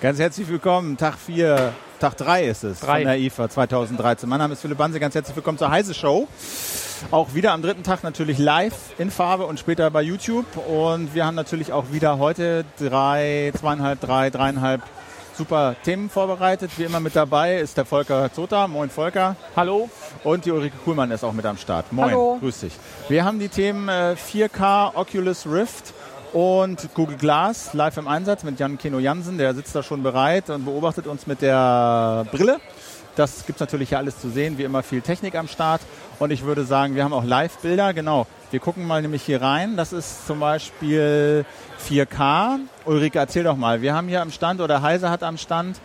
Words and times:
Ganz 0.00 0.18
herzlich 0.18 0.48
willkommen, 0.48 0.96
Tag 0.96 1.14
4, 1.16 1.72
Tag 2.00 2.16
3 2.16 2.46
ist 2.46 2.64
es 2.64 2.80
Drei. 2.80 2.96
von 2.96 3.04
der 3.04 3.18
IFA 3.20 3.48
2013. 3.48 4.28
Mein 4.28 4.40
Name 4.40 4.54
ist 4.54 4.60
Philipp 4.60 4.78
Banse, 4.78 4.98
ganz 4.98 5.14
herzlich 5.14 5.36
willkommen 5.36 5.58
zur 5.58 5.70
Heise 5.70 5.94
Show. 5.94 6.26
Auch 7.12 7.34
wieder 7.34 7.52
am 7.52 7.62
dritten 7.62 7.84
Tag 7.84 8.02
natürlich 8.02 8.38
live 8.38 8.74
in 8.98 9.12
Farbe 9.12 9.46
und 9.46 9.60
später 9.60 9.88
bei 9.92 10.02
YouTube. 10.02 10.46
Und 10.68 11.14
wir 11.14 11.24
haben 11.24 11.36
natürlich 11.36 11.72
auch 11.72 11.92
wieder 11.92 12.18
heute 12.18 12.64
drei, 12.80 13.52
zweieinhalb, 13.56 14.00
drei, 14.00 14.30
dreieinhalb 14.30 14.82
super 15.42 15.74
Themen 15.82 16.08
vorbereitet. 16.08 16.70
Wie 16.76 16.84
immer 16.84 17.00
mit 17.00 17.16
dabei 17.16 17.58
ist 17.58 17.76
der 17.76 17.84
Volker 17.84 18.32
Zota. 18.32 18.68
Moin 18.68 18.88
Volker. 18.88 19.34
Hallo. 19.56 19.90
Und 20.22 20.44
die 20.44 20.52
Ulrike 20.52 20.76
Kuhlmann 20.84 21.10
ist 21.10 21.24
auch 21.24 21.32
mit 21.32 21.44
am 21.44 21.56
Start. 21.56 21.92
Moin, 21.92 22.10
Hallo. 22.10 22.36
grüß 22.38 22.60
dich. 22.60 22.72
Wir 23.08 23.24
haben 23.24 23.40
die 23.40 23.48
Themen 23.48 23.88
äh, 23.88 24.14
4K, 24.14 24.94
Oculus 24.94 25.44
Rift 25.48 25.94
und 26.32 26.94
Google 26.94 27.16
Glass 27.16 27.74
live 27.74 27.96
im 27.96 28.06
Einsatz 28.06 28.44
mit 28.44 28.60
Jan 28.60 28.78
Keno 28.78 29.00
Jansen. 29.00 29.36
Der 29.36 29.52
sitzt 29.52 29.74
da 29.74 29.82
schon 29.82 30.04
bereit 30.04 30.48
und 30.48 30.64
beobachtet 30.64 31.08
uns 31.08 31.26
mit 31.26 31.42
der 31.42 32.24
Brille. 32.30 32.60
Das 33.16 33.44
gibt's 33.44 33.58
natürlich 33.58 33.88
hier 33.88 33.98
alles 33.98 34.20
zu 34.20 34.30
sehen, 34.30 34.58
wie 34.58 34.62
immer 34.62 34.84
viel 34.84 35.00
Technik 35.00 35.34
am 35.34 35.48
Start. 35.48 35.80
Und 36.20 36.30
ich 36.30 36.44
würde 36.44 36.62
sagen, 36.64 36.94
wir 36.94 37.02
haben 37.02 37.12
auch 37.12 37.24
Live-Bilder. 37.24 37.94
Genau, 37.94 38.28
wir 38.52 38.60
gucken 38.60 38.86
mal 38.86 39.00
nämlich 39.02 39.22
hier 39.22 39.40
rein. 39.40 39.76
Das 39.76 39.92
ist 39.92 40.26
zum 40.26 40.40
Beispiel 40.40 41.44
4K. 41.88 42.58
Ulrike, 42.84 43.18
erzähl 43.18 43.44
doch 43.44 43.56
mal. 43.56 43.80
Wir 43.82 43.94
haben 43.94 44.08
hier 44.08 44.20
am 44.22 44.30
Stand, 44.30 44.60
oder 44.60 44.82
Heise 44.82 45.08
hat 45.10 45.22
am 45.22 45.38
Stand, 45.38 45.80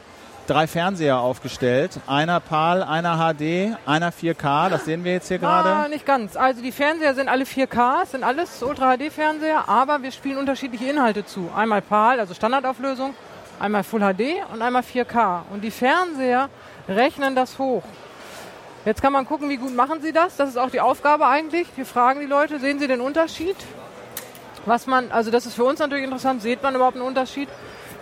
drei 0.48 0.67
Fernseher 0.67 1.20
aufgestellt. 1.20 1.99
Einer 2.07 2.40
PAL, 2.41 2.84
einer 2.84 3.15
HD, 3.18 3.76
einer 3.85 4.12
4K. 4.12 4.70
Das 4.70 4.85
sehen 4.85 5.04
wir 5.05 5.13
jetzt 5.13 5.29
hier 5.29 5.38
Ah, 5.43 5.62
gerade. 5.63 5.90
nicht 5.90 6.05
ganz. 6.05 6.35
Also 6.35 6.62
die 6.62 6.71
Fernseher 6.73 7.15
sind 7.15 7.29
alle 7.29 7.45
4K, 7.45 8.04
es 8.04 8.12
sind 8.12 8.23
alles 8.23 8.62
Ultra-HD-Fernseher, 8.62 9.68
aber 9.70 10.04
wir 10.04 10.12
spielen 10.12 10.38
unterschiedliche 10.38 10.85
Inhalte 10.90 11.26
zu. 11.26 11.49
Einmal 11.55 11.82
PAL, 11.82 12.20
also 12.20 12.34
Standardauflösung, 12.34 13.13
einmal 13.60 13.84
Full 13.84 14.01
HD 14.01 14.43
und 14.54 14.62
einmal 14.62 14.84
4K. 14.84 15.43
Und 15.51 15.63
die 15.63 15.71
Fernseher 15.71 16.49
rechnen 16.90 17.34
das 17.35 17.57
hoch. 17.60 17.84
Jetzt 18.88 19.02
kann 19.02 19.12
man 19.12 19.26
gucken, 19.26 19.49
wie 19.49 19.57
gut 19.57 19.76
machen 19.76 20.02
sie 20.02 20.13
das. 20.13 20.38
Das 20.38 20.48
ist 20.48 20.55
auch 20.55 20.70
die 20.70 20.80
Aufgabe 20.80 21.27
eigentlich. 21.27 21.68
Wir 21.76 21.85
fragen 21.85 22.21
die 22.21 22.26
Leute, 22.26 22.57
sehen 22.57 22.80
sie 22.80 22.88
den 22.88 23.02
Unterschied? 23.02 23.57
Was 24.66 24.88
man, 24.88 25.12
also 25.12 25.29
das 25.29 25.46
ist 25.46 25.55
für 25.55 25.66
uns 25.66 25.79
natürlich 25.79 26.05
interessant, 26.05 26.41
sieht 26.41 26.63
man 26.63 26.74
überhaupt 26.74 26.96
einen 26.96 27.05
Unterschied? 27.05 27.49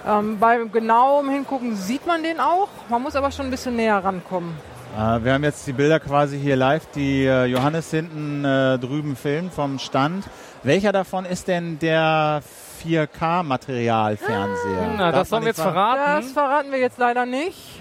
Ähm, 0.08 0.38
beim 0.38 0.72
genauem 0.72 1.32
Hingucken 1.32 1.76
sieht 1.76 2.06
man 2.06 2.22
den 2.22 2.40
auch. 2.40 2.68
Man 2.88 3.02
muss 3.02 3.16
aber 3.16 3.32
schon 3.32 3.48
ein 3.48 3.50
bisschen 3.50 3.76
näher 3.76 3.98
rankommen. 3.98 4.56
Äh, 4.96 5.24
wir 5.24 5.34
haben 5.34 5.44
jetzt 5.44 5.66
die 5.66 5.74
Bilder 5.74 6.00
quasi 6.00 6.38
hier 6.38 6.56
live, 6.56 6.86
die 6.94 7.26
äh, 7.26 7.46
Johannes 7.46 7.90
hinten 7.90 8.46
äh, 8.46 8.78
drüben 8.78 9.16
filmt 9.16 9.56
vom 9.56 9.80
Stand. 9.80 10.26
Welcher 10.62 10.92
davon 10.92 11.26
ist 11.26 11.48
denn 11.48 11.80
der 11.80 12.44
4K-Material-Fernseher? 12.86 14.94
Na, 14.98 15.12
Darf 15.12 15.22
das 15.22 15.30
sollen 15.30 15.42
wir 15.42 15.50
jetzt 15.50 15.62
verraten. 15.62 16.22
Das 16.22 16.32
verraten 16.32 16.72
wir 16.72 16.78
jetzt 16.78 17.00
leider 17.00 17.26
nicht. 17.26 17.75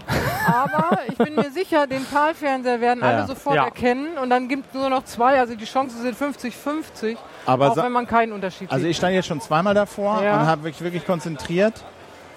Aber 0.46 0.98
ich 1.08 1.16
bin 1.16 1.34
mir 1.34 1.50
sicher, 1.50 1.86
den 1.86 2.04
PAL-Fernseher 2.04 2.80
werden 2.80 3.00
Ja. 3.02 3.08
alle 3.10 3.26
sofort 3.26 3.56
Ja. 3.56 3.64
erkennen. 3.64 4.18
Und 4.18 4.30
dann 4.30 4.48
gibt 4.48 4.66
es 4.68 4.74
nur 4.74 4.90
noch 4.90 5.04
zwei. 5.04 5.38
Also 5.40 5.54
die 5.54 5.64
Chancen 5.64 6.00
sind 6.02 6.16
50-50. 6.16 7.16
Aber 7.46 7.70
Auch 7.70 7.76
wenn 7.76 7.92
man 7.92 8.06
keinen 8.06 8.32
Unterschied 8.32 8.70
Also 8.70 8.82
sieht. 8.82 8.90
ich 8.92 8.96
stand 8.96 9.14
jetzt 9.14 9.26
schon 9.26 9.40
zweimal 9.40 9.74
davor 9.74 10.22
Ja. 10.22 10.40
und 10.40 10.46
habe 10.46 10.62
mich 10.64 10.80
wirklich 10.82 11.06
konzentriert 11.06 11.82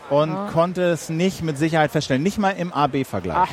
und 0.10 0.36
konnte 0.54 0.84
es 0.84 1.10
nicht 1.10 1.44
mit 1.44 1.58
Sicherheit 1.58 1.92
feststellen. 1.92 2.24
Nicht 2.24 2.38
mal 2.38 2.52
im 2.52 2.72
AB-Vergleich. 2.74 3.38
Ach. 3.38 3.50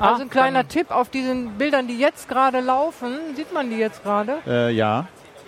Also 0.00 0.20
Ah, 0.22 0.24
ein 0.24 0.30
kleiner 0.30 0.60
dann- 0.62 0.68
Tipp 0.68 0.90
auf 0.90 1.08
diesen 1.08 1.52
Bildern, 1.58 1.88
die 1.88 1.98
jetzt 1.98 2.28
gerade 2.28 2.60
laufen. 2.60 3.14
Sieht 3.34 3.52
man 3.52 3.68
die 3.70 3.76
jetzt 3.78 4.04
gerade? 4.04 4.38
Äh, 4.46 4.70
ja. 4.70 5.06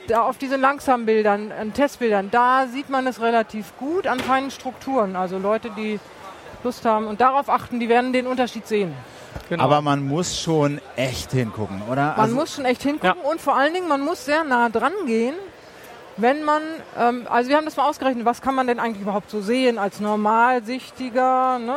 Da 0.09 0.23
auf 0.23 0.39
diesen 0.39 0.61
langsamen 0.61 1.07
Bildern, 1.07 1.53
äh, 1.53 1.67
Testbildern, 1.69 2.31
da 2.33 2.67
sieht 2.67 2.89
man 2.91 3.07
es 3.07 3.21
relativ 3.21 3.77
gut 3.79 4.09
an 4.09 4.19
feinen 4.19 4.51
Strukturen. 4.51 5.15
Also 5.15 5.39
Leute, 5.39 5.71
die 5.77 6.01
Lust 6.65 6.85
haben 6.85 7.07
und 7.07 7.21
darauf 7.21 7.49
achten, 7.49 7.81
die 7.81 7.89
werden 7.89 8.13
den 8.13 8.27
Unterschied 8.27 8.67
sehen. 8.67 8.95
Genau. 9.49 9.65
Aber 9.65 9.81
man 9.81 10.07
muss 10.07 10.41
schon 10.41 10.81
echt 10.97 11.33
hingucken, 11.33 11.83
oder? 11.91 12.15
Man 12.17 12.33
muss 12.33 12.55
schon 12.57 12.65
echt 12.65 12.83
hingucken 12.83 13.21
und 13.23 13.41
vor 13.41 13.57
allen 13.57 13.73
Dingen, 13.75 13.89
man 13.89 14.01
muss 14.01 14.25
sehr 14.25 14.45
nah 14.45 14.69
dran 14.69 14.93
gehen, 15.07 15.35
wenn 16.17 16.43
man, 16.43 16.63
ähm, 16.99 17.27
also 17.31 17.49
wir 17.49 17.57
haben 17.57 17.65
das 17.65 17.77
mal 17.77 17.89
ausgerechnet, 17.89 18.25
was 18.25 18.43
kann 18.43 18.55
man 18.55 18.67
denn 18.67 18.79
eigentlich 18.79 19.03
überhaupt 19.03 19.31
so 19.31 19.41
sehen 19.41 19.79
als 19.79 20.01
normalsichtiger 20.01 21.59
ne, 21.59 21.77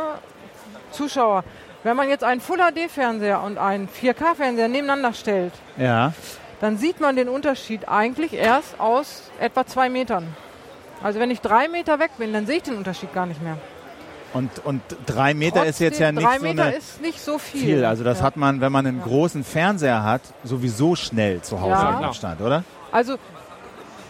Zuschauer. 0.92 1.44
Wenn 1.84 1.96
man 1.98 2.10
jetzt 2.10 2.24
einen 2.24 2.42
Full-HD-Fernseher 2.42 3.42
und 3.42 3.58
einen 3.58 3.88
4K-Fernseher 3.90 4.68
nebeneinander 4.68 5.14
stellt, 5.14 5.54
Ja. 5.78 6.14
dann 6.62 6.78
sieht 6.78 7.00
man 7.02 7.16
den 7.16 7.30
Unterschied 7.30 7.88
eigentlich 7.90 8.34
erst 8.34 8.80
aus 8.80 9.30
etwa 9.40 9.66
zwei 9.66 9.90
Metern. 9.90 10.28
Also 11.04 11.20
wenn 11.20 11.30
ich 11.32 11.42
drei 11.42 11.68
Meter 11.68 12.00
weg 12.00 12.12
bin, 12.18 12.32
dann 12.34 12.46
sehe 12.46 12.58
ich 12.58 12.64
den 12.64 12.78
Unterschied 12.78 13.14
gar 13.14 13.26
nicht 13.26 13.42
mehr. 13.42 13.58
Und, 14.34 14.50
und 14.66 14.82
drei 15.06 15.34
Meter 15.34 15.66
ist 15.66 15.80
jetzt 15.80 16.00
ja 16.00 16.08
Trotzdem, 16.12 16.16
nicht 16.16 16.28
drei 16.28 16.38
so 16.40 16.44
Meter 16.44 16.64
eine 16.64 16.76
ist 16.76 17.02
nicht 17.02 17.22
so 17.22 17.38
viel. 17.38 17.62
viel. 17.62 17.86
Also 17.86 18.04
das 18.04 18.20
ja. 18.20 18.26
hat 18.26 18.36
man, 18.36 18.62
wenn 18.62 18.72
man 18.72 18.86
einen 18.88 19.02
großen 19.02 19.44
Fernseher 19.44 20.04
hat, 20.04 20.22
sowieso 20.44 20.96
schnell 20.96 21.42
zu 21.42 21.62
Hause 21.62 21.70
Ja. 21.72 21.90
im 21.92 21.98
Klar. 21.98 22.10
Abstand, 22.10 22.42
oder? 22.42 22.64
Also 22.92 23.18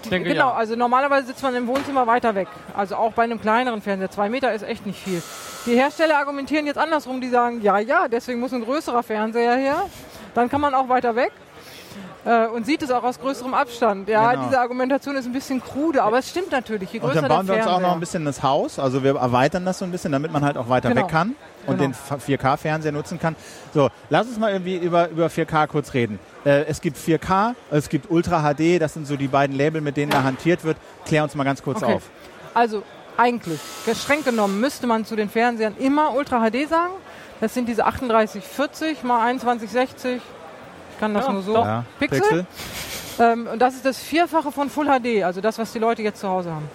denke, 0.10 0.30
genau, 0.30 0.50
ja. 0.50 0.54
also 0.54 0.76
normalerweise 0.76 1.28
sitzt 1.28 1.44
man 1.44 1.56
im 1.56 1.68
Wohnzimmer 1.68 2.08
weiter 2.08 2.36
weg. 2.36 2.48
Also 2.76 2.96
auch 2.96 3.14
bei 3.14 3.24
einem 3.24 3.40
kleineren 3.40 3.82
Fernseher. 3.82 4.12
Zwei 4.12 4.30
Meter 4.30 4.54
ist 4.54 4.64
echt 4.64 4.86
nicht 4.86 5.00
viel. 5.00 5.22
Die 5.66 5.76
Hersteller 5.76 6.18
argumentieren 6.18 6.66
jetzt 6.66 6.78
andersrum. 6.78 7.22
Die 7.22 7.30
sagen, 7.30 7.62
ja, 7.62 7.80
ja, 7.80 8.08
deswegen 8.08 8.40
muss 8.40 8.54
ein 8.54 8.64
größerer 8.64 9.04
Fernseher 9.04 9.56
her. 9.56 9.84
Dann 10.34 10.50
kann 10.50 10.62
man 10.62 10.74
auch 10.74 10.90
weiter 10.90 11.16
weg. 11.16 11.32
Äh, 12.26 12.48
und 12.48 12.66
sieht 12.66 12.82
es 12.82 12.90
auch 12.90 13.04
aus 13.04 13.20
größerem 13.20 13.54
Abstand. 13.54 14.08
Ja, 14.08 14.32
Genau. 14.32 14.46
diese 14.46 14.60
Argumentation 14.60 15.16
ist 15.18 15.26
ein 15.26 15.34
bisschen 15.34 15.62
krude, 15.62 16.02
aber 16.04 16.20
es 16.20 16.30
stimmt 16.30 16.52
natürlich. 16.52 16.92
Je 16.94 17.00
Und 17.00 17.08
größer 17.08 17.22
dann 17.22 17.30
bauen 17.30 17.48
wir 17.48 17.56
uns 17.56 17.68
auch 17.68 17.82
noch 17.82 17.92
ein 17.94 18.00
bisschen 18.00 18.24
das 18.24 18.42
Haus. 18.42 18.80
Also 18.80 19.04
wir 19.04 19.16
erweitern 19.16 19.66
das 19.66 19.80
so 19.80 19.86
ein 19.86 19.92
bisschen, 19.92 20.12
damit 20.14 20.32
man 20.32 20.44
halt 20.46 20.56
auch 20.58 20.70
weiter 20.70 20.90
Genau. 20.90 21.02
weg 21.02 21.10
kann 21.12 21.36
und 21.68 21.80
Genau. 21.80 21.94
den 22.10 22.20
4K-Fernseher 22.20 22.94
nutzen 22.94 23.20
kann. 23.20 23.36
So, 23.74 23.90
lass 24.10 24.28
uns 24.28 24.40
mal 24.40 24.52
irgendwie 24.54 24.78
über, 24.78 25.10
über 25.10 25.28
4K 25.30 25.68
kurz 25.68 25.94
reden. 25.94 26.18
Äh, 26.46 26.64
es 26.66 26.80
gibt 26.80 26.98
4K, 26.98 27.56
es 27.72 27.90
gibt 27.90 28.10
Ultra 28.10 28.42
HD, 28.54 28.80
das 28.80 28.94
sind 28.94 29.06
so 29.06 29.18
die 29.18 29.28
beiden 29.28 29.56
Label, 29.58 29.82
mit 29.82 29.98
denen 29.98 30.12
da 30.12 30.24
hantiert 30.24 30.64
wird. 30.64 30.78
Klär 31.06 31.24
uns 31.24 31.36
mal 31.36 31.44
ganz 31.44 31.62
kurz 31.62 31.84
Okay. 31.84 31.96
auf. 31.96 32.04
Also 32.54 32.84
eigentlich, 33.18 33.60
streng 33.96 34.24
genommen, 34.24 34.62
müsste 34.62 34.88
man 34.88 35.04
zu 35.06 35.16
den 35.18 35.30
Fernsehern 35.30 35.76
immer 35.78 36.16
Ultra 36.16 36.40
HD 36.50 36.68
sagen. 36.70 36.94
Das 37.42 37.54
sind 37.54 37.68
diese 37.68 37.82
3840 37.84 39.04
mal 39.04 39.20
2160. 39.38 40.22
Ich 41.04 41.06
kann 41.06 41.14
das 41.14 41.26
Ja, 41.28 41.34
nur 41.34 41.42
so. 41.42 41.54
doch. 41.56 41.66
Ja, 41.66 41.84
Pixel? 42.00 42.46
Ähm, 43.20 43.48
und 43.52 43.60
das 43.62 43.74
ist 43.76 43.86
das 43.86 44.00
Vierfache 44.00 44.52
von 44.54 44.70
Full 44.70 44.88
HD, 44.88 45.24
also 45.24 45.42
das, 45.42 45.60
was 45.60 45.74
die 45.74 45.80
Leute 45.80 46.02
jetzt 46.02 46.20
zu 46.22 46.30
Hause 46.30 46.52
haben. 46.52 46.68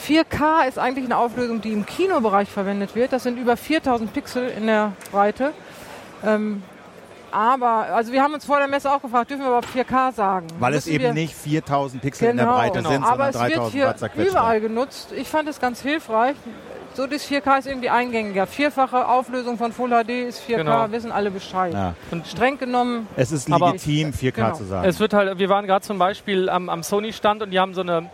4K 0.00 0.66
ist 0.68 0.78
eigentlich 0.78 1.04
eine 1.04 1.16
Auflösung, 1.18 1.60
die 1.60 1.72
im 1.72 1.84
Kinobereich 1.86 2.48
verwendet 2.48 2.94
wird. 2.94 3.12
Das 3.12 3.22
sind 3.22 3.38
über 3.38 3.56
4000 3.56 4.12
Pixel 4.12 4.48
in 4.48 4.66
der 4.66 4.92
Breite. 5.12 5.52
Ähm, 6.24 6.62
aber, 7.30 7.86
also 7.94 8.12
wir 8.12 8.22
haben 8.22 8.32
uns 8.34 8.44
vor 8.46 8.58
der 8.58 8.68
Messe 8.68 8.90
auch 8.90 9.02
gefragt, 9.02 9.30
dürfen 9.30 9.42
wir 9.42 9.48
überhaupt 9.48 9.68
4K 9.68 10.12
sagen? 10.12 10.46
Weil 10.58 10.74
es 10.74 10.86
Müssen 10.86 10.94
eben 10.94 11.04
wir- 11.04 11.12
nicht 11.12 11.34
4000 11.34 12.00
Pixel 12.02 12.30
in 12.30 12.36
der 12.38 12.46
Genau. 12.46 12.56
Breite 12.58 12.78
Genau. 12.78 12.90
sind, 12.90 13.02
aber 13.04 13.32
sondern 13.32 13.50
es 13.50 13.74
wird 13.74 13.84
3000 14.00 14.12
hier 14.14 14.26
überall 14.30 14.60
genutzt. 14.60 15.08
Ich 15.14 15.28
fand 15.28 15.48
es 15.48 15.60
ganz 15.60 15.80
hilfreich. 15.82 16.36
So 16.96 17.06
das 17.06 17.28
4K 17.30 17.58
ist 17.58 17.66
irgendwie 17.66 17.90
eingängiger. 17.90 18.46
Vierfache 18.46 19.06
Auflösung 19.06 19.58
von 19.58 19.70
Full 19.70 19.90
HD 19.90 20.28
ist 20.28 20.40
4K, 20.40 20.56
Genau. 20.56 20.90
wissen 20.92 21.12
alle 21.12 21.30
Bescheid. 21.30 21.74
Ja. 21.74 21.94
Und 22.10 22.26
Streng 22.26 22.56
genommen, 22.58 23.06
Es 23.16 23.32
ist 23.32 23.52
Aber- 23.52 23.66
legitim, 23.72 24.14
4K 24.14 24.30
Genau. 24.46 24.54
zu 24.56 24.64
sagen. 24.64 24.88
es 24.88 24.98
wird 24.98 25.12
halt, 25.12 25.38
wir 25.38 25.50
waren 25.50 25.66
gerade 25.66 25.84
zum 25.84 25.98
Beispiel 25.98 26.48
am, 26.48 26.70
am 26.70 26.82
Sony-Stand 26.82 27.42
und 27.42 27.50
die 27.50 27.60
haben 27.60 27.74
so 27.74 27.82
eine, 27.82 28.08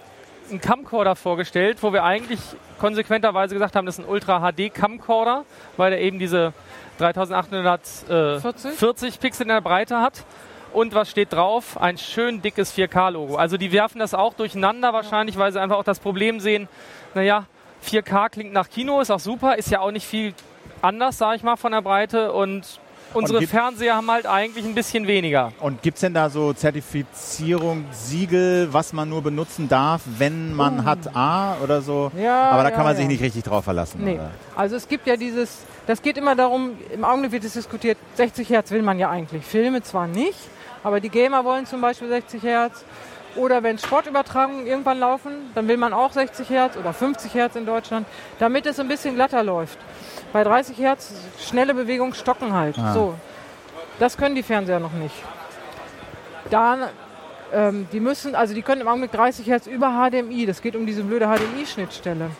einen 0.50 0.60
Camcorder 0.60 1.14
vorgestellt, 1.14 1.78
wo 1.80 1.92
wir 1.92 2.02
eigentlich 2.02 2.40
konsequenterweise 2.80 3.54
gesagt 3.54 3.76
haben, 3.76 3.86
das 3.86 4.00
ist 4.00 4.04
ein 4.04 4.10
Ultra-HD-Camcorder, 4.10 5.44
weil 5.76 5.92
er 5.92 6.00
eben 6.00 6.18
diese 6.18 6.52
3840 6.98 8.72
40? 8.78 9.20
Pixel 9.20 9.42
in 9.44 9.48
der 9.50 9.60
Breite 9.60 10.00
hat. 10.00 10.24
Und 10.72 10.92
was 10.94 11.08
steht 11.08 11.32
drauf? 11.32 11.80
Ein 11.80 11.98
schön 11.98 12.42
dickes 12.42 12.72
4K-Logo. 12.76 13.36
Also 13.36 13.58
die 13.58 13.70
werfen 13.70 14.00
das 14.00 14.12
auch 14.14 14.34
durcheinander 14.34 14.92
wahrscheinlich, 14.92 15.38
weil 15.38 15.52
sie 15.52 15.60
einfach 15.60 15.76
auch 15.76 15.84
das 15.84 16.00
Problem 16.00 16.40
sehen, 16.40 16.66
naja, 17.14 17.44
4K 17.84 18.28
klingt 18.30 18.52
nach 18.52 18.68
Kino, 18.70 19.00
ist 19.00 19.10
auch 19.10 19.20
super, 19.20 19.56
ist 19.56 19.70
ja 19.70 19.80
auch 19.80 19.90
nicht 19.90 20.06
viel 20.06 20.34
anders, 20.80 21.18
sage 21.18 21.36
ich 21.36 21.42
mal, 21.42 21.56
von 21.56 21.72
der 21.72 21.82
Breite. 21.82 22.32
Und 22.32 22.80
unsere 23.14 23.40
gibt- 23.40 23.50
Fernseher 23.50 23.96
haben 23.96 24.10
halt 24.10 24.26
eigentlich 24.26 24.64
ein 24.64 24.74
bisschen 24.74 25.06
weniger. 25.06 25.52
Und 25.60 25.82
gibt 25.82 25.96
es 25.96 26.00
denn 26.00 26.14
da 26.14 26.30
so 26.30 26.52
Zertifizierung, 26.52 27.84
Siegel, 27.92 28.68
was 28.72 28.92
man 28.92 29.08
nur 29.08 29.22
benutzen 29.22 29.68
darf, 29.68 30.02
wenn 30.18 30.54
man 30.54 30.84
hat 30.84 31.14
A 31.14 31.56
oder 31.62 31.82
so? 31.82 32.10
Ja, 32.16 32.50
Aber 32.50 32.62
da 32.62 32.70
ja, 32.70 32.74
kann 32.74 32.84
man 32.84 32.94
sich 32.96 33.04
ja. 33.04 33.08
nicht 33.10 33.22
richtig 33.22 33.44
drauf 33.44 33.64
verlassen. 33.64 34.02
Nee. 34.04 34.14
Oder? 34.14 34.30
Also 34.56 34.76
es 34.76 34.88
gibt 34.88 35.06
ja 35.06 35.16
dieses, 35.16 35.64
das 35.86 36.00
geht 36.02 36.16
immer 36.16 36.34
darum, 36.36 36.70
im 36.92 37.04
Augenblick 37.04 37.32
wird 37.32 37.44
es 37.44 37.52
diskutiert, 37.54 37.98
60 38.14 38.48
Hertz 38.48 38.70
will 38.70 38.82
man 38.82 38.98
ja 38.98 39.10
eigentlich. 39.10 39.44
Filme 39.44 39.82
zwar 39.82 40.06
nicht, 40.06 40.38
aber 40.84 41.00
die 41.00 41.10
Gamer 41.10 41.44
wollen 41.44 41.66
zum 41.66 41.80
Beispiel 41.80 42.08
60 42.08 42.42
Hertz. 42.42 42.84
Oder 43.36 43.62
wenn 43.62 43.78
Sportübertragungen 43.78 44.66
irgendwann 44.66 44.98
laufen, 44.98 45.50
dann 45.54 45.66
will 45.68 45.76
man 45.76 45.92
auch 45.92 46.12
60 46.12 46.50
Hertz 46.50 46.76
oder 46.76 46.92
50 46.92 47.32
Hertz 47.34 47.56
in 47.56 47.64
Deutschland, 47.64 48.06
damit 48.38 48.66
es 48.66 48.78
ein 48.78 48.88
bisschen 48.88 49.14
glatter 49.14 49.42
läuft. 49.42 49.78
Bei 50.32 50.44
30 50.44 50.78
Hertz 50.78 51.12
schnelle 51.40 51.74
Bewegung 51.74 52.14
stocken 52.14 52.52
halt. 52.52 52.78
Ah. 52.78 52.92
So. 52.92 53.14
Das 53.98 54.16
können 54.16 54.34
die 54.34 54.42
Fernseher 54.42 54.80
noch 54.80 54.92
nicht. 54.92 55.14
Dann, 56.50 56.84
ähm, 57.52 57.86
die 57.92 58.00
müssen, 58.00 58.34
also 58.34 58.52
die 58.54 58.62
können 58.62 58.82
im 58.82 58.88
Augenblick 58.88 59.12
30 59.12 59.46
Hertz 59.46 59.66
über 59.66 59.90
HDMI. 59.90 60.46
Das 60.46 60.60
geht 60.60 60.76
um 60.76 60.86
diese 60.86 61.02
blöde 61.02 61.26
HDMI-Schnittstelle. 61.26 62.30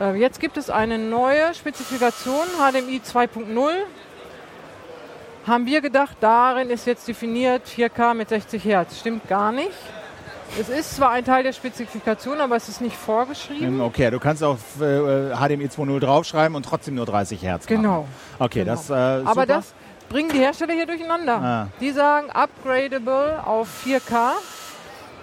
Äh, 0.00 0.16
jetzt 0.16 0.40
gibt 0.40 0.56
es 0.56 0.68
eine 0.68 0.98
neue 0.98 1.54
Spezifikation, 1.54 2.46
HDMI 2.58 3.00
2.0. 3.04 3.70
Haben 5.46 5.66
wir 5.66 5.80
gedacht, 5.80 6.16
darin 6.20 6.70
ist 6.70 6.86
jetzt 6.86 7.06
definiert 7.06 7.62
4K 7.66 8.14
mit 8.14 8.28
60 8.28 8.64
Hertz. 8.64 8.98
Stimmt 8.98 9.28
gar 9.28 9.52
nicht. 9.52 9.70
Es 10.58 10.68
ist 10.68 10.96
zwar 10.96 11.10
ein 11.10 11.24
Teil 11.24 11.42
der 11.42 11.52
Spezifikation, 11.52 12.40
aber 12.40 12.56
es 12.56 12.68
ist 12.68 12.80
nicht 12.80 12.96
vorgeschrieben. 12.96 13.80
Okay, 13.80 14.10
du 14.10 14.18
kannst 14.18 14.42
auf 14.42 14.58
äh, 14.80 15.34
HDMI 15.34 15.66
2.0 15.66 16.00
draufschreiben 16.00 16.54
und 16.56 16.64
trotzdem 16.64 16.94
nur 16.94 17.04
30 17.06 17.42
Hertz 17.42 17.64
machen. 17.68 17.82
Genau. 17.82 18.08
Okay, 18.38 18.60
Genau. 18.60 18.72
das 18.72 18.88
äh, 18.90 18.94
Aber 18.94 19.44
das 19.44 19.74
bringen 20.08 20.30
die 20.32 20.38
Hersteller 20.38 20.72
hier 20.72 20.86
durcheinander. 20.86 21.34
Ah. 21.42 21.68
Die 21.80 21.90
sagen 21.90 22.30
upgradable 22.30 23.42
auf 23.44 23.68
4K, 23.84 24.30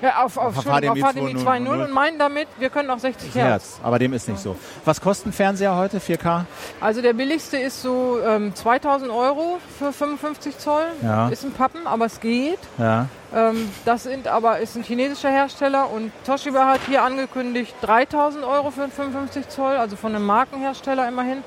ja, 0.01 0.23
auf, 0.23 0.37
auf, 0.37 0.57
Auf 0.57 0.67
auf 0.67 0.79
HDMI 0.81 1.01
HDMI 1.01 1.33
2.0 1.35 1.43
2.0 1.45 1.83
und 1.85 1.91
meinen 1.93 2.19
damit, 2.19 2.47
wir 2.59 2.69
können 2.69 2.89
auch 2.89 2.99
60 2.99 3.33
Hertz. 3.33 3.47
Hertz, 3.47 3.79
aber 3.81 3.97
dem 3.99 4.11
ist 4.13 4.27
nicht 4.27 4.41
so. 4.41 4.55
Was 4.83 4.99
kostet 4.99 5.27
ein 5.27 5.33
Fernseher 5.33 5.75
heute, 5.77 5.99
4K? 5.99 6.43
Also 6.81 7.01
der 7.01 7.13
billigste 7.13 7.57
ist 7.57 7.81
so 7.81 8.19
ähm, 8.23 8.53
2000 8.53 9.09
Euro 9.09 9.59
für 9.79 9.93
55 9.93 10.57
Zoll. 10.57 10.83
Ja. 11.01 11.29
Ist 11.29 11.45
ein 11.45 11.53
Pappen, 11.53 11.87
aber 11.87 12.05
es 12.05 12.19
geht. 12.19 12.59
Ja. 12.77 13.07
Ähm, 13.35 13.69
das 13.85 14.03
sind 14.03 14.27
aber 14.27 14.59
ist 14.59 14.75
ein 14.75 14.83
chinesischer 14.83 15.29
Hersteller 15.31 15.89
und 15.89 16.11
Toshiba 16.25 16.67
hat 16.67 16.81
hier 16.87 17.01
angekündigt 17.03 17.73
3000 17.81 18.43
Euro 18.43 18.69
für 18.71 18.83
einen 18.83 18.91
55 18.91 19.49
Zoll, 19.49 19.75
also 19.75 19.95
von 19.95 20.15
einem 20.15 20.25
Markenhersteller 20.25 21.07
immerhin. 21.07 21.43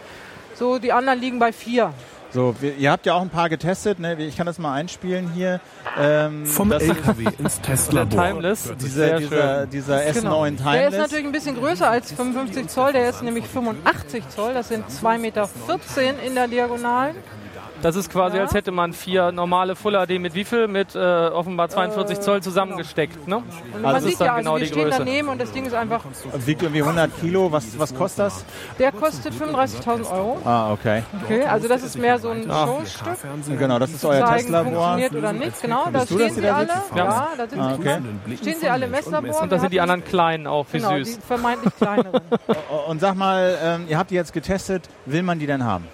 So, 0.54 0.78
die 0.78 0.92
anderen 0.92 1.20
liegen 1.20 1.38
bei 1.38 1.52
4. 1.52 1.92
So, 2.32 2.54
wir, 2.60 2.74
ihr 2.76 2.90
habt 2.90 3.06
ja 3.06 3.14
auch 3.14 3.22
ein 3.22 3.30
paar 3.30 3.48
getestet, 3.48 3.98
ne? 4.00 4.16
Ich 4.18 4.36
kann 4.36 4.46
das 4.46 4.58
mal 4.58 4.72
einspielen 4.74 5.30
hier. 5.32 5.60
Ähm, 5.98 6.44
Vom 6.44 6.70
das, 6.70 6.82
LKW 6.82 7.28
ins 7.38 7.60
Testlabor. 7.62 8.26
Timeless. 8.26 8.72
dieser, 8.80 9.18
dieser, 9.18 9.66
dieser 9.66 9.98
S9 9.98 10.12
Genau. 10.12 10.42
Der 10.44 10.50
ist 10.52 10.58
Timeless. 10.62 10.96
natürlich 10.98 11.24
ein 11.24 11.32
bisschen 11.32 11.56
größer 11.56 11.88
als 11.88 12.12
55 12.12 12.68
Zoll, 12.68 12.92
der 12.92 13.08
ist 13.08 13.22
nämlich 13.22 13.46
85 13.46 14.28
Zoll, 14.30 14.54
das 14.54 14.68
sind 14.68 14.84
2,14 14.88 15.18
Meter 15.18 15.48
in 16.26 16.34
der 16.34 16.48
Diagonalen. 16.48 17.16
Das 17.86 17.94
ist 17.94 18.10
quasi, 18.10 18.36
Ja. 18.36 18.42
als 18.42 18.52
hätte 18.52 18.72
man 18.72 18.92
vier 18.92 19.30
normale 19.30 19.76
Full 19.76 19.92
HD 19.94 20.18
mit 20.18 20.34
wie 20.34 20.42
viel? 20.42 20.66
Mit 20.66 20.96
äh, 20.96 20.98
offenbar 20.98 21.68
42 21.68 22.18
Zoll 22.18 22.42
zusammengesteckt. 22.42 23.28
Ne? 23.28 23.36
Also 23.36 23.78
man 23.80 23.94
das 23.94 24.02
sieht 24.02 24.12
ist 24.14 24.20
dann 24.20 24.26
ja, 24.26 24.32
also 24.34 24.40
genau 24.42 24.54
wir 24.56 24.60
die 24.60 24.66
stehen 24.66 24.82
Größe. 24.86 24.98
daneben 24.98 25.28
und 25.28 25.40
das 25.40 25.52
Ding 25.52 25.66
ist 25.66 25.72
einfach, 25.74 26.00
Wiegt 26.44 26.62
irgendwie 26.62 26.82
100 26.82 27.20
Kilo. 27.20 27.52
Was, 27.52 27.78
was 27.78 27.94
kostet 27.94 28.26
das? 28.26 28.44
der 28.80 28.90
kostet 28.90 29.32
35.000 29.34 30.10
Euro. 30.10 30.38
Ah, 30.44 30.72
okay. 30.72 31.04
Okay, 31.22 31.44
also 31.44 31.68
das 31.68 31.84
ist 31.84 31.96
mehr 31.96 32.18
so 32.18 32.30
ein 32.30 32.50
Ah. 32.50 32.66
Showstück. 32.66 33.56
Genau, 33.56 33.78
das 33.78 33.92
ist 33.92 34.04
euer 34.04 34.26
Zeigen, 34.26 34.38
Testlabor. 34.40 34.72
funktioniert 34.72 35.14
oder 35.14 35.32
nicht, 35.32 35.62
genau, 35.62 35.84
da 35.84 35.90
Bist 36.00 36.06
stehen 36.06 36.18
die 36.28 36.34
sie 36.34 36.40
da 36.42 36.56
alle. 36.56 36.66
sitzen? 36.66 36.96
Ja, 36.96 37.28
da 37.38 37.48
sind 37.48 37.60
Ah, 37.60 37.74
sie. 37.74 37.80
okay. 37.80 37.98
Stehen 38.40 38.56
sie 38.60 38.68
alle 38.68 38.86
im 38.86 38.90
Messlabor. 38.90 39.42
Und 39.42 39.52
da 39.52 39.58
sind 39.60 39.72
die 39.72 39.80
anderen 39.80 40.04
kleinen 40.04 40.48
auch, 40.48 40.66
wie 40.72 40.78
Genau, 40.78 40.96
süß. 40.96 41.16
die 41.18 41.20
vermeintlich 41.22 41.76
kleineren. 41.76 42.20
Und 42.88 43.00
sag 43.00 43.14
mal, 43.14 43.56
ähm, 43.62 43.84
ihr 43.88 43.96
habt 43.96 44.10
die 44.10 44.16
jetzt 44.16 44.32
getestet. 44.32 44.88
Will 45.04 45.22
man 45.22 45.38
die 45.38 45.46
denn 45.46 45.62
haben? 45.64 45.86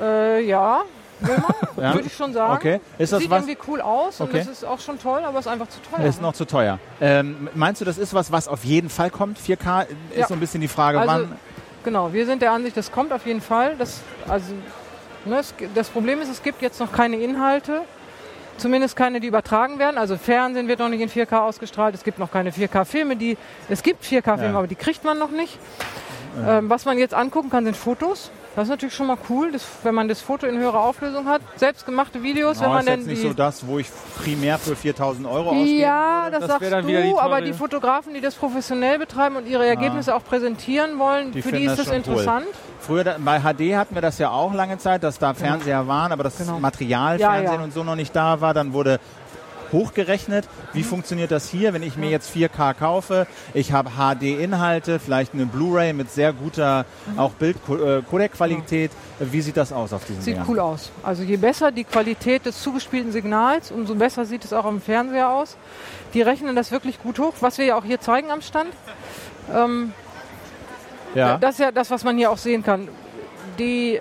äh, 0.00 0.40
ja, 0.44 0.82
Ja? 1.76 1.94
würde 1.94 2.06
ich 2.06 2.14
schon 2.16 2.32
sagen. 2.32 2.54
Okay. 2.54 2.80
Ist 2.98 3.12
das 3.12 3.20
Sieht 3.20 3.30
was? 3.30 3.44
irgendwie 3.46 3.58
cool 3.68 3.80
aus 3.80 4.20
und 4.20 4.28
Okay. 4.30 4.38
das 4.38 4.48
ist 4.48 4.64
auch 4.64 4.80
schon 4.80 4.98
toll, 4.98 5.22
aber 5.24 5.38
ist 5.38 5.46
einfach 5.48 5.68
zu 5.68 5.78
teuer. 5.80 6.06
Ist 6.06 6.20
noch 6.20 6.32
zu 6.32 6.44
teuer. 6.44 6.78
Ähm, 7.00 7.48
meinst 7.54 7.80
du, 7.80 7.84
das 7.84 7.98
ist 7.98 8.14
was, 8.14 8.32
was 8.32 8.48
auf 8.48 8.64
jeden 8.64 8.90
Fall 8.90 9.10
kommt? 9.10 9.38
4K 9.38 9.82
ist 10.10 10.18
Ja. 10.18 10.26
so 10.26 10.34
ein 10.34 10.40
bisschen 10.40 10.60
die 10.60 10.68
Frage, 10.68 10.98
Also, 11.00 11.12
wann. 11.12 11.32
Genau, 11.84 12.12
wir 12.12 12.26
sind 12.26 12.42
der 12.42 12.52
Ansicht, 12.52 12.76
das 12.76 12.90
kommt 12.90 13.12
auf 13.12 13.24
jeden 13.26 13.40
Fall. 13.40 13.76
Das, 13.78 14.00
also, 14.28 14.52
ne, 15.24 15.38
es, 15.38 15.54
das 15.74 15.88
Problem 15.88 16.20
ist, 16.20 16.28
es 16.28 16.42
gibt 16.42 16.60
jetzt 16.62 16.80
noch 16.80 16.92
keine 16.92 17.16
Inhalte, 17.16 17.82
zumindest 18.56 18.96
keine, 18.96 19.20
die 19.20 19.28
übertragen 19.28 19.78
werden. 19.78 19.98
Also 19.98 20.16
Fernsehen 20.16 20.66
wird 20.66 20.80
noch 20.80 20.88
nicht 20.88 21.00
in 21.00 21.08
4K 21.08 21.38
ausgestrahlt, 21.46 21.94
es 21.94 22.02
gibt 22.02 22.18
noch 22.18 22.32
keine 22.32 22.50
4K-Filme, 22.50 23.14
die 23.16 23.36
es 23.68 23.82
gibt 23.84 24.04
4K-Filme, 24.04 24.52
Ja. 24.52 24.58
aber 24.58 24.66
die 24.66 24.74
kriegt 24.74 25.04
man 25.04 25.18
noch 25.18 25.30
nicht. 25.30 25.58
Ähm, 26.46 26.68
was 26.68 26.84
man 26.84 26.98
jetzt 26.98 27.14
angucken 27.14 27.50
kann, 27.50 27.64
sind 27.64 27.76
Fotos. 27.76 28.30
Das 28.58 28.64
ist 28.66 28.70
natürlich 28.70 28.94
schon 28.96 29.06
mal 29.06 29.16
cool, 29.30 29.52
das, 29.52 29.64
wenn 29.84 29.94
man 29.94 30.08
das 30.08 30.20
Foto 30.20 30.44
in 30.48 30.58
höherer 30.58 30.80
Auflösung 30.80 31.26
hat. 31.28 31.40
Selbstgemachte 31.54 32.24
Videos, 32.24 32.58
wenn 32.60 32.66
Oh, 32.66 32.70
man 32.70 32.80
ist 32.80 32.86
denn 32.88 32.98
jetzt 32.98 33.06
nicht 33.06 33.22
so 33.22 33.32
das, 33.32 33.64
wo 33.64 33.78
ich 33.78 33.86
primär 34.20 34.58
für 34.58 34.74
4000 34.74 35.28
Euro 35.28 35.50
ausgebe. 35.50 35.78
ja, 35.80 36.28
das, 36.28 36.40
Das 36.40 36.50
sagst 36.50 36.72
dann 36.72 36.84
du, 36.84 36.88
die 36.88 37.14
aber 37.16 37.40
die 37.40 37.52
Fotografen, 37.52 38.14
die 38.14 38.20
das 38.20 38.34
professionell 38.34 38.98
betreiben 38.98 39.36
und 39.36 39.46
ihre 39.46 39.64
Ergebnisse 39.64 40.12
auch 40.12 40.24
präsentieren 40.24 40.98
wollen, 40.98 41.30
Die 41.30 41.40
für 41.40 41.52
die 41.52 41.62
ist 41.66 41.78
das 41.78 41.86
das 41.86 41.86
schon 41.86 41.94
cool. 41.94 41.98
interessant. 41.98 42.46
Früher 42.80 43.04
da, 43.04 43.16
bei 43.18 43.38
HD 43.40 43.76
hatten 43.76 43.94
wir 43.94 44.02
das 44.02 44.18
ja 44.18 44.30
auch 44.30 44.52
lange 44.52 44.76
Zeit, 44.78 45.04
dass 45.04 45.20
da 45.20 45.34
Fernseher 45.34 45.86
waren, 45.86 46.10
aber 46.10 46.24
das 46.24 46.36
Genau. 46.38 46.58
Material, 46.58 47.20
Ja, 47.20 47.40
ja. 47.40 47.52
und 47.60 47.72
so 47.72 47.84
noch 47.84 47.94
nicht 47.96 48.14
da 48.16 48.40
war. 48.40 48.54
Dann 48.54 48.72
wurde 48.72 48.98
hochgerechnet. 49.72 50.48
Wie 50.72 50.82
funktioniert 50.82 51.30
das 51.30 51.48
hier, 51.48 51.72
wenn 51.74 51.82
ich 51.82 51.96
mir 51.96 52.10
jetzt 52.10 52.30
4K 52.34 52.74
kaufe? 52.74 53.26
Ich 53.54 53.72
habe 53.72 53.90
HD-Inhalte, 53.96 54.98
vielleicht 54.98 55.34
eine 55.34 55.46
Blu-ray 55.46 55.92
mit 55.92 56.10
sehr 56.10 56.32
guter 56.32 56.84
Mhm. 57.12 57.18
auch 57.18 57.32
Bild-Codec-Qualität. 57.32 58.90
Wie 59.20 59.40
sieht 59.40 59.56
das 59.56 59.72
aus 59.72 59.92
auf 59.92 60.04
diesen 60.04 60.22
Sieht 60.22 60.34
Dingern? 60.34 60.48
cool 60.48 60.60
aus. 60.60 60.90
Also 61.02 61.22
je 61.22 61.36
besser 61.36 61.70
die 61.72 61.84
Qualität 61.84 62.46
des 62.46 62.62
zugespielten 62.62 63.12
Signals, 63.12 63.70
umso 63.70 63.94
besser 63.94 64.24
sieht 64.24 64.44
es 64.44 64.52
auch 64.52 64.64
am 64.64 64.80
Fernseher 64.80 65.30
aus. 65.30 65.56
Die 66.14 66.22
rechnen 66.22 66.54
das 66.56 66.70
wirklich 66.70 67.02
gut 67.02 67.18
hoch, 67.18 67.34
was 67.40 67.58
wir 67.58 67.64
ja 67.64 67.76
auch 67.76 67.84
hier 67.84 68.00
zeigen 68.00 68.30
am 68.30 68.40
Stand. 68.42 68.70
Ähm, 69.54 69.92
Ja. 71.14 71.38
Das 71.38 71.54
ist 71.54 71.60
ja 71.60 71.72
das, 71.72 71.90
was 71.90 72.04
man 72.04 72.16
hier 72.18 72.30
auch 72.30 72.36
sehen 72.38 72.62
kann. 72.62 72.88
Die 73.58 73.98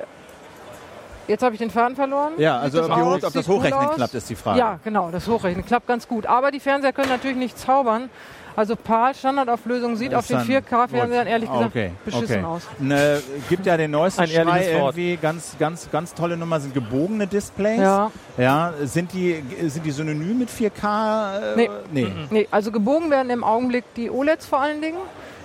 Jetzt 1.27 1.43
habe 1.43 1.53
ich 1.55 1.59
den 1.59 1.69
Faden 1.69 1.95
verloren. 1.95 2.33
Ja, 2.37 2.57
also 2.59 2.79
ob, 2.81 2.85
die, 2.87 2.91
aus? 2.93 2.99
Hoch- 3.01 3.27
ob 3.27 3.33
das 3.33 3.47
cool 3.47 3.55
Hochrechnen 3.57 3.87
aus? 3.87 3.95
klappt, 3.95 4.13
ist 4.13 4.29
die 4.29 4.35
Frage. 4.35 4.59
Ja, 4.59 4.79
genau, 4.83 5.09
das 5.11 5.27
Hochrechnen 5.27 5.65
klappt 5.65 5.87
ganz 5.87 6.07
gut. 6.07 6.25
Aber 6.25 6.51
die 6.51 6.59
Fernseher 6.59 6.93
können 6.93 7.09
natürlich 7.09 7.37
nicht 7.37 7.57
zaubern. 7.59 8.09
Also 8.55 8.75
PAL 8.75 9.13
Standardauflösung 9.13 9.97
sieht 9.97 10.13
Das 10.13 10.19
auf 10.19 10.27
den 10.27 10.37
dann 10.37 10.47
4K-Fernsehern 10.63 11.27
ehrlich 11.27 11.47
gesagt 11.47 11.69
okay. 11.69 11.91
beschissen 12.03 12.37
okay. 12.37 12.43
aus. 12.45 12.61
Ne, 12.79 13.21
gibt 13.49 13.67
ja 13.67 13.77
den 13.77 13.91
neuesten 13.91 14.21
Ein 14.21 14.31
ehrliches 14.31 14.65
Schrei 14.65 14.79
Wort. 14.81 14.97
irgendwie, 14.97 15.17
ganz, 15.17 15.55
ganz, 15.59 15.91
ganz 15.91 16.13
tolle 16.15 16.37
Nummer 16.37 16.59
sind 16.59 16.73
gebogene 16.73 17.27
Displays. 17.27 17.79
Ja. 17.79 18.11
Ja, 18.35 18.73
sind 18.81 19.13
die, 19.13 19.43
sind 19.67 19.85
die 19.85 19.91
synonym 19.91 20.39
mit 20.39 20.49
4K? 20.49 21.37
Äh, 21.53 21.55
Nee. 21.55 21.69
nee. 21.91 22.07
Nee, 22.31 22.47
also 22.49 22.71
gebogen 22.71 23.11
werden 23.11 23.29
im 23.29 23.43
Augenblick 23.43 23.83
die 23.95 24.09
OLEDs 24.09 24.47
vor 24.47 24.59
allen 24.59 24.81
Dingen. 24.81 24.97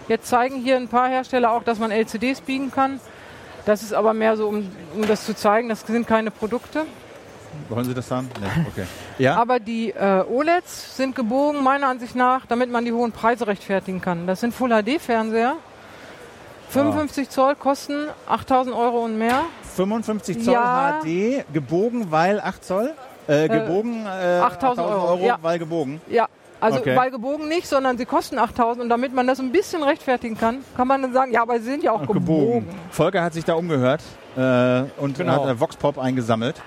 Jetzt 0.09 0.29
zeigen 0.29 0.57
hier 0.57 0.77
ein 0.77 0.89
paar 0.89 1.09
Hersteller 1.11 1.53
auch, 1.53 1.65
dass 1.65 1.79
man 1.79 1.91
LCDs 1.91 2.41
biegen 2.41 2.71
kann. 2.73 2.99
Das 3.65 3.83
ist 3.83 3.93
aber 3.95 4.13
mehr 4.15 4.37
so, 4.37 4.49
um, 4.49 4.69
um 4.95 5.07
das 5.07 5.25
zu 5.25 5.35
zeigen, 5.35 5.69
das 5.69 5.81
sind 5.87 6.07
keine 6.07 6.31
Produkte. 6.31 6.85
Wollen 7.69 7.85
Sie 7.85 7.95
das 7.95 8.09
sagen? 8.09 8.31
Nee, 8.41 8.65
okay. 8.67 8.87
Ja? 9.19 9.37
Aber 9.37 9.61
die 9.61 9.91
äh, 9.91 10.25
OLEDs 10.29 10.97
sind 10.97 11.15
gebogen, 11.15 11.63
meiner 11.63 11.89
Ansicht 11.89 12.17
nach, 12.17 12.47
damit 12.47 12.71
man 12.71 12.85
die 12.85 12.93
hohen 12.93 13.13
Preise 13.13 13.47
rechtfertigen 13.47 14.01
kann. 14.01 14.27
Das 14.27 14.41
sind 14.41 14.55
Full-HD-Fernseher. 14.55 15.55
55 16.71 17.29
Zoll 17.29 17.55
kosten 17.55 18.07
8000 18.27 18.75
Euro 18.75 19.05
und 19.05 19.19
mehr. 19.19 19.43
55 19.77 20.43
Zoll 20.43 20.55
Ja. 20.55 21.01
HD, 21.03 21.45
gebogen, 21.53 22.11
weil 22.11 22.41
8 22.41 22.65
Zoll? 22.65 22.95
Äh, 23.29 23.49
gebogen, 23.49 24.05
äh, 24.07 24.41
8000 24.41 24.87
Euro, 24.87 25.25
ja. 25.25 25.39
weil 25.43 25.59
gebogen. 25.59 26.01
Ja, 26.09 26.27
also 26.61 26.81
Okay. 26.81 26.97
weil 26.97 27.11
gebogen 27.11 27.49
nicht, 27.49 27.67
sondern 27.69 27.99
sie 27.99 28.05
kosten 28.05 28.39
8000 28.39 28.83
und 28.85 28.89
damit 28.89 29.15
man 29.15 29.27
das 29.27 29.41
ein 29.41 29.53
bisschen 29.53 29.83
rechtfertigen 29.83 30.37
kann, 30.37 30.59
kann 30.77 30.89
man 30.89 31.03
dann 31.03 31.13
sagen, 31.13 31.33
ja, 31.33 31.43
aber 31.43 31.59
sie 31.59 31.65
sind 31.71 31.83
ja 31.83 31.93
auch 31.93 32.07
gebogen. 32.07 32.69
Volker 32.91 33.23
hat 33.23 33.33
sich 33.35 33.45
da 33.45 33.55
umgehört 33.55 34.03
äh, 34.37 34.83
und 34.99 35.19
Genau. 35.19 35.45
hat 35.45 35.47
äh, 35.57 35.61
Voxpop 35.61 35.99
eingesammelt. 35.99 36.61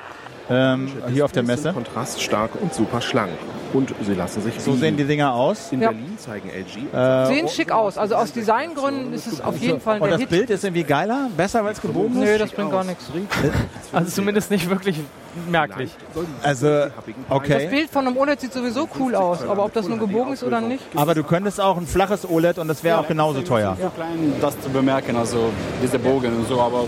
Ähm, 0.49 0.91
hier 1.11 1.25
auf 1.25 1.31
der 1.31 1.43
Messe. 1.43 1.63
sind 1.63 1.73
kontraststark 1.73 2.51
und 2.61 2.73
super 2.73 3.01
schlank. 3.01 3.31
Und 3.75 3.93
sie 4.01 4.13
lassen 4.13 4.41
sich 4.41 4.53
So 4.59 4.73
sehen 4.73 4.95
die 4.95 5.03
Dinger 5.03 5.33
aus. 5.33 5.71
In 5.71 5.81
Ja. 5.81 5.89
Berlin 5.89 6.17
zeigen 6.17 6.49
LG 6.49 6.95
Äh, 6.97 7.25
Sehen 7.27 7.47
schick 7.49 7.71
aus. 7.71 7.97
Also 7.97 8.15
aus 8.15 8.31
Designgründen 8.31 9.13
ist 9.13 9.27
es 9.27 9.41
auf 9.41 9.57
jeden 9.57 9.81
Fall 9.81 9.95
und 9.99 10.03
der 10.07 10.11
das 10.11 10.21
Hit. 10.21 10.29
Bild 10.29 10.49
ist 10.49 10.63
irgendwie 10.63 10.83
geiler, 10.83 11.29
besser, 11.35 11.63
weil 11.65 11.73
es 11.73 11.81
gebogen 11.81 12.17
Nö, 12.19 12.25
ist. 12.25 12.39
das 12.41 12.51
bringt 12.51 12.71
gar 12.71 12.83
nichts. 12.85 13.05
Also 13.91 14.11
zumindest 14.11 14.51
nicht 14.51 14.69
wirklich 14.69 14.99
merklich. 15.49 15.91
Also, 16.41 16.67
Das 16.67 16.91
okay. 17.29 17.67
Bild 17.69 17.89
von 17.89 18.07
einem 18.07 18.17
OLED 18.17 18.41
sieht 18.41 18.53
sowieso 18.53 18.87
cool 18.99 19.15
aus, 19.15 19.41
aber 19.43 19.65
ob 19.65 19.73
das 19.73 19.87
nur 19.87 19.97
gebogen 19.99 20.33
ist 20.33 20.43
oder 20.43 20.59
nicht, 20.61 20.83
Aber 20.95 21.13
du 21.15 21.23
könntest 21.23 21.61
auch 21.61 21.77
ein 21.77 21.87
flaches 21.87 22.29
OLED 22.29 22.57
und 22.57 22.67
das 22.67 22.83
wäre 22.83 22.99
auch 22.99 23.07
genauso 23.07 23.41
teuer. 23.41 23.77
So 23.81 23.89
klein, 23.89 24.33
das 24.41 24.59
zu 24.59 24.69
bemerken, 24.69 25.15
also 25.15 25.49
diese 25.81 25.99
Bogen 25.99 26.35
und 26.35 26.47
so, 26.47 26.59
aber 26.61 26.85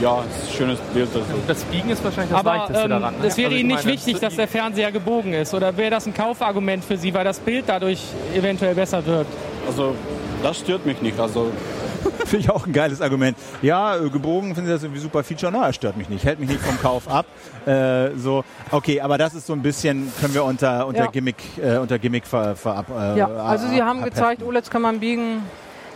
ja, 0.00 0.22
es 0.28 0.42
ist 0.44 0.50
ein 0.50 0.56
schönes 0.56 0.78
Bild. 0.92 1.08
Also. 1.14 1.26
Das 1.46 1.62
Biegen 1.64 1.90
ist 1.90 2.02
wahrscheinlich 2.04 2.30
das 2.32 2.40
Aber 2.40 2.56
Leichteste 2.56 2.82
ähm, 2.84 2.90
daran. 2.90 3.14
ne? 3.20 3.26
es 3.26 3.36
wäre 3.36 3.46
Also 3.48 3.58
Ihnen 3.58 3.68
nicht 3.68 3.84
meine, 3.84 3.92
wichtig, 3.96 4.18
dass 4.20 4.36
der 4.36 4.48
Fernseher 4.48 4.92
gebogen 4.92 5.32
ist. 5.32 5.54
Oder 5.54 5.76
wäre 5.76 5.90
das 5.90 6.06
ein 6.06 6.14
Kaufargument 6.14 6.84
für 6.84 6.96
Sie, 6.96 7.12
weil 7.14 7.24
das 7.24 7.38
Bild 7.40 7.64
dadurch 7.68 8.00
eventuell 8.34 8.74
besser 8.74 9.04
wird? 9.06 9.26
also 9.66 9.94
das 10.42 10.58
stört 10.58 10.84
mich 10.84 11.00
nicht. 11.00 11.18
Also 11.18 11.50
Finde 12.26 12.38
ich 12.44 12.50
auch 12.50 12.66
ein 12.66 12.72
geiles 12.74 13.00
Argument. 13.00 13.34
Ja, 13.62 13.96
äh, 13.96 14.10
gebogen 14.10 14.54
finde 14.54 14.70
ich 14.70 14.76
das 14.76 14.82
irgendwie 14.82 15.00
super 15.00 15.24
Feature. 15.24 15.50
Na, 15.50 15.70
es 15.70 15.76
stört 15.76 15.96
mich 15.96 16.10
nicht, 16.10 16.22
hält 16.24 16.38
mich 16.38 16.50
nicht 16.50 16.60
vom 16.60 16.78
Kauf 16.82 17.08
ab. 17.08 17.24
Äh, 17.64 18.10
so, 18.16 18.44
okay, 18.70 19.00
aber 19.00 19.16
das 19.16 19.32
ist 19.34 19.46
so 19.46 19.54
ein 19.54 19.62
bisschen, 19.62 20.12
können 20.20 20.34
wir 20.34 20.44
unter, 20.44 20.86
unter 20.86 21.04
Ja. 21.04 21.10
Gimmick, 21.10 21.36
äh, 21.62 21.78
unter 21.78 21.98
Gimmick 21.98 22.26
ver, 22.26 22.56
verab. 22.56 22.86
Äh, 22.90 23.18
Ja, 23.18 23.28
also 23.28 23.68
sie 23.68 23.82
haben 23.82 24.00
abheften. 24.00 24.20
gezeigt, 24.22 24.42
OLEDs 24.42 24.68
kann 24.70 24.82
man 24.82 25.00
biegen. 25.00 25.42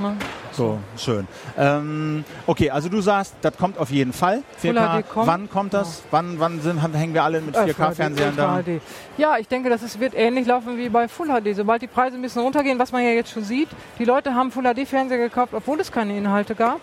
Ne? 0.01 0.17
So, 0.53 0.79
schön. 0.97 1.27
Ähm, 1.57 2.25
okay, 2.47 2.71
also 2.71 2.89
du 2.89 3.01
sagst, 3.01 3.35
das 3.43 3.57
kommt 3.57 3.79
auf 3.79 3.91
jeden 3.91 4.13
Fall. 4.13 4.43
4K. 4.63 4.63
Full 4.63 4.75
HD 5.03 5.09
kommt. 5.09 5.27
Wann 5.27 5.51
kommt 5.51 5.75
das? 5.75 6.03
Wann, 6.11 6.39
wann 6.41 6.61
sind, 6.61 6.79
hängen 6.95 7.15
wir 7.15 7.25
alle 7.25 7.41
mit 7.41 7.57
Äh, 7.57 7.65
4K-Fernsehern 7.73 8.35
Full 8.35 8.65
da? 8.65 8.81
Ja, 9.17 9.39
ich 9.39 9.49
denke, 9.49 9.71
das 9.71 9.83
ist, 9.83 9.99
wird 10.01 10.15
ähnlich 10.15 10.47
laufen 10.47 10.77
wie 10.79 10.89
bei 10.89 11.09
Full 11.09 11.29
HD. 11.29 11.55
Sobald 11.57 11.83
die 11.83 11.87
Preise 11.89 12.17
ein 12.17 12.23
bisschen 12.23 12.43
runtergehen, 12.43 12.79
was 12.79 12.93
man 12.93 13.03
ja 13.03 13.11
jetzt 13.11 13.31
schon 13.33 13.45
sieht, 13.45 13.69
die 13.99 14.05
Leute 14.05 14.35
haben 14.35 14.51
Full 14.53 14.65
HD-Fernseher 14.65 15.19
gekauft, 15.19 15.53
obwohl 15.55 15.81
es 15.81 15.91
keine 15.93 16.17
Inhalte 16.17 16.55
gab. 16.55 16.81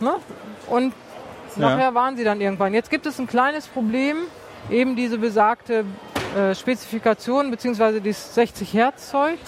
Ne? 0.00 0.14
Und 0.68 0.94
Ja. 1.56 1.68
nachher 1.70 1.94
waren 1.94 2.16
sie 2.16 2.24
dann 2.24 2.40
irgendwann. 2.40 2.72
Jetzt 2.74 2.90
gibt 2.90 3.06
es 3.06 3.18
ein 3.18 3.26
kleines 3.26 3.66
Problem, 3.66 4.16
eben 4.70 4.96
diese 4.96 5.18
besagte 5.18 5.84
äh, 6.36 6.54
Spezifikation 6.54 7.50
beziehungsweise 7.50 8.00
dieses 8.00 8.34
60 8.34 8.72
Hertz 8.72 9.10
Zeug. 9.10 9.38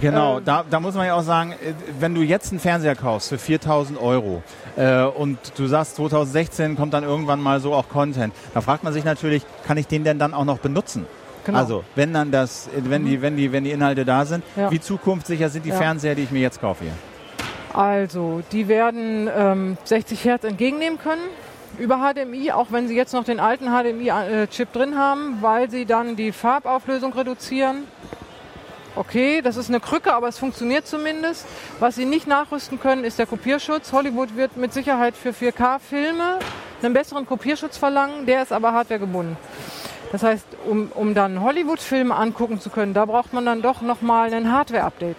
Genau, 0.00 0.38
Ähm. 0.38 0.44
da, 0.44 0.64
da 0.68 0.80
muss 0.80 0.94
man 0.94 1.06
ja 1.06 1.14
auch 1.14 1.22
sagen, 1.22 1.52
äh, 1.52 1.72
wenn 1.98 2.14
du 2.14 2.22
jetzt 2.22 2.50
einen 2.52 2.60
Fernseher 2.60 2.94
kaufst 2.94 3.28
für 3.30 3.38
4000 3.38 4.00
Euro 4.00 4.42
äh, 4.76 5.02
und 5.04 5.38
du 5.56 5.66
sagst 5.66 5.96
2016 5.96 6.76
kommt 6.76 6.92
dann 6.94 7.04
irgendwann 7.04 7.40
mal 7.40 7.60
so 7.60 7.72
auch 7.74 7.88
Content, 7.88 8.34
da 8.54 8.60
fragt 8.60 8.84
man 8.84 8.92
sich 8.92 9.04
natürlich, 9.04 9.42
kann 9.66 9.76
ich 9.78 9.86
den 9.86 10.04
denn 10.04 10.18
dann 10.18 10.34
auch 10.34 10.44
noch 10.44 10.58
benutzen? 10.58 11.06
Genau. 11.44 11.58
Also, 11.58 11.84
wenn 11.94 12.12
dann 12.12 12.32
das, 12.32 12.68
wenn 12.74 13.04
die, 13.04 13.22
wenn 13.22 13.36
die, 13.36 13.52
wenn 13.52 13.62
die 13.62 13.70
Inhalte 13.70 14.04
da 14.04 14.24
sind, 14.24 14.42
Ja. 14.56 14.70
wie 14.72 14.80
zukunftssicher 14.80 15.48
sind 15.48 15.64
die 15.64 15.70
Ja. 15.70 15.76
Fernseher, 15.76 16.16
die 16.16 16.22
ich 16.24 16.32
mir 16.32 16.40
jetzt 16.40 16.60
kaufe 16.60 16.84
hier? 16.84 16.92
Also, 17.72 18.42
die 18.52 18.66
werden 18.68 19.28
ähm, 19.36 19.76
60 19.84 20.24
Hertz 20.24 20.42
entgegennehmen 20.44 20.98
können 20.98 21.20
über 21.78 21.98
HDMI, 21.98 22.50
auch 22.52 22.68
wenn 22.70 22.88
sie 22.88 22.96
jetzt 22.96 23.12
noch 23.12 23.22
den 23.24 23.38
alten 23.38 23.66
HDMI-Chip 23.66 24.72
drin 24.72 24.96
haben, 24.98 25.38
weil 25.40 25.70
sie 25.70 25.84
dann 25.84 26.16
die 26.16 26.32
Farbauflösung 26.32 27.12
reduzieren. 27.12 27.84
Okay, 28.96 29.42
das 29.42 29.56
ist 29.56 29.68
eine 29.68 29.78
Krücke, 29.78 30.14
aber 30.14 30.28
es 30.28 30.38
funktioniert 30.38 30.86
zumindest. 30.86 31.46
Was 31.80 31.96
sie 31.96 32.06
nicht 32.06 32.26
nachrüsten 32.26 32.80
können, 32.80 33.04
ist 33.04 33.18
der 33.18 33.26
Kopierschutz. 33.26 33.92
Hollywood 33.92 34.36
wird 34.36 34.56
mit 34.56 34.72
Sicherheit 34.72 35.14
für 35.16 35.30
4K-Filme 35.30 36.38
einen 36.82 36.94
besseren 36.94 37.26
Kopierschutz 37.26 37.76
verlangen, 37.76 38.26
der 38.26 38.42
ist 38.42 38.52
aber 38.52 38.72
hardwaregebunden. 38.72 39.36
Das 40.12 40.22
heißt, 40.22 40.46
um, 40.66 40.90
um 40.94 41.14
dann 41.14 41.42
Hollywood-Filme 41.42 42.14
angucken 42.14 42.60
zu 42.60 42.70
können, 42.70 42.94
da 42.94 43.04
braucht 43.04 43.32
man 43.32 43.44
dann 43.44 43.60
doch 43.60 43.82
nochmal 43.82 44.32
ein 44.32 44.50
Hardware-Update. 44.50 45.16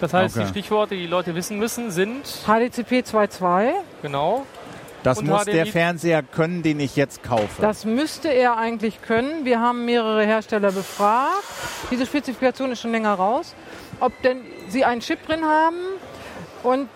Das 0.00 0.12
heißt, 0.12 0.36
Okay. 0.36 0.44
die 0.44 0.50
Stichworte, 0.50 0.94
die 0.94 1.02
die 1.02 1.06
Leute 1.06 1.34
wissen 1.34 1.58
müssen, 1.58 1.90
sind 1.90 2.26
HDCP 2.46 3.00
2.2, 3.02 3.70
genau. 4.02 4.44
Das 5.06 5.22
muss 5.22 5.44
HDMI 5.44 5.52
der 5.52 5.66
Fernseher 5.66 6.22
können, 6.24 6.64
den 6.64 6.80
ich 6.80 6.96
jetzt 6.96 7.22
kaufe. 7.22 7.62
Das 7.62 7.84
müsste 7.84 8.28
er 8.28 8.56
eigentlich 8.56 9.02
können. 9.02 9.44
Wir 9.44 9.60
haben 9.60 9.84
mehrere 9.84 10.24
Hersteller 10.24 10.72
befragt. 10.72 11.44
Diese 11.92 12.06
Spezifikation 12.06 12.72
ist 12.72 12.80
schon 12.80 12.90
länger 12.90 13.14
raus. 13.14 13.54
Ob 14.00 14.20
denn 14.22 14.40
sie 14.68 14.84
einen 14.84 15.00
Chip 15.00 15.24
drin 15.24 15.44
haben 15.44 15.76
und 16.64 16.88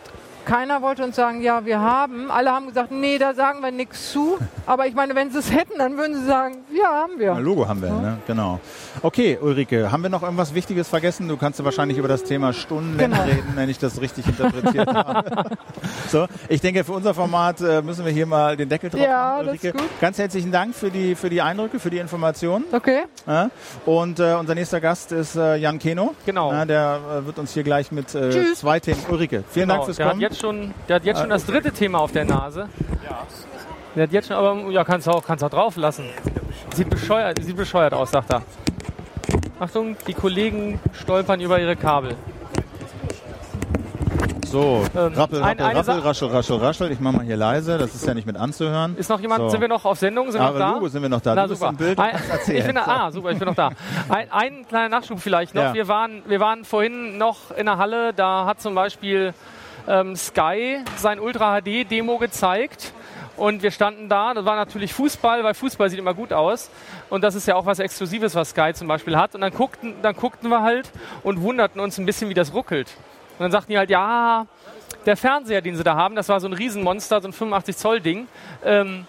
keiner 0.44 0.82
wollte 0.82 1.04
uns 1.04 1.16
sagen, 1.16 1.42
ja, 1.42 1.64
wir 1.64 1.80
haben. 1.80 2.30
Alle 2.30 2.50
haben 2.50 2.66
gesagt, 2.66 2.90
nee, 2.90 3.18
da 3.18 3.34
sagen 3.34 3.62
wir 3.62 3.70
nichts 3.70 4.12
zu. 4.12 4.38
Aber 4.66 4.86
ich 4.86 4.94
meine, 4.94 5.14
wenn 5.14 5.30
sie 5.30 5.38
es 5.38 5.52
hätten, 5.52 5.78
dann 5.78 5.96
würden 5.96 6.14
sie 6.20 6.26
sagen, 6.26 6.58
ja, 6.72 6.86
haben 6.88 7.14
Ein 7.14 7.18
wir. 7.18 7.34
Logo 7.40 7.66
haben 7.68 7.82
wir, 7.82 7.90
ne? 7.90 8.18
genau. 8.26 8.60
Okay, 9.02 9.38
Ulrike, 9.40 9.90
haben 9.90 10.02
wir 10.02 10.10
noch 10.10 10.22
irgendwas 10.22 10.54
Wichtiges 10.54 10.88
vergessen? 10.88 11.28
Du 11.28 11.36
kannst 11.36 11.58
ja 11.58 11.64
wahrscheinlich 11.64 11.98
über 11.98 12.08
das 12.08 12.24
Thema 12.24 12.52
Stunden 12.52 12.98
Genau. 12.98 13.22
reden, 13.22 13.52
wenn 13.54 13.68
ich 13.68 13.78
das 13.78 14.00
richtig 14.00 14.26
interpretiert 14.26 14.92
habe. 14.92 15.50
so, 16.08 16.26
ich 16.48 16.60
denke, 16.60 16.84
für 16.84 16.92
unser 16.92 17.14
Format 17.14 17.60
äh, 17.60 17.82
müssen 17.82 18.04
wir 18.04 18.12
hier 18.12 18.26
mal 18.26 18.56
den 18.56 18.68
Deckel 18.68 18.90
drauf 18.90 19.00
Ja, 19.00 19.34
machen, 19.38 19.46
das 19.46 19.54
ist 19.56 19.64
Ulrike. 19.64 19.78
gut. 19.78 20.00
Ganz 20.00 20.18
herzlichen 20.18 20.52
Dank 20.52 20.74
für 20.74 20.90
die, 20.90 21.14
für 21.14 21.30
die 21.30 21.40
Eindrücke, 21.42 21.78
für 21.78 21.90
die 21.90 21.98
Informationen. 21.98 22.64
Okay, 22.72 23.02
Ja? 23.26 23.50
Und 23.86 24.18
äh, 24.20 24.34
unser 24.38 24.54
nächster 24.54 24.80
Gast 24.80 25.12
ist 25.12 25.36
äh, 25.36 25.56
Jan 25.56 25.78
Keno. 25.78 26.14
Genau. 26.26 26.52
Ja, 26.52 26.64
der 26.64 27.00
äh, 27.22 27.26
wird 27.26 27.38
uns 27.38 27.52
hier 27.52 27.62
gleich 27.62 27.92
mit 27.92 28.14
äh, 28.14 28.52
zwei 28.54 28.80
Themen. 28.80 29.00
Ulrike, 29.08 29.44
vielen 29.50 29.68
genau. 29.68 29.74
Dank 29.74 29.84
fürs 29.86 29.96
der 29.96 30.06
hat 30.06 30.12
Kommen. 30.12 30.20
Schon, 30.40 30.74
der 30.88 30.96
hat 30.96 31.04
jetzt 31.04 31.20
schon 31.20 31.30
das 31.30 31.46
dritte 31.46 31.72
Thema 31.72 31.98
auf 32.00 32.12
der 32.12 32.24
Nase. 32.24 32.68
Der 33.94 34.04
hat 34.04 34.12
jetzt 34.12 34.28
schon, 34.28 34.36
aber 34.36 34.70
ja, 34.70 34.84
kannst 34.84 35.06
du 35.06 35.10
auch, 35.10 35.24
kannst 35.24 35.42
auch 35.44 35.50
drauf 35.50 35.76
lassen. 35.76 36.04
Sieht 36.74 36.88
bescheuert, 36.90 37.42
sieht 37.42 37.56
bescheuert 37.56 37.92
aus, 37.94 38.10
sagt 38.10 38.30
er. 38.32 38.42
Achtung, 39.58 39.96
die 40.06 40.14
Kollegen 40.14 40.80
stolpern 40.92 41.40
über 41.40 41.60
ihre 41.60 41.76
Kabel. 41.76 42.14
So, 44.46 44.82
Ähm, 44.96 45.12
rappel, 45.14 45.38
ein- 45.42 45.44
rappel, 45.44 45.44
eine 45.44 45.64
rappel, 45.78 45.84
Sa- 45.84 45.98
raschel, 46.00 46.28
raschel, 46.28 46.56
raschel. 46.56 46.90
Ich 46.90 46.98
mache 46.98 47.16
mal 47.18 47.24
hier 47.24 47.36
leise, 47.36 47.78
das 47.78 47.94
ist 47.94 48.04
ja 48.04 48.14
nicht 48.14 48.26
mit 48.26 48.36
anzuhören. 48.36 48.96
Ist 48.96 49.08
noch 49.08 49.20
jemand, 49.20 49.42
So. 49.42 49.48
sind 49.50 49.60
wir 49.60 49.68
noch 49.68 49.84
auf 49.84 49.96
Sendung? 49.98 50.32
Sind 50.32 50.40
wir 50.40 50.50
noch 50.50 50.58
da? 50.58 50.88
Sind 50.88 51.02
wir 51.02 51.08
noch 51.08 51.20
da. 51.20 51.34
Na, 51.36 51.42
du 51.44 51.48
bist 51.50 51.60
super. 51.60 51.70
im 51.70 51.76
Bild 51.76 51.98
Ein, 52.00 52.10
ich 52.48 52.64
bin 52.66 52.74
da, 52.74 52.82
ah, 52.84 53.12
super, 53.12 53.30
ich 53.30 53.38
bin 53.38 53.46
noch 53.46 53.54
da. 53.54 53.70
Ein, 54.08 54.26
ein 54.32 54.66
kleiner 54.66 54.88
Nachschub 54.88 55.20
vielleicht 55.20 55.54
noch. 55.54 55.62
Ja. 55.62 55.74
Wir, 55.74 55.86
waren, 55.86 56.22
wir 56.26 56.40
waren 56.40 56.64
vorhin 56.64 57.16
noch 57.16 57.52
in 57.56 57.66
der 57.66 57.78
Halle, 57.78 58.12
da 58.12 58.44
hat 58.44 58.60
zum 58.60 58.74
Beispiel 58.74 59.34
ähm, 59.88 60.16
Sky 60.16 60.84
sein 60.96 61.20
Ultra 61.20 61.60
HD 61.60 61.90
Demo 61.90 62.18
gezeigt. 62.18 62.92
Und 63.36 63.62
wir 63.62 63.70
standen 63.70 64.10
da, 64.10 64.34
das 64.34 64.44
war 64.44 64.56
natürlich 64.56 64.92
Fußball, 64.92 65.42
weil 65.42 65.54
Fußball 65.54 65.88
sieht 65.88 65.98
immer 65.98 66.12
gut 66.12 66.32
aus. 66.32 66.70
Und 67.08 67.24
das 67.24 67.34
ist 67.34 67.46
ja 67.48 67.54
auch 67.54 67.64
was 67.64 67.78
Exklusives, 67.78 68.34
was 68.34 68.50
Sky 68.50 68.72
zum 68.74 68.86
Beispiel 68.86 69.16
hat. 69.16 69.34
Und 69.34 69.40
dann 69.40 69.52
guckten, 69.52 69.94
dann 70.02 70.14
guckten 70.14 70.50
wir 70.50 70.62
halt 70.62 70.90
und 71.22 71.40
wunderten 71.40 71.80
uns 71.80 71.96
ein 71.96 72.04
bisschen, 72.04 72.28
wie 72.28 72.34
das 72.34 72.52
ruckelt. 72.52 72.88
Und 73.38 73.44
dann 73.44 73.50
sagten 73.50 73.72
die 73.72 73.78
halt, 73.78 73.88
ja, 73.88 74.46
der 75.06 75.16
Fernseher, 75.16 75.62
den 75.62 75.74
sie 75.74 75.82
da 75.82 75.96
haben, 75.96 76.14
das 76.14 76.28
war 76.28 76.40
so 76.40 76.48
ein 76.48 76.52
Riesenmonster, 76.52 77.22
so 77.22 77.28
ein 77.28 77.32
85 77.32 77.76
Zoll 77.76 78.00
Ding. 78.00 78.28
Ähm, 78.62 79.06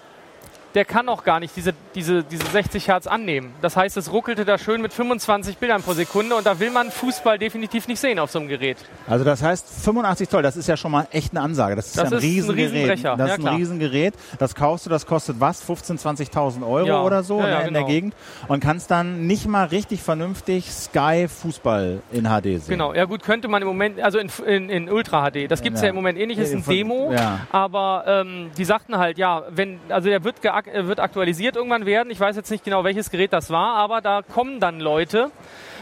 der 0.75 0.85
kann 0.85 1.09
auch 1.09 1.23
gar 1.23 1.39
nicht 1.39 1.55
diese, 1.55 1.73
diese, 1.95 2.23
diese 2.23 2.45
60 2.47 2.87
Hertz 2.87 3.07
annehmen. 3.07 3.53
Das 3.61 3.75
heißt, 3.75 3.97
es 3.97 4.11
ruckelte 4.11 4.45
da 4.45 4.57
schön 4.57 4.81
mit 4.81 4.93
25 4.93 5.57
Bildern 5.57 5.81
pro 5.83 5.93
Sekunde 5.93 6.35
und 6.35 6.45
da 6.45 6.59
will 6.59 6.71
man 6.71 6.91
Fußball 6.91 7.37
definitiv 7.37 7.87
nicht 7.87 7.99
sehen 7.99 8.19
auf 8.19 8.31
so 8.31 8.39
einem 8.39 8.47
Gerät. 8.47 8.77
Also 9.07 9.25
das 9.25 9.43
heißt 9.43 9.67
85 9.83 10.29
Zoll, 10.29 10.41
das 10.43 10.55
ist 10.57 10.67
ja 10.67 10.77
schon 10.77 10.91
mal 10.91 11.07
echt 11.11 11.31
eine 11.31 11.41
Ansage. 11.41 11.75
Das 11.75 11.87
ist 11.87 11.97
Das 11.97 12.09
ja 12.11 12.17
ein 12.17 12.23
ist 12.23 12.23
ein 12.49 12.55
Riesengerät. 12.55 12.89
Das 12.89 13.01
ja, 13.01 13.25
ist 13.35 13.45
ein. 13.45 13.55
Riesengerät. 13.55 14.13
Das 14.39 14.55
kaufst 14.55 14.85
du, 14.85 14.89
das 14.89 15.05
kostet 15.05 15.39
was? 15.39 15.61
15.000, 15.67 16.31
20.000 16.31 16.67
Euro 16.67 16.87
Ja. 16.87 17.01
oder 17.03 17.23
so 17.23 17.39
Ja, 17.39 17.45
ne, 17.61 17.67
in 17.67 17.73
der 17.73 17.83
genau. 17.83 17.87
Gegend. 17.87 18.15
Und 18.47 18.61
kannst 18.63 18.91
dann 18.91 19.27
nicht 19.27 19.47
mal 19.47 19.65
richtig 19.67 20.01
vernünftig 20.01 20.71
Sky 20.71 21.27
Fußball 21.27 22.01
in 22.11 22.23
HD 22.25 22.43
sehen. 22.43 22.63
Genau, 22.69 22.93
ja 22.93 23.05
gut, 23.05 23.23
könnte 23.23 23.47
man 23.47 23.61
im 23.61 23.67
Moment, 23.67 23.99
also 24.01 24.19
in, 24.19 24.29
in, 24.45 24.69
in 24.69 24.89
Ultra 24.89 25.29
HD, 25.29 25.49
das 25.51 25.61
gibt 25.61 25.75
es 25.77 25.83
Ja. 25.83 25.89
im 25.89 25.95
Moment 25.95 26.17
eh 26.17 26.25
nicht, 26.25 26.37
ist 26.39 26.53
ein 26.53 26.63
Demo, 26.65 27.13
aber 27.51 28.03
ähm, 28.07 28.51
die 28.57 28.65
sagten 28.65 28.97
halt, 28.97 29.17
ja, 29.17 29.43
wenn, 29.49 29.79
also 29.89 30.09
der 30.09 30.23
wird, 30.23 30.41
geak- 30.41 30.60
äh, 30.67 30.87
wird 30.87 30.99
aktualisiert 30.99 31.55
irgendwann 31.55 31.85
werden, 31.85 32.11
ich 32.11 32.19
weiß 32.19 32.35
jetzt 32.35 32.51
nicht 32.51 32.63
genau, 32.63 32.83
welches 32.83 33.09
Gerät 33.11 33.33
das 33.33 33.49
war, 33.49 33.75
aber 33.75 34.01
da 34.01 34.21
kommen 34.21 34.59
dann 34.59 34.79
Leute. 34.79 35.31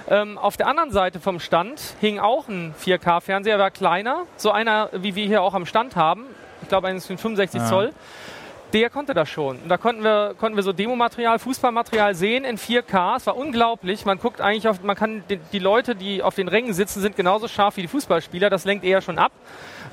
Ähm, 0.10 0.38
auf 0.38 0.58
der 0.58 0.68
anderen 0.68 0.92
Seite 0.92 1.20
vom 1.20 1.40
Stand 1.40 1.82
hing 2.02 2.20
auch 2.20 2.48
ein 2.48 2.74
4K-Fernseher, 2.84 3.60
war 3.60 3.72
kleiner, 3.72 4.24
so 4.38 4.52
einer, 4.52 4.90
wie 4.94 5.16
wir 5.16 5.26
hier 5.28 5.42
auch 5.42 5.54
am 5.54 5.66
Stand 5.66 5.96
haben, 5.96 6.26
ich 6.62 6.68
glaube 6.70 6.88
eines 6.88 7.06
von 7.06 7.18
65 7.18 7.62
Ja. 7.62 7.68
Zoll. 7.68 7.94
Der 8.74 8.92
konnte 8.92 9.16
das 9.16 9.30
schon. 9.30 9.58
Und 9.58 9.70
da 9.70 9.78
konnten 9.78 10.04
wir, 10.04 10.36
konnten 10.38 10.56
wir 10.56 10.62
so 10.62 10.72
Demomaterial, 10.72 11.40
Fußballmaterial 11.40 12.14
sehen 12.14 12.44
in 12.44 12.58
4K. 12.58 13.18
Es 13.18 13.26
war 13.26 13.36
unglaublich. 13.36 14.06
Man 14.06 14.20
guckt 14.20 14.42
eigentlich 14.42 14.68
auf, 14.68 14.84
man 14.84 14.96
kann 14.96 15.24
die, 15.52 15.60
Leute, 15.60 15.96
die 15.96 16.22
auf 16.22 16.36
den 16.36 16.48
Rängen 16.48 16.74
sitzen, 16.74 17.02
sind 17.02 17.16
genauso 17.16 17.48
scharf 17.48 17.78
wie 17.78 17.82
die 17.82 17.88
Fußballspieler. 17.88 18.52
Das 18.52 18.66
lenkt 18.66 18.86
eher 18.86 19.02
schon 19.02 19.18
ab. 19.18 19.32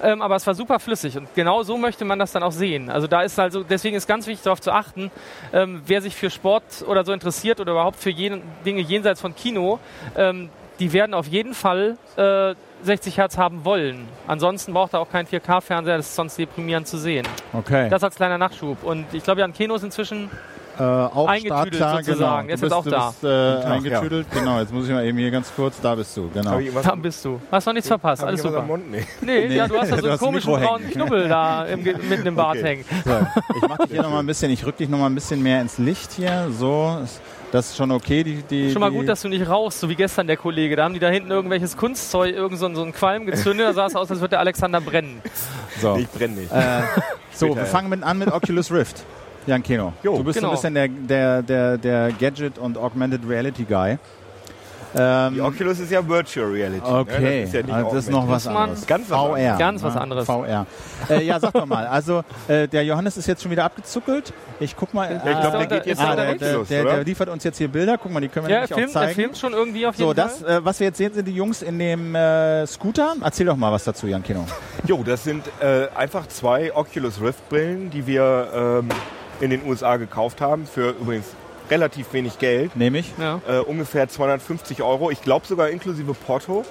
Ähm, 0.02 0.20
aber 0.20 0.36
es 0.36 0.46
war 0.46 0.54
super 0.54 0.78
flüssig 0.78 1.16
und 1.16 1.34
genau 1.34 1.62
so 1.62 1.78
möchte 1.78 2.04
man 2.04 2.18
das 2.18 2.32
dann 2.32 2.42
auch 2.42 2.52
sehen. 2.52 2.90
Also 2.90 3.06
da 3.06 3.22
ist 3.22 3.38
also, 3.38 3.62
deswegen 3.62 3.96
ist 3.96 4.06
ganz 4.06 4.26
wichtig 4.26 4.44
darauf 4.44 4.60
zu 4.60 4.70
achten, 4.70 5.10
ähm, 5.54 5.80
wer 5.86 6.02
sich 6.02 6.14
für 6.14 6.28
Sport 6.28 6.84
oder 6.86 7.02
so 7.02 7.12
interessiert 7.12 7.60
oder 7.60 7.72
überhaupt 7.72 7.98
für 7.98 8.10
jeden, 8.10 8.42
Dinge 8.66 8.82
jenseits 8.82 9.22
von 9.22 9.34
Kino, 9.34 9.78
ähm, 10.14 10.50
die 10.80 10.92
werden 10.92 11.14
auf 11.14 11.26
jeden 11.26 11.54
Fall 11.54 11.96
äh, 12.16 12.54
60 12.86 13.18
Hertz 13.18 13.36
haben 13.36 13.64
wollen. 13.64 14.08
Ansonsten 14.26 14.72
braucht 14.72 14.94
er 14.94 15.00
auch 15.00 15.10
keinen 15.10 15.26
4K-Fernseher, 15.26 15.96
das 15.96 16.06
ist 16.06 16.14
sonst 16.16 16.38
deprimierend 16.38 16.86
zu 16.86 16.96
sehen. 16.96 17.26
Okay. 17.52 17.88
Das 17.88 18.02
als 18.02 18.14
kleiner 18.16 18.38
Nachschub. 18.38 18.82
Und 18.82 19.12
ich 19.12 19.22
glaube, 19.22 19.40
Jan 19.40 19.52
Keno 19.52 19.74
ist 19.74 19.82
inzwischen 19.82 20.30
äh, 20.78 20.82
auch 20.82 21.28
eingetüdelt 21.28 21.74
startklar, 21.76 22.02
sozusagen. 22.04 22.48
Genau. 22.48 22.54
Ist 22.54 22.60
du 22.62 22.66
jetzt 22.66 22.84
bist, 22.84 22.94
auch 22.94 23.14
du 23.14 23.20
bist, 23.20 23.24
äh, 23.24 23.68
eingetüdelt. 23.68 24.26
Genau, 24.32 24.60
jetzt 24.60 24.72
muss 24.72 24.86
ich 24.86 24.92
mal 24.92 25.04
eben 25.04 25.18
hier 25.18 25.30
ganz 25.30 25.52
kurz, 25.54 25.80
da 25.80 25.94
bist 25.94 26.16
du, 26.16 26.28
genau. 26.30 26.50
Hab 26.52 26.60
ich 26.60 26.74
was, 26.74 26.84
da 26.84 26.94
bist 26.94 27.24
du. 27.24 27.40
Hast 27.50 27.66
noch 27.66 27.72
nichts 27.72 27.88
verpasst. 27.88 28.22
Alles 28.24 28.42
super. 28.42 28.62
Mund? 28.62 28.90
Nee. 28.90 29.06
Nee, 29.20 29.46
Nee, 29.48 29.56
ja, 29.56 29.68
du 29.68 29.78
hast 29.78 29.90
da 29.92 29.98
so 29.98 30.08
einen 30.08 30.18
komischen 30.18 30.52
braunen. 30.52 30.90
Knubbel 30.90 31.28
da 31.28 31.64
im, 31.64 31.82
mitten 32.08 32.26
im 32.26 32.34
Bart 32.34 32.56
Okay. 32.58 32.62
hängen. 32.64 32.84
So, 33.04 33.26
ich 33.56 33.68
mache 33.68 33.82
dich 33.84 33.92
hier 33.92 34.02
noch 34.02 34.10
mal 34.10 34.20
ein 34.20 34.26
bisschen, 34.26 34.50
ich 34.50 34.64
rück 34.66 34.76
dich 34.76 34.88
noch 34.88 34.98
mal 34.98 35.06
ein 35.06 35.14
bisschen 35.14 35.42
mehr 35.42 35.60
ins 35.60 35.78
Licht 35.78 36.12
hier. 36.12 36.48
So, 36.58 36.98
das 37.52 37.70
ist 37.70 37.76
schon 37.76 37.90
okay. 37.92 38.22
Die, 38.24 38.42
die, 38.42 38.72
Schon 38.72 38.80
mal 38.80 38.90
die, 38.90 38.96
gut, 38.96 39.08
dass 39.08 39.22
du 39.22 39.28
nicht 39.28 39.48
rauchst, 39.48 39.80
so 39.80 39.88
wie 39.88 39.94
gestern 39.94 40.26
der 40.26 40.36
Kollege. 40.36 40.76
Da 40.76 40.84
haben 40.84 40.94
die 40.94 41.00
da 41.00 41.08
hinten 41.08 41.30
irgendwelches 41.30 41.76
Kunstzeug, 41.76 42.34
irgend 42.34 42.58
so, 42.58 42.66
ein- 42.66 42.74
so 42.74 42.82
einen 42.82 42.92
Qualm 42.92 43.24
gezündet. 43.26 43.66
Da 43.68 43.72
sah 43.72 43.86
es 43.86 43.94
aus, 43.96 44.10
als 44.10 44.20
würde 44.20 44.30
der 44.30 44.40
Alexander 44.40 44.80
brennen. 44.80 45.22
so. 45.80 45.96
Ich 45.96 46.08
brenne 46.08 46.34
nicht. 46.34 46.52
Äh, 46.52 46.82
so, 47.32 47.46
Später, 47.46 47.56
wir 47.60 47.62
ja. 47.64 47.68
fangen 47.68 47.88
mit 47.88 48.02
an 48.02 48.18
mit 48.18 48.32
Oculus 48.32 48.70
Rift. 48.72 49.04
Jan 49.46 49.62
Keno. 49.62 49.92
Jo, 50.02 50.16
du 50.18 50.24
bist 50.24 50.38
genau. 50.38 50.54
so 50.54 50.66
ein 50.66 50.74
bisschen 50.74 51.08
der, 51.08 51.42
der, 51.42 51.42
der, 51.42 51.78
der 51.78 52.12
Gadget- 52.12 52.58
und 52.58 52.76
Augmented 52.76 53.20
Reality 53.28 53.64
Guy. 53.64 53.98
Ähm, 54.98 55.34
Die 55.34 55.40
Oculus 55.42 55.78
ist 55.80 55.90
ja 55.90 56.06
Virtual 56.06 56.46
Reality. 56.46 56.80
Ne? 56.80 56.98
Okay, 56.98 57.40
Das 57.40 57.48
ist 57.48 57.54
ja 57.54 57.62
nicht 57.62 57.74
also 57.74 57.90
das 57.94 58.04
ist 58.04 58.10
noch 58.10 58.28
was 58.28 58.46
anderes. 58.46 58.86
Ganz 58.86 59.10
was 59.10 59.18
VR. 59.18 59.34
anderes. 59.34 59.58
Ganz 59.58 59.82
was 59.82 59.94
ne? 59.94 60.00
anderes. 60.00 60.26
VR. 60.26 60.66
Äh, 61.10 61.22
ja, 61.24 61.38
sag 61.40 61.52
doch 61.52 61.66
mal. 61.66 61.86
Also, 61.86 62.22
äh, 62.48 62.66
der 62.66 62.82
Johannes 62.84 63.16
ist 63.18 63.26
jetzt 63.26 63.42
schon 63.42 63.50
wieder 63.50 63.64
abgezuckelt. 63.64 64.32
Ich 64.58 64.74
guck 64.74 64.94
mal. 64.94 65.10
Ja, 65.10 65.16
ich 65.32 65.40
glaube, 65.40 65.58
der 65.58 65.66
geht 65.66 65.86
jetzt 65.86 66.00
ah, 66.00 66.16
der 66.16 66.24
der, 66.26 66.34
der, 66.36 66.48
Oculus, 66.60 66.68
der, 66.68 67.04
liefert 67.04 67.28
uns 67.28 67.44
jetzt 67.44 67.58
hier 67.58 67.68
Bilder. 67.68 67.98
Guck 67.98 68.10
mal, 68.12 68.20
die 68.20 68.28
können 68.28 68.46
wir 68.46 68.54
Ja, 68.54 68.60
er 68.60 68.60
nämlich 68.62 68.72
auch 68.72 68.78
filmt, 68.78 68.94
er 68.94 69.00
zeigen. 69.02 69.14
filmt 69.14 69.36
schon 69.38 69.52
irgendwie 69.52 69.86
auf 69.86 69.96
jeden 69.96 70.08
So, 70.08 70.14
das, 70.14 70.38
Fall. 70.38 70.50
äh, 70.58 70.64
was 70.64 70.80
wir 70.80 70.86
jetzt 70.86 70.96
sehen, 70.96 71.12
sind 71.12 71.28
die 71.28 71.34
Jungs 71.34 71.60
in 71.60 71.78
dem 71.78 72.14
äh, 72.14 72.66
Scooter. 72.66 73.16
Erzähl 73.22 73.44
doch 73.46 73.56
mal 73.56 73.72
was 73.72 73.84
dazu, 73.84 74.06
Jan 74.06 74.22
Kino. 74.22 74.46
Jo, 74.86 75.02
das 75.04 75.24
sind 75.24 75.44
äh, 75.60 75.88
einfach 75.94 76.26
zwei 76.28 76.74
Oculus 76.74 77.20
Rift 77.20 77.46
Brillen, 77.50 77.90
die 77.90 78.06
wir 78.06 78.48
ähm, 78.82 78.88
in 79.40 79.50
den 79.50 79.66
USA 79.66 79.96
gekauft 79.96 80.40
haben 80.40 80.66
für 80.66 80.90
übrigens 80.90 81.26
relativ 81.70 82.12
wenig 82.12 82.38
Geld. 82.38 82.76
Nehme 82.76 82.98
ich. 82.98 83.12
Ja. 83.18 83.40
Äh, 83.48 83.58
ungefähr 83.58 84.08
250 84.08 84.82
Euro. 84.82 85.10
Ich 85.10 85.22
glaube 85.22 85.46
sogar 85.46 85.68
inklusive 85.68 86.14
Porto. 86.14 86.64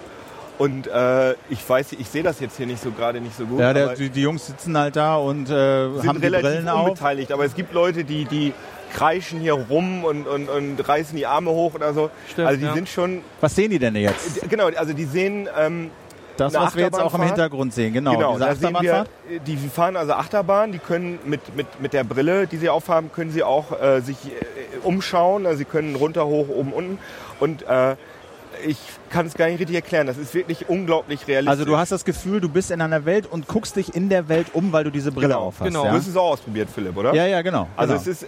Und 0.58 0.88
äh, 0.88 1.34
ich 1.50 1.68
weiß, 1.68 1.94
ich 1.94 2.08
sehe 2.08 2.24
das 2.24 2.40
jetzt 2.40 2.56
hier 2.56 2.66
nicht 2.66 2.82
so 2.82 2.92
gerade 2.92 3.20
nicht 3.20 3.36
so 3.36 3.46
gut. 3.46 3.60
Ja, 3.60 3.74
der, 3.74 3.86
aber 3.86 3.96
die, 3.96 4.10
die 4.10 4.22
Jungs 4.22 4.48
sitzen 4.48 4.78
halt 4.78 4.96
da 4.96 5.18
und 5.18 5.50
äh, 5.50 5.90
sind 5.96 6.08
haben 6.08 6.22
die 6.22 6.28
relativ 6.28 6.50
Brillen 6.50 6.70
auf. 6.70 6.88
unbeteiligt. 6.88 7.32
Aber 7.34 7.44
es 7.44 7.56
gibt 7.56 7.74
Leute, 7.74 8.06
die, 8.06 8.24
die 8.24 8.54
kreischen 8.94 9.42
hier 9.42 9.54
rum 9.54 10.06
und, 10.06 10.26
und, 10.26 10.48
und 10.48 10.88
reißen 10.88 11.18
die 11.18 11.26
Arme 11.26 11.52
hoch 11.52 11.74
oder 11.76 11.94
so. 11.94 12.10
Stimmt, 12.32 12.48
also 12.48 12.60
die 12.60 12.66
ja. 12.68 12.74
sind 12.74 12.88
schon, 12.88 13.22
Was 13.42 13.54
sehen 13.54 13.72
die 13.72 13.80
denn 13.80 13.96
jetzt? 13.98 14.50
genau, 14.50 14.68
also 14.68 14.94
die 14.94 15.04
sehen 15.04 15.50
ähm, 15.60 15.92
Das, 16.38 16.54
was 16.54 16.76
wir 16.76 16.84
jetzt 16.84 16.96
auch 16.96 17.00
im 17.00 17.06
Achterbahnfahrt? 17.06 17.30
Hintergrund 17.30 17.74
sehen. 17.74 17.94
Genau, 17.94 18.12
Genau, 18.14 18.34
diese 18.38 18.56
sehen 18.56 18.62
wir, 18.82 18.94
Achterbahnfahrt. 18.94 19.10
die 19.48 19.58
fahren 19.58 19.96
also 19.98 20.14
Achterbahn, 20.14 20.72
die 20.72 20.80
können 20.80 21.20
mit, 21.26 21.56
mit, 21.56 21.82
mit 21.82 21.94
der 21.94 22.04
Brille, 22.04 22.48
die 22.48 22.58
sie 22.58 22.70
aufhaben, 22.70 23.12
können 23.12 23.32
sie 23.32 23.44
auch 23.44 23.72
äh, 23.82 24.02
sich 24.02 24.18
äh, 24.28 24.30
umschauen. 24.84 25.46
Also 25.46 25.60
sie 25.60 25.66
können 25.66 25.96
runter, 25.96 26.26
hoch, 26.26 26.50
oben, 26.50 26.74
unten. 26.74 27.00
Und 27.40 27.64
äh, 27.68 27.96
ich 28.66 28.78
kann 29.16 29.28
es 29.28 29.34
gar 29.36 29.48
nicht 29.48 29.60
richtig 29.62 29.76
erklären. 29.78 30.08
Das 30.08 30.18
ist 30.18 30.34
wirklich 30.34 30.68
unglaublich 30.68 31.26
realistisch. 31.26 31.50
Also 31.50 31.64
du 31.64 31.78
hast 31.78 31.92
das 31.94 32.04
Gefühl, 32.04 32.42
du 32.42 32.50
bist 32.50 32.70
in 32.70 32.82
einer 32.82 33.06
Welt 33.06 33.26
und 33.32 33.48
guckst 33.48 33.78
dich 33.78 33.96
in 33.96 34.10
der 34.10 34.28
Welt 34.28 34.48
um, 34.52 34.74
weil 34.74 34.84
du 34.84 34.92
diese 34.92 35.12
Brille 35.14 35.30
Genau, 35.30 35.40
aufhast. 35.40 35.70
genau. 35.70 35.84
Du 35.84 35.88
Ja? 35.88 35.94
hast 35.94 36.08
es 36.08 36.18
auch 36.18 36.32
ausprobiert, 36.32 36.68
Philipp, 36.74 36.98
oder? 36.98 37.14
ja, 37.14 37.26
ja, 37.26 37.42
genau. 37.42 37.70
Also 37.78 37.94
genau. 37.94 38.02
es 38.02 38.08
ist, 38.08 38.24
äh, 38.24 38.28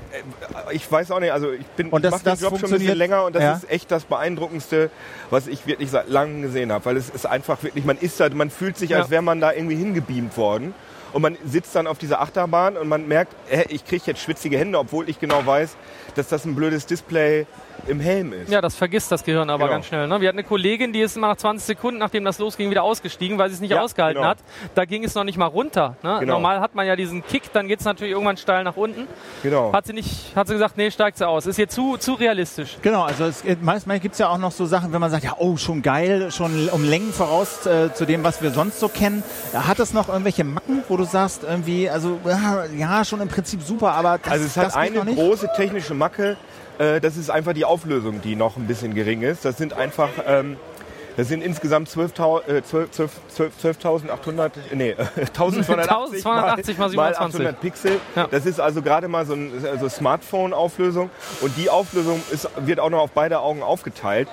ich 0.72 0.90
weiß 0.90 1.12
auch 1.12 1.20
nicht, 1.20 1.34
also 1.34 1.52
ich 1.52 1.66
bin 1.76 1.90
Und 1.90 2.06
das- 2.06 2.14
ich 2.14 2.18
mach 2.20 2.24
den 2.24 2.32
das 2.32 2.40
Job 2.42 2.58
schon 2.60 2.72
ein 2.72 2.80
bisschen 2.80 2.98
länger 2.98 3.26
und 3.26 3.36
das 3.36 3.44
ja. 3.44 3.54
ist 3.54 3.70
echt 3.70 3.92
das 3.92 4.06
Beeindruckendste, 4.06 4.90
was 5.30 5.48
ich 5.48 5.68
wirklich 5.68 5.92
seit 5.92 6.08
langem 6.10 6.42
gesehen 6.42 6.72
habe. 6.72 6.86
Weil 6.86 6.96
es 6.96 7.10
ist 7.10 7.26
einfach 7.26 7.62
wirklich, 7.64 7.84
man 7.84 7.98
ist 7.98 8.20
da, 8.22 8.30
man 8.30 8.50
fühlt 8.50 8.78
sich, 8.78 8.96
als 8.96 9.08
Ja. 9.08 9.12
wäre 9.12 9.22
man 9.22 9.42
da 9.42 9.52
irgendwie 9.52 9.76
hingebeamt 9.76 10.38
worden. 10.38 10.74
Und 11.14 11.22
man 11.22 11.38
sitzt 11.46 11.76
dann 11.76 11.88
auf 11.88 11.98
dieser 11.98 12.22
Achterbahn 12.22 12.78
und 12.78 12.88
man 12.88 13.08
merkt, 13.08 13.34
äh, 13.50 13.64
ich 13.70 13.86
kriege 13.86 14.04
jetzt 14.08 14.20
schwitzige 14.22 14.58
Hände, 14.58 14.78
obwohl 14.78 15.10
ich 15.10 15.20
genau 15.20 15.46
weiß, 15.46 15.76
dass 16.16 16.28
das 16.28 16.46
ein 16.46 16.56
blödes 16.56 16.86
Display 16.86 17.46
im 17.88 18.00
Helm 18.00 18.34
ist. 18.34 18.50
Ja, 18.52 18.60
das 18.60 18.76
vergisst 18.76 19.12
das 19.12 19.24
Gehirn 19.24 19.50
aber 19.50 19.66
Genau. 19.66 19.72
ganz 19.78 19.86
schnell. 19.86 20.08
Ne? 20.08 20.20
Wir 20.20 20.28
hatten 20.30 20.40
eine 20.40 20.48
Kollegin, 20.48 20.92
die 20.92 21.00
ist 21.00 21.16
immer 21.16 21.28
nach 21.28 21.38
20 21.38 21.66
Sekunden, 21.66 22.00
nachdem 22.00 22.26
das 22.26 22.40
losging, 22.40 22.70
wieder 22.72 22.82
ausgestiegen, 22.84 23.38
weil 23.38 23.50
sie 23.50 23.56
es 23.56 23.62
nicht 23.62 23.70
Ja, 23.72 23.82
ausgehalten 23.82 24.18
genau. 24.22 24.30
hat. 24.32 24.40
Da 24.76 24.86
ging 24.86 25.04
es 25.04 25.14
noch 25.16 25.24
nicht 25.24 25.38
mal 25.38 25.46
runter. 25.46 25.96
Ne? 26.04 26.18
Genau. 26.20 26.34
Normal 26.34 26.60
hat 26.60 26.74
man 26.76 26.88
ja 26.88 26.96
diesen 26.96 27.24
Kick, 27.26 27.54
dann 27.54 27.68
geht 27.68 27.80
es 27.80 27.86
natürlich 27.86 28.12
irgendwann 28.14 28.36
steil 28.38 28.64
nach 28.64 28.76
unten. 28.76 29.08
Genau. 29.44 29.72
Hat 29.74 29.86
sie 29.86 29.94
nicht, 29.94 30.36
hat 30.36 30.48
sie 30.48 30.54
gesagt, 30.56 30.76
nee, 30.76 30.90
steigt 30.92 31.20
sie 31.20 31.28
aus. 31.28 31.46
Ist 31.46 31.56
hier 31.56 31.70
zu, 31.70 31.98
zu 31.98 32.16
realistisch. 32.16 32.78
Genau, 32.82 33.04
also 33.04 33.26
es, 33.26 33.44
gibt- 33.44 33.64
manchmal 33.64 34.00
gibt 34.00 34.14
es 34.14 34.20
ja 34.20 34.30
auch 34.30 34.40
noch 34.40 34.52
so 34.52 34.66
Sachen, 34.66 34.92
wenn 34.92 35.00
man 35.00 35.12
sagt, 35.12 35.24
ja, 35.24 35.36
oh, 35.38 35.56
schon 35.56 35.82
geil, 35.84 36.32
schon 36.32 36.68
um 36.70 36.84
Längen 36.84 37.14
voraus 37.14 37.66
äh, 37.68 37.94
zu 37.94 38.06
dem, 38.06 38.24
was 38.24 38.42
wir 38.42 38.50
sonst 38.52 38.80
so 38.80 38.90
kennen. 38.90 39.24
Hat 39.54 39.78
das 39.80 39.94
noch 39.94 40.10
irgendwelche 40.10 40.44
Macken, 40.44 40.84
wo 40.90 40.97
du 40.98 41.06
sagst, 41.06 41.44
irgendwie, 41.44 41.90
also 41.90 42.20
ja, 42.78 43.06
schon 43.06 43.22
im 43.22 43.28
Prinzip 43.30 43.62
super, 43.62 43.94
aber 43.94 44.18
das, 44.18 44.32
Also 44.32 44.46
es 44.46 44.58
hat 44.58 44.66
das 44.68 44.74
geht 44.74 44.82
eine 44.84 44.96
noch 44.98 45.04
nicht? 45.06 45.18
große 45.18 45.50
technische 45.56 45.94
Macke, 45.94 46.38
äh, 46.80 47.00
das 47.00 47.16
ist 47.18 47.30
einfach 47.30 47.54
die 47.54 47.66
Auflösung, 47.66 48.22
die 48.22 48.36
noch 48.36 48.58
ein 48.58 48.68
bisschen 48.68 48.94
gering 48.94 49.22
ist. 49.22 49.46
Das 49.46 49.58
sind 49.58 49.74
einfach, 49.74 50.10
ähm, 50.28 50.58
das 51.16 51.30
sind 51.30 51.42
insgesamt 51.42 51.90
12.000, 51.90 52.48
äh, 52.48 52.64
12 52.64 52.92
12 52.92 53.12
12 53.30 53.78
12.800, 53.80 54.52
nee, 54.74 54.92
äh, 54.92 54.96
1280 55.18 56.24
1280 56.24 56.78
mal 56.78 56.90
27. 56.90 57.36
800 57.42 57.62
Pixel. 57.62 57.92
Ja. 58.16 58.28
Das 58.30 58.46
ist 58.46 58.60
also 58.60 58.82
gerade 58.84 59.08
mal 59.08 59.26
so 59.26 59.34
eine 59.34 59.50
also 59.72 59.90
Smartphone-Auflösung 59.90 61.10
und 61.42 61.58
die 61.58 61.70
Auflösung 61.72 62.22
ist, 62.32 62.48
wird 62.58 62.80
auch 62.80 62.90
noch 62.92 63.00
auf 63.00 63.12
beide 63.12 63.40
Augen 63.40 63.64
aufgeteilt. 63.64 64.28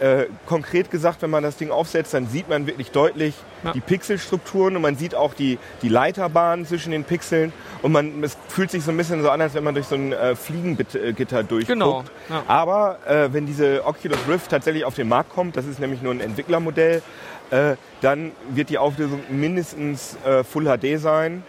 Äh, 0.00 0.26
konkret 0.46 0.90
gesagt, 0.92 1.22
wenn 1.22 1.30
man 1.30 1.42
das 1.42 1.56
Ding 1.56 1.70
aufsetzt, 1.72 2.14
dann 2.14 2.28
sieht 2.28 2.48
man 2.48 2.66
wirklich 2.68 2.90
deutlich 2.92 3.34
Ja. 3.64 3.72
die 3.72 3.80
Pixelstrukturen 3.80 4.76
und 4.76 4.82
man 4.82 4.94
sieht 4.96 5.16
auch 5.16 5.34
die, 5.34 5.58
die 5.82 5.88
Leiterbahnen 5.88 6.64
zwischen 6.66 6.92
den 6.92 7.02
Pixeln 7.02 7.52
und 7.82 7.90
man, 7.90 8.22
es 8.22 8.36
fühlt 8.48 8.70
sich 8.70 8.84
so 8.84 8.92
ein 8.92 8.96
bisschen 8.96 9.22
so 9.22 9.30
an, 9.30 9.40
als 9.40 9.54
wenn 9.54 9.64
man 9.64 9.74
durch 9.74 9.86
so 9.86 9.96
ein 9.96 10.12
äh, 10.12 10.36
Fliegengitter 10.36 11.42
durchguckt. 11.42 11.66
Genau, 11.68 12.04
ja. 12.30 12.44
Aber 12.46 12.98
äh, 13.08 13.32
wenn 13.32 13.46
diese 13.46 13.84
Oculus 13.84 14.18
Rift 14.28 14.50
tatsächlich 14.50 14.84
auf 14.84 14.94
den 14.94 15.08
Markt 15.08 15.30
kommt, 15.34 15.56
das 15.56 15.66
ist 15.66 15.80
nämlich 15.80 16.00
nur 16.00 16.12
ein 16.12 16.20
Entwicklermodell, 16.20 17.02
äh, 17.50 17.74
dann 18.00 18.30
wird 18.50 18.68
die 18.70 18.78
Auflösung 18.78 19.20
mindestens 19.30 20.16
äh, 20.24 20.44
Full 20.44 20.66
HD 20.66 21.00
sein 21.00 21.42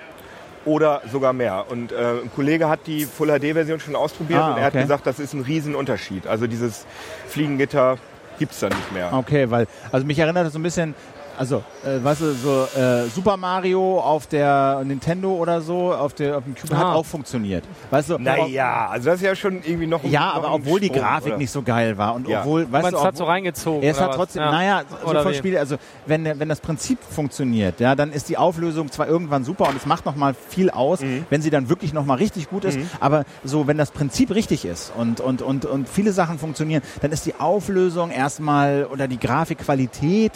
oder 0.65 1.01
sogar 1.11 1.33
mehr. 1.33 1.65
Und 1.69 1.91
äh, 1.91 1.95
ein 2.23 2.31
Kollege 2.35 2.67
hat 2.67 2.81
die 2.87 3.05
Full 3.05 3.27
HD-Version 3.27 3.79
schon 3.79 3.95
ausprobiert 3.95 4.39
Ah, 4.41 4.51
und 4.53 4.57
er 4.57 4.63
hat 4.65 4.73
gesagt, 4.73 5.05
das 5.07 5.19
ist 5.19 5.33
ein 5.33 5.41
Riesenunterschied. 5.41 6.25
Also 6.27 6.47
dieses 6.47 6.85
Fliegengitter 7.27 7.97
gibt 8.39 8.53
es 8.53 8.59
da 8.59 8.69
nicht 8.69 8.91
mehr. 8.91 9.13
Okay, 9.13 9.51
weil, 9.51 9.67
also 9.91 10.05
mich 10.05 10.17
erinnert 10.17 10.47
das 10.47 10.53
so 10.53 10.59
ein 10.59 10.63
bisschen, 10.63 10.95
also, 11.39 11.63
äh, 11.85 12.03
weißt 12.03 12.19
du, 12.21 12.33
so 12.33 12.67
äh, 12.77 13.07
Super 13.15 13.37
Mario 13.37 13.99
auf 14.01 14.27
der 14.27 14.81
Nintendo 14.83 15.31
oder 15.31 15.61
so, 15.61 15.93
auf, 15.93 16.13
der, 16.13 16.37
auf 16.37 16.43
dem 16.43 16.53
Cube 16.53 16.77
hat 16.77 16.87
Ah. 16.87 16.93
auch 16.95 17.05
funktioniert. 17.05 17.63
Weißt 17.89 18.09
du, 18.09 18.17
Naja, 18.17 18.89
also 18.89 19.05
das 19.09 19.21
ist 19.21 19.25
ja 19.25 19.35
schon 19.37 19.61
irgendwie 19.63 19.87
noch 19.87 20.03
ein 20.03 20.11
Ja, 20.11 20.25
noch 20.27 20.35
aber 20.35 20.47
ein 20.49 20.53
obwohl 20.55 20.81
die 20.81 20.87
Sprung, 20.87 20.99
Grafik 21.01 21.27
oder? 21.29 21.37
nicht 21.37 21.51
so 21.51 21.61
geil 21.61 21.97
war 21.97 22.13
und 22.15 22.27
Ja. 22.27 22.41
obwohl, 22.41 22.69
weißt 22.69 22.83
Man 22.83 22.93
du, 22.93 23.01
hat 23.01 23.15
so 23.15 23.23
reingezogen. 23.23 23.89
Oder 23.89 23.97
halt 23.99 24.09
was? 24.09 24.15
trotzdem, 24.17 24.41
Ja. 24.43 24.51
naja, 24.51 24.81
so 25.01 25.07
Oder 25.09 25.23
vom? 25.23 25.33
Spiel, 25.33 25.57
also 25.57 25.77
wenn, 26.05 26.25
wenn 26.25 26.49
das 26.49 26.59
Prinzip 26.59 26.99
funktioniert, 27.01 27.79
ja, 27.79 27.95
dann 27.95 28.11
ist 28.11 28.27
die 28.27 28.37
Auflösung 28.37 28.91
zwar 28.91 29.07
irgendwann 29.07 29.45
super 29.45 29.69
und 29.69 29.77
es 29.77 29.85
macht 29.85 30.05
nochmal 30.05 30.33
viel 30.49 30.69
aus, 30.69 30.99
Mhm. 31.01 31.25
wenn 31.29 31.41
sie 31.41 31.49
dann 31.51 31.69
wirklich 31.69 31.93
nochmal 31.93 32.17
richtig 32.17 32.49
gut 32.49 32.65
ist, 32.65 32.77
aber 32.99 33.23
so, 33.45 33.65
wenn 33.65 33.77
das 33.77 33.91
Prinzip 33.91 34.35
richtig 34.35 34.65
ist 34.65 34.91
und, 34.93 35.21
und, 35.21 35.41
und, 35.41 35.65
und 35.65 35.87
viele 35.87 36.11
Sachen 36.11 36.37
funktionieren, 36.37 36.81
dann 37.01 37.13
ist 37.13 37.25
die 37.25 37.35
Auflösung 37.39 38.11
erstmal 38.11 38.85
oder 38.91 39.07
die 39.07 39.19
Grafikqualität 39.19 40.33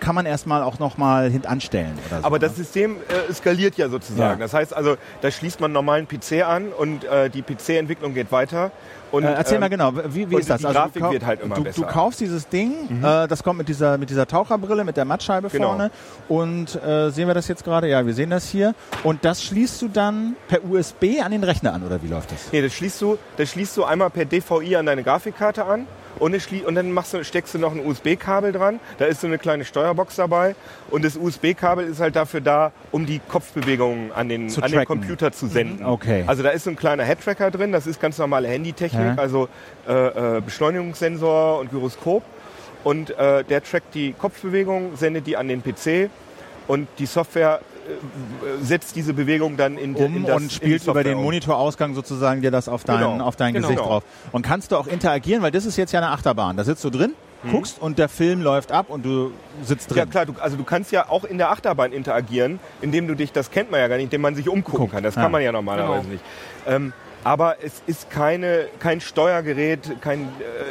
kann 0.00 0.14
man 0.14 0.26
erstmal 0.26 0.62
auch 0.62 0.78
nochmal 0.78 1.30
hintanstellen. 1.30 1.98
Oder 2.08 2.20
so, 2.20 2.26
Aber 2.26 2.36
ne? 2.36 2.40
das 2.40 2.56
System 2.56 2.96
äh, 3.28 3.32
skaliert 3.32 3.76
ja 3.76 3.88
sozusagen. 3.88 4.40
Ja. 4.40 4.44
Das 4.46 4.54
heißt 4.54 4.74
also, 4.74 4.96
da 5.20 5.30
schließt 5.30 5.60
man 5.60 5.68
einen 5.68 5.74
normalen 5.74 6.08
PC 6.08 6.42
an 6.46 6.68
und 6.76 7.04
äh, 7.04 7.30
die 7.30 7.42
PC-Entwicklung 7.42 8.14
geht 8.14 8.32
weiter. 8.32 8.70
Und, 9.12 9.24
Äh, 9.24 9.32
erzähl 9.32 9.54
ähm, 9.56 9.60
mal 9.60 9.68
genau, 9.70 9.92
wie, 10.08 10.30
wie 10.30 10.36
ist 10.36 10.48
das? 10.48 10.60
die 10.60 10.66
du 10.66 10.72
Grafik 10.72 11.10
wird 11.10 11.26
halt 11.26 11.40
immer 11.42 11.56
du, 11.56 11.64
besser. 11.64 11.82
du 11.82 11.86
kaufst 11.88 12.20
dieses 12.20 12.48
Ding, 12.48 13.02
äh, 13.02 13.26
das 13.26 13.42
kommt 13.42 13.58
mit 13.58 13.68
dieser, 13.68 13.98
mit 13.98 14.08
dieser 14.08 14.26
Taucherbrille, 14.26 14.84
mit 14.84 14.96
der 14.96 15.04
Mattscheibe 15.04 15.48
Genau. 15.48 15.68
vorne. 15.68 15.90
Und 16.28 16.76
äh, 16.82 17.10
sehen 17.10 17.26
wir 17.26 17.34
das 17.34 17.48
jetzt 17.48 17.64
gerade? 17.64 17.88
Ja, 17.88 18.06
wir 18.06 18.14
sehen 18.14 18.30
das 18.30 18.48
hier. 18.48 18.74
Und 19.02 19.24
das 19.24 19.42
schließt 19.42 19.82
du 19.82 19.88
dann 19.88 20.36
per 20.48 20.64
USB 20.64 21.20
an 21.24 21.32
den 21.32 21.42
Rechner 21.42 21.72
an, 21.72 21.82
oder 21.84 22.00
wie 22.02 22.06
läuft 22.08 22.30
das? 22.30 22.52
Nee, 22.52 22.62
das 22.62 22.72
schließt 22.72 23.00
du, 23.02 23.18
das 23.36 23.50
schließt 23.50 23.76
du 23.76 23.84
einmal 23.84 24.10
per 24.10 24.24
DVI 24.26 24.76
an 24.76 24.86
deine 24.86 25.02
Grafikkarte 25.02 25.64
an 25.64 25.86
und, 26.20 26.34
und 26.66 26.74
dann 26.74 26.94
du, 26.94 27.24
steckst 27.24 27.54
du 27.54 27.58
noch 27.58 27.72
ein 27.72 27.84
USB-Kabel 27.84 28.52
dran. 28.52 28.78
Da 28.98 29.06
ist 29.06 29.20
so 29.22 29.26
eine 29.26 29.38
kleine 29.38 29.64
Steuerbox 29.64 30.16
dabei 30.16 30.54
und 30.90 31.04
das 31.04 31.16
USB-Kabel 31.16 31.86
ist 31.86 32.00
halt 32.00 32.14
dafür 32.14 32.40
da, 32.40 32.72
um 32.92 33.06
die 33.06 33.20
Kopfbewegungen 33.26 34.12
an 34.12 34.28
den, 34.28 34.48
an 34.62 34.70
den. 34.70 34.84
Computer 34.84 35.32
zu 35.32 35.46
senden. 35.46 35.84
Okay. 35.84 36.24
Also 36.26 36.42
da 36.42 36.50
ist 36.50 36.64
so 36.64 36.70
ein 36.70 36.76
kleiner 36.76 37.04
Head-Tracker 37.04 37.50
drin, 37.50 37.72
das 37.72 37.86
ist 37.86 38.00
ganz 38.00 38.18
normale 38.18 38.48
Handytechnik, 38.48 39.00
Ja. 39.00 39.14
also 39.16 39.48
äh, 39.88 40.36
äh, 40.36 40.40
Beschleunigungssensor 40.40 41.58
und 41.58 41.70
Gyroskop. 41.70 42.22
Und 42.82 43.10
äh, 43.10 43.44
der 43.44 43.62
trackt 43.62 43.94
die 43.94 44.12
Kopfbewegung, 44.12 44.96
sendet 44.96 45.26
die 45.26 45.36
an 45.36 45.48
den 45.48 45.62
PC 45.62 46.08
und 46.66 46.88
die 46.98 47.06
Software 47.06 47.60
setzt 48.62 48.96
diese 48.96 49.12
Bewegung 49.14 49.56
dann 49.56 49.76
in, 49.78 49.96
in 49.96 50.16
Um 50.16 50.24
das, 50.26 50.36
und 50.36 50.42
in 50.42 50.48
die 50.48 50.54
spielt 50.54 50.86
über 50.86 51.02
den 51.04 51.16
um. 51.18 51.24
Monitorausgang 51.24 51.94
sozusagen 51.94 52.40
dir 52.42 52.50
das 52.50 52.68
auf 52.68 52.84
dein, 52.84 52.98
Genau. 53.00 53.24
auf 53.24 53.36
dein 53.36 53.54
Genau. 53.54 53.68
Gesicht 53.68 53.84
drauf. 53.84 54.04
Und 54.32 54.42
kannst 54.42 54.72
du 54.72 54.76
auch 54.76 54.86
interagieren, 54.86 55.42
weil 55.42 55.50
das 55.50 55.66
ist 55.66 55.76
jetzt 55.76 55.92
ja 55.92 56.00
eine 56.00 56.10
Achterbahn. 56.10 56.56
Da 56.56 56.64
sitzt 56.64 56.84
du 56.84 56.90
drin, 56.90 57.12
guckst 57.50 57.80
und 57.80 57.98
der 57.98 58.08
Film 58.08 58.42
läuft 58.42 58.70
ab 58.70 58.86
und 58.90 59.04
du 59.04 59.32
sitzt 59.62 59.90
Mhm. 59.90 59.96
Ja 59.96 60.02
drin. 60.04 60.10
klar, 60.10 60.26
du, 60.26 60.34
also 60.40 60.56
du 60.56 60.64
kannst 60.64 60.92
ja 60.92 61.08
auch 61.08 61.24
in 61.24 61.38
der 61.38 61.50
Achterbahn 61.50 61.92
interagieren, 61.92 62.60
indem 62.82 63.08
du 63.08 63.14
dich, 63.14 63.32
das 63.32 63.50
kennt 63.50 63.70
man 63.70 63.80
ja 63.80 63.88
gar 63.88 63.96
nicht, 63.96 64.04
indem 64.04 64.20
man 64.20 64.34
sich 64.34 64.48
umgucken 64.48 64.80
Guck, 64.80 64.92
kann. 64.92 65.02
Das 65.02 65.14
ja. 65.14 65.22
kann 65.22 65.32
man 65.32 65.42
ja 65.42 65.50
normalerweise 65.52 66.02
Genau. 66.02 66.12
nicht. 66.12 66.24
Ähm, 66.66 66.92
aber 67.22 67.56
es 67.62 67.82
ist 67.86 68.10
keine, 68.10 68.66
kein 68.78 69.00
Steuergerät, 69.00 70.00
kein 70.00 70.28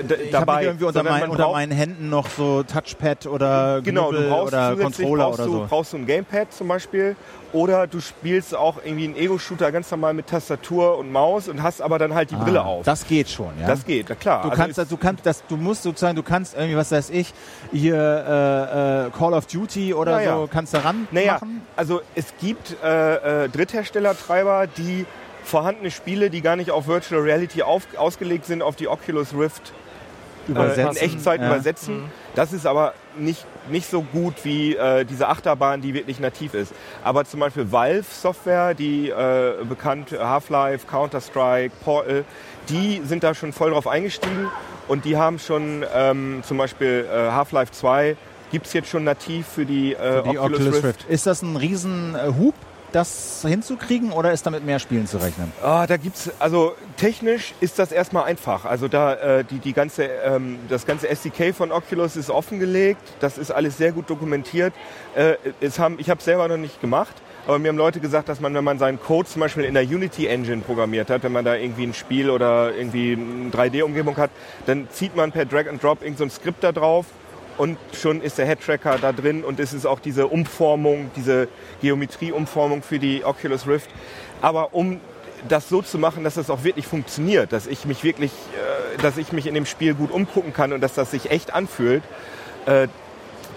äh, 0.09 0.13
Ich 0.15 0.31
dabei. 0.31 0.63
irgendwie 0.63 0.85
unter, 0.85 1.03
mein, 1.03 1.29
unter 1.29 1.51
meinen 1.51 1.71
Händen 1.71 2.09
noch 2.09 2.27
so 2.29 2.63
Touchpad 2.63 3.27
oder 3.27 3.81
Genau, 3.83 4.12
du 4.12 4.27
brauchst 4.29 4.53
oder 4.53 4.75
Controller 4.75 5.25
brauchst 5.25 5.39
oder 5.39 5.45
du, 5.47 5.53
so. 5.53 5.65
brauchst 5.69 5.93
du 5.93 5.97
ein 5.97 6.05
Gamepad 6.07 6.51
zum 6.53 6.67
Beispiel 6.67 7.15
oder 7.53 7.88
du 7.88 7.99
spielst 7.99 8.55
auch 8.55 8.77
irgendwie 8.83 9.05
einen 9.05 9.15
Ego-Shooter 9.15 9.71
ganz 9.71 9.89
normal 9.91 10.13
mit 10.13 10.27
Tastatur 10.27 10.97
und 10.97 11.12
Maus 11.12 11.47
und 11.47 11.62
hast 11.63 11.81
aber 11.81 11.97
dann 11.99 12.13
halt 12.13 12.29
die 12.31 12.35
Brille 12.35 12.62
Ah, 12.62 12.65
auf. 12.65 12.85
Das 12.85 13.07
geht 13.07 13.29
schon, 13.29 13.51
ja. 13.59 13.67
Das 13.67 13.85
geht, 13.85 14.07
na 14.09 14.15
klar. 14.15 14.43
Du 14.43 14.49
Also 14.49 14.62
kannst, 14.62 14.77
es- 14.77 14.88
du 14.88 14.97
kannst, 14.97 15.25
das, 15.25 15.43
du 15.47 15.57
musst 15.57 15.83
sozusagen, 15.83 16.15
du 16.15 16.23
kannst 16.23 16.55
irgendwie, 16.55 16.77
was 16.77 16.91
weiß 16.91 17.09
ich, 17.12 17.33
hier 17.71 17.95
äh, 17.95 19.07
äh, 19.07 19.09
Call 19.17 19.33
of 19.33 19.45
Duty 19.47 19.93
oder 19.93 20.19
Ja, 20.19 20.21
ja. 20.21 20.35
so, 20.38 20.49
kannst 20.51 20.73
du 20.73 20.83
ran 20.83 21.07
Naja, 21.12 21.33
machen. 21.33 21.62
also 21.75 22.01
es 22.15 22.25
gibt 22.39 22.75
äh, 22.83 23.45
äh, 23.45 23.49
Drittherstellertreiber, 23.49 24.67
die 24.67 25.05
vorhandene 25.49 25.91
Spiele, 25.91 26.29
die 26.29 26.41
gar 26.41 26.55
nicht 26.55 26.71
auf 26.71 26.88
Virtual 26.88 27.21
Reality 27.21 27.63
auf, 27.63 27.83
ausgelegt 27.97 28.45
sind, 28.45 28.62
auf 28.62 28.75
die 28.75 28.88
Oculus 28.88 29.33
Rift 29.33 29.73
äh, 30.47 30.51
in 30.51 30.55
Übersetzen, 30.55 30.97
Echtzeit 30.97 31.41
ja. 31.41 31.47
übersetzen. 31.47 32.03
Das 32.35 32.53
ist 32.53 32.65
aber 32.65 32.93
nicht, 33.17 33.45
nicht 33.69 33.89
so 33.89 34.01
gut 34.01 34.35
wie 34.43 34.75
äh, 34.75 35.03
diese 35.05 35.27
Achterbahn, 35.27 35.81
die 35.81 35.93
wirklich 35.93 36.19
nativ 36.19 36.53
ist. 36.53 36.73
Aber 37.03 37.25
zum 37.25 37.39
Beispiel 37.39 37.71
Valve 37.71 38.05
Software, 38.09 38.73
die 38.73 39.09
äh, 39.09 39.53
bekannt 39.67 40.12
Half-Life, 40.12 40.88
Counter-Strike, 40.88 41.75
Portal, 41.83 42.23
die 42.69 43.01
sind 43.03 43.23
da 43.23 43.33
schon 43.33 43.51
voll 43.51 43.71
drauf 43.71 43.88
eingestiegen 43.88 44.49
und 44.88 45.05
die 45.05 45.17
haben 45.17 45.39
schon 45.39 45.85
ähm, 45.93 46.41
zum 46.45 46.57
Beispiel 46.57 47.07
äh, 47.12 47.31
Half-Life 47.31 47.71
2 47.71 48.15
gibt 48.51 48.65
es 48.65 48.73
jetzt 48.73 48.89
schon 48.89 49.03
nativ 49.03 49.45
für 49.47 49.65
die, 49.65 49.93
äh, 49.93 50.23
Die 50.23 50.39
Oculus, 50.39 50.83
Rift. 50.83 51.05
Ist 51.07 51.27
das 51.27 51.43
ein 51.43 51.55
riesen 51.55 52.17
Hub, 52.39 52.55
das 52.91 53.45
hinzukriegen 53.47 54.12
oder 54.12 54.32
ist 54.32 54.45
damit 54.45 54.65
mehr 54.65 54.80
Spielen 54.80 55.08
zu 55.08 55.17
rechnen? 55.17 55.52
Ah, 55.62 55.88
da 55.88 55.97
gibt's 55.97 56.30
also 56.39 56.73
technisch 56.97 57.54
ist 57.60 57.80
das 57.80 57.91
erstmal 57.91 58.25
einfach. 58.25 58.65
Also 58.65 58.88
da 58.88 59.13
äh, 59.13 59.43
die 59.43 59.60
die 59.60 59.73
ganze 59.73 60.06
ähm, 60.06 60.60
das 60.69 60.86
ganze 60.86 61.10
SDK 61.10 61.54
von 61.54 61.71
Oculus 61.71 62.15
ist 62.15 62.30
offengelegt. 62.30 63.02
Das 63.19 63.38
ist 63.38 63.52
alles 63.52 63.78
sehr 63.78 63.91
gut 63.91 64.10
dokumentiert. 64.10 64.73
Äh, 65.15 65.36
es 65.62 65.80
haben 65.80 65.97
ich 65.99 66.10
habe 66.10 66.21
selber 66.21 66.47
noch 66.47 66.58
nicht 66.58 66.82
gemacht. 66.82 67.15
Aber 67.47 67.58
mir 67.58 67.69
haben 67.69 67.78
Leute 67.78 67.99
gesagt, 67.99 68.30
dass 68.30 68.41
man, 68.41 68.54
wenn 68.54 68.63
man 68.63 68.78
seinen 68.78 68.99
Code 68.99 69.28
zum 69.28 69.39
Beispiel 69.39 69.63
in 69.63 69.73
der 69.73 69.84
Unity 69.84 70.28
Engine 70.28 70.62
programmiert 70.62 71.10
hat, 71.10 71.23
wenn 71.23 71.32
man 71.32 71.43
da 71.43 71.56
irgendwie 71.56 71.84
ein 71.84 71.95
Spiel 71.95 72.30
oder 72.30 72.75
irgendwie 72.75 73.13
eine 73.13 73.49
3D-Umgebung 73.49 74.17
hat, 74.17 74.30
dann 74.67 74.88
zieht 74.91 75.15
man 75.15 75.32
per 75.32 75.45
Drag 75.45 75.67
and 75.67 75.82
Drop 75.82 76.04
irgend 76.04 76.19
so 76.19 76.30
Skript 76.30 76.63
da 76.63 76.71
drauf 76.71 77.08
und 77.59 77.77
schon 77.93 78.21
ist 78.21 78.37
der 78.37 78.45
Head-Tracker 78.45 78.97
da 79.01 79.11
drin 79.11 79.43
und 79.43 79.59
es 79.59 79.73
ist 79.73 79.85
auch 79.85 79.99
diese 79.99 80.27
Umformung, 80.27 81.11
diese 81.17 81.49
Geometrieumformung 81.81 82.81
für 82.81 82.99
die 82.99 83.25
Oculus 83.25 83.67
Rift. 83.67 83.89
Aber 84.41 84.73
um 84.73 85.01
das 85.47 85.67
so 85.67 85.81
zu 85.81 85.97
machen, 85.97 86.23
dass 86.23 86.35
das 86.35 86.49
auch 86.49 86.63
wirklich 86.63 86.87
funktioniert, 86.87 87.51
dass 87.51 87.67
ich 87.67 87.83
mich 87.83 88.03
wirklich, 88.03 88.31
äh, 88.31 89.01
dass 89.01 89.17
ich 89.17 89.33
mich 89.33 89.45
in 89.45 89.55
dem 89.55 89.65
Spiel 89.65 89.93
gut 89.93 90.09
umgucken 90.09 90.53
kann 90.53 90.71
und 90.71 90.79
dass 90.79 90.93
das 90.93 91.11
sich 91.11 91.31
echt 91.31 91.53
anfühlt, 91.53 92.01
äh, 92.65 92.87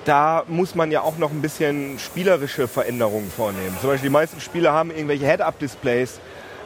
da 0.04 0.42
muss 0.48 0.74
man 0.74 0.90
ja 0.90 1.02
auch 1.02 1.18
noch 1.18 1.30
ein 1.30 1.40
bisschen 1.40 2.00
spielerische 2.00 2.66
Veränderungen 2.66 3.30
vornehmen. 3.30 3.76
Zum 3.80 3.90
Beispiel 3.90 4.08
die 4.08 4.12
meisten 4.12 4.40
Spiele 4.40 4.72
haben 4.72 4.90
irgendwelche 4.90 5.26
Head-Up-Displays, 5.26 6.18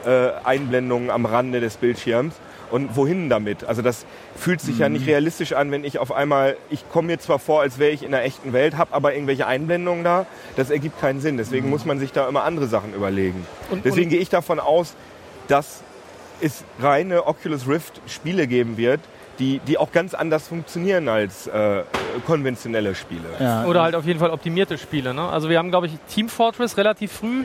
äh, 0.07 0.31
Einblendungen 0.43 1.11
am 1.11 1.27
Rande 1.27 1.61
des 1.61 1.77
Bildschirms. 1.77 2.35
Und 2.71 2.97
wohin 2.97 3.29
damit? 3.29 3.65
Also 3.65 3.83
das 3.83 4.05
fühlt 4.37 4.61
sich 4.61 4.79
ja 4.79 4.89
nicht 4.89 5.07
realistisch 5.07 5.53
an, 5.53 5.71
wenn 5.71 5.85
ich 5.85 5.99
auf 5.99 6.13
einmal, 6.13 6.57
ich 6.71 6.89
komme 6.91 7.07
mir 7.09 7.19
zwar 7.19 7.39
vor, 7.39 7.61
als 7.61 7.79
wäre 7.79 7.93
ich 7.93 8.03
in 8.03 8.13
einer 8.15 8.25
echten 8.25 8.53
Welt, 8.53 8.77
habe 8.77 8.93
aber 8.95 9.15
irgendwelche 9.15 9.47
Einblendungen 9.47 10.03
da. 10.05 10.27
Das 10.57 10.71
ergibt 10.71 11.01
keinen 11.01 11.21
Sinn. 11.21 11.37
Deswegen 11.37 11.71
muss 11.71 11.85
man 11.85 11.99
sich 11.99 12.13
da 12.13 12.29
immer 12.29 12.45
andere 12.45 12.67
Sachen 12.67 12.93
überlegen. 12.95 13.47
Und- 13.71 13.85
Deswegen 13.85 14.07
und- 14.07 14.11
gehe 14.11 14.21
ich 14.21 14.29
davon 14.31 14.59
aus, 14.61 14.95
dass 15.49 15.83
es 16.41 16.65
reine 16.81 17.27
Oculus 17.27 17.69
Rift 17.69 18.01
Spiele 18.07 18.47
geben 18.47 18.77
wird, 18.77 19.01
die, 19.39 19.61
die 19.67 19.79
auch 19.79 19.93
ganz 19.93 20.15
anders 20.15 20.49
funktionieren 20.49 21.09
als 21.09 21.47
äh, 21.47 21.83
konventionelle 22.27 22.95
Spiele. 22.95 23.25
Ja. 23.39 23.65
Oder 23.67 23.83
halt 23.83 23.95
auf 23.95 24.05
jeden 24.07 24.19
Fall 24.19 24.31
optimierte 24.31 24.79
Spiele. 24.79 25.15
Ne? 25.15 25.29
Also 25.29 25.49
wir 25.49 25.59
haben, 25.59 25.71
glaube 25.71 25.87
ich, 25.87 25.93
Team 26.13 26.29
Fortress 26.29 26.77
relativ 26.77 27.13
früh 27.13 27.45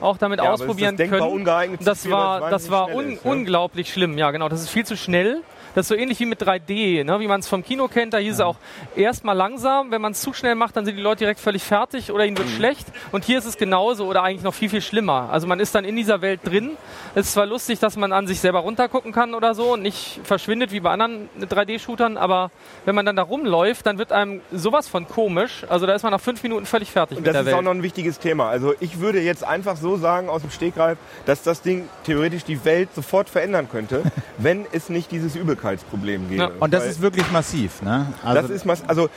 auch 0.00 0.18
damit 0.18 0.40
Ja, 0.40 0.52
ausprobieren 0.52 0.96
das 0.96 1.08
können. 1.08 1.44
Das 1.84 2.10
war, 2.10 2.50
das 2.50 2.70
war 2.70 2.94
un 2.94 3.12
ist, 3.12 3.24
ne? 3.24 3.30
unglaublich 3.30 3.92
schlimm. 3.92 4.18
Ja, 4.18 4.30
genau. 4.30 4.48
Das 4.48 4.60
ist 4.60 4.70
viel 4.70 4.84
zu 4.84 4.96
schnell. 4.96 5.42
Das 5.74 5.84
ist 5.84 5.88
so 5.88 5.94
ähnlich 5.94 6.18
wie 6.20 6.26
mit 6.26 6.42
3D, 6.42 7.04
ne? 7.04 7.20
wie 7.20 7.28
man 7.28 7.40
es 7.40 7.48
vom 7.48 7.62
Kino 7.64 7.88
kennt. 7.88 8.12
Da 8.14 8.18
hieß 8.18 8.34
es 8.34 8.40
auch 8.40 8.56
erstmal 8.96 9.36
langsam. 9.36 9.90
Wenn 9.90 10.00
man 10.02 10.12
es 10.12 10.20
zu 10.20 10.32
schnell 10.32 10.54
macht, 10.54 10.76
dann 10.76 10.84
sind 10.84 10.96
die 10.96 11.02
Leute 11.02 11.20
direkt 11.20 11.40
völlig 11.40 11.62
fertig 11.62 12.10
oder 12.12 12.24
ihnen 12.24 12.34
Mhm. 12.34 12.38
wird 12.38 12.50
schlecht. 12.50 12.86
Und 13.12 13.24
hier 13.24 13.38
ist 13.38 13.44
es 13.44 13.56
genauso 13.56 14.06
oder 14.06 14.22
eigentlich 14.22 14.42
noch 14.42 14.54
viel, 14.54 14.68
viel 14.68 14.80
schlimmer. 14.80 15.28
Also 15.30 15.46
man 15.46 15.60
ist 15.60 15.74
dann 15.74 15.84
in 15.84 15.96
dieser 15.96 16.20
Welt 16.22 16.40
drin. 16.44 16.72
Es 17.14 17.26
ist 17.26 17.32
zwar 17.34 17.46
lustig, 17.46 17.78
dass 17.78 17.96
man 17.96 18.12
an 18.12 18.26
sich 18.26 18.40
selber 18.40 18.60
runtergucken 18.60 19.12
kann 19.12 19.34
oder 19.34 19.54
so 19.54 19.72
und 19.74 19.82
nicht 19.82 20.20
verschwindet 20.24 20.72
wie 20.72 20.80
bei 20.80 20.90
anderen 20.90 21.28
3D-Shootern, 21.40 22.16
aber 22.16 22.50
wenn 22.84 22.94
man 22.94 23.06
dann 23.06 23.16
da 23.16 23.22
rumläuft, 23.22 23.86
dann 23.86 23.98
wird 23.98 24.12
einem 24.12 24.40
sowas 24.52 24.88
von 24.88 25.06
komisch. 25.08 25.64
Also 25.68 25.86
da 25.86 25.94
ist 25.94 26.02
man 26.02 26.12
nach 26.12 26.20
fünf 26.20 26.42
Minuten 26.42 26.66
völlig 26.66 26.90
fertig 26.90 27.18
Und 27.18 27.22
mit 27.24 27.28
das 27.28 27.32
der 27.34 27.40
ist 27.42 27.46
Welt. 27.46 27.56
auch 27.56 27.62
noch 27.62 27.70
ein 27.72 27.82
wichtiges 27.82 28.18
Thema. 28.18 28.48
Also 28.48 28.74
ich 28.80 29.00
würde 29.00 29.20
jetzt 29.20 29.44
einfach 29.44 29.76
so 29.76 29.96
sagen 29.96 30.28
aus 30.28 30.42
dem 30.42 30.50
Stegreif, 30.50 30.98
dass 31.26 31.42
das 31.42 31.62
Ding 31.62 31.88
theoretisch 32.04 32.44
die 32.44 32.64
Welt 32.64 32.88
sofort 32.94 33.28
verändern 33.28 33.68
könnte, 33.70 34.02
wenn 34.38 34.66
es 34.72 34.88
nicht 34.88 35.10
dieses 35.12 35.36
Übelkeitsproblem 35.60 36.28
gäbe. 36.28 36.42
Ja. 36.42 36.50
Und 36.58 36.72
das 36.72 36.86
ist 36.86 37.00
wirklich 37.00 37.30
massiv, 37.30 37.82
ne? 37.82 38.06
Also, 38.24 38.42
das 38.42 38.50
ist 38.50 38.64
mas- 38.64 38.82
also 38.86 39.08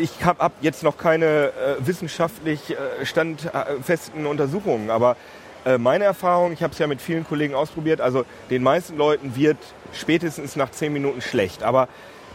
ich 0.00 0.24
habe 0.24 0.42
hab 0.42 0.52
jetzt 0.60 0.82
noch 0.82 0.96
keine 0.96 1.26
äh, 1.26 1.50
wissenschaftlich 1.80 2.70
äh, 2.70 3.04
standfesten 3.04 4.26
Untersuchungen, 4.26 4.90
aber 4.90 5.16
äh, 5.64 5.78
meine 5.78 6.04
Erfahrung, 6.04 6.52
ich 6.52 6.62
habe 6.62 6.72
es 6.72 6.78
ja 6.78 6.86
mit 6.86 7.00
vielen 7.00 7.26
Kollegen 7.26 7.54
ausprobiert, 7.54 8.00
also 8.00 8.24
den 8.50 8.62
meisten 8.62 8.96
Leuten 8.96 9.36
wird 9.36 9.58
spätestens 9.92 10.56
nach 10.56 10.70
zehn 10.70 10.92
Minuten 10.92 11.20
schlecht. 11.20 11.62
Aber 11.62 11.88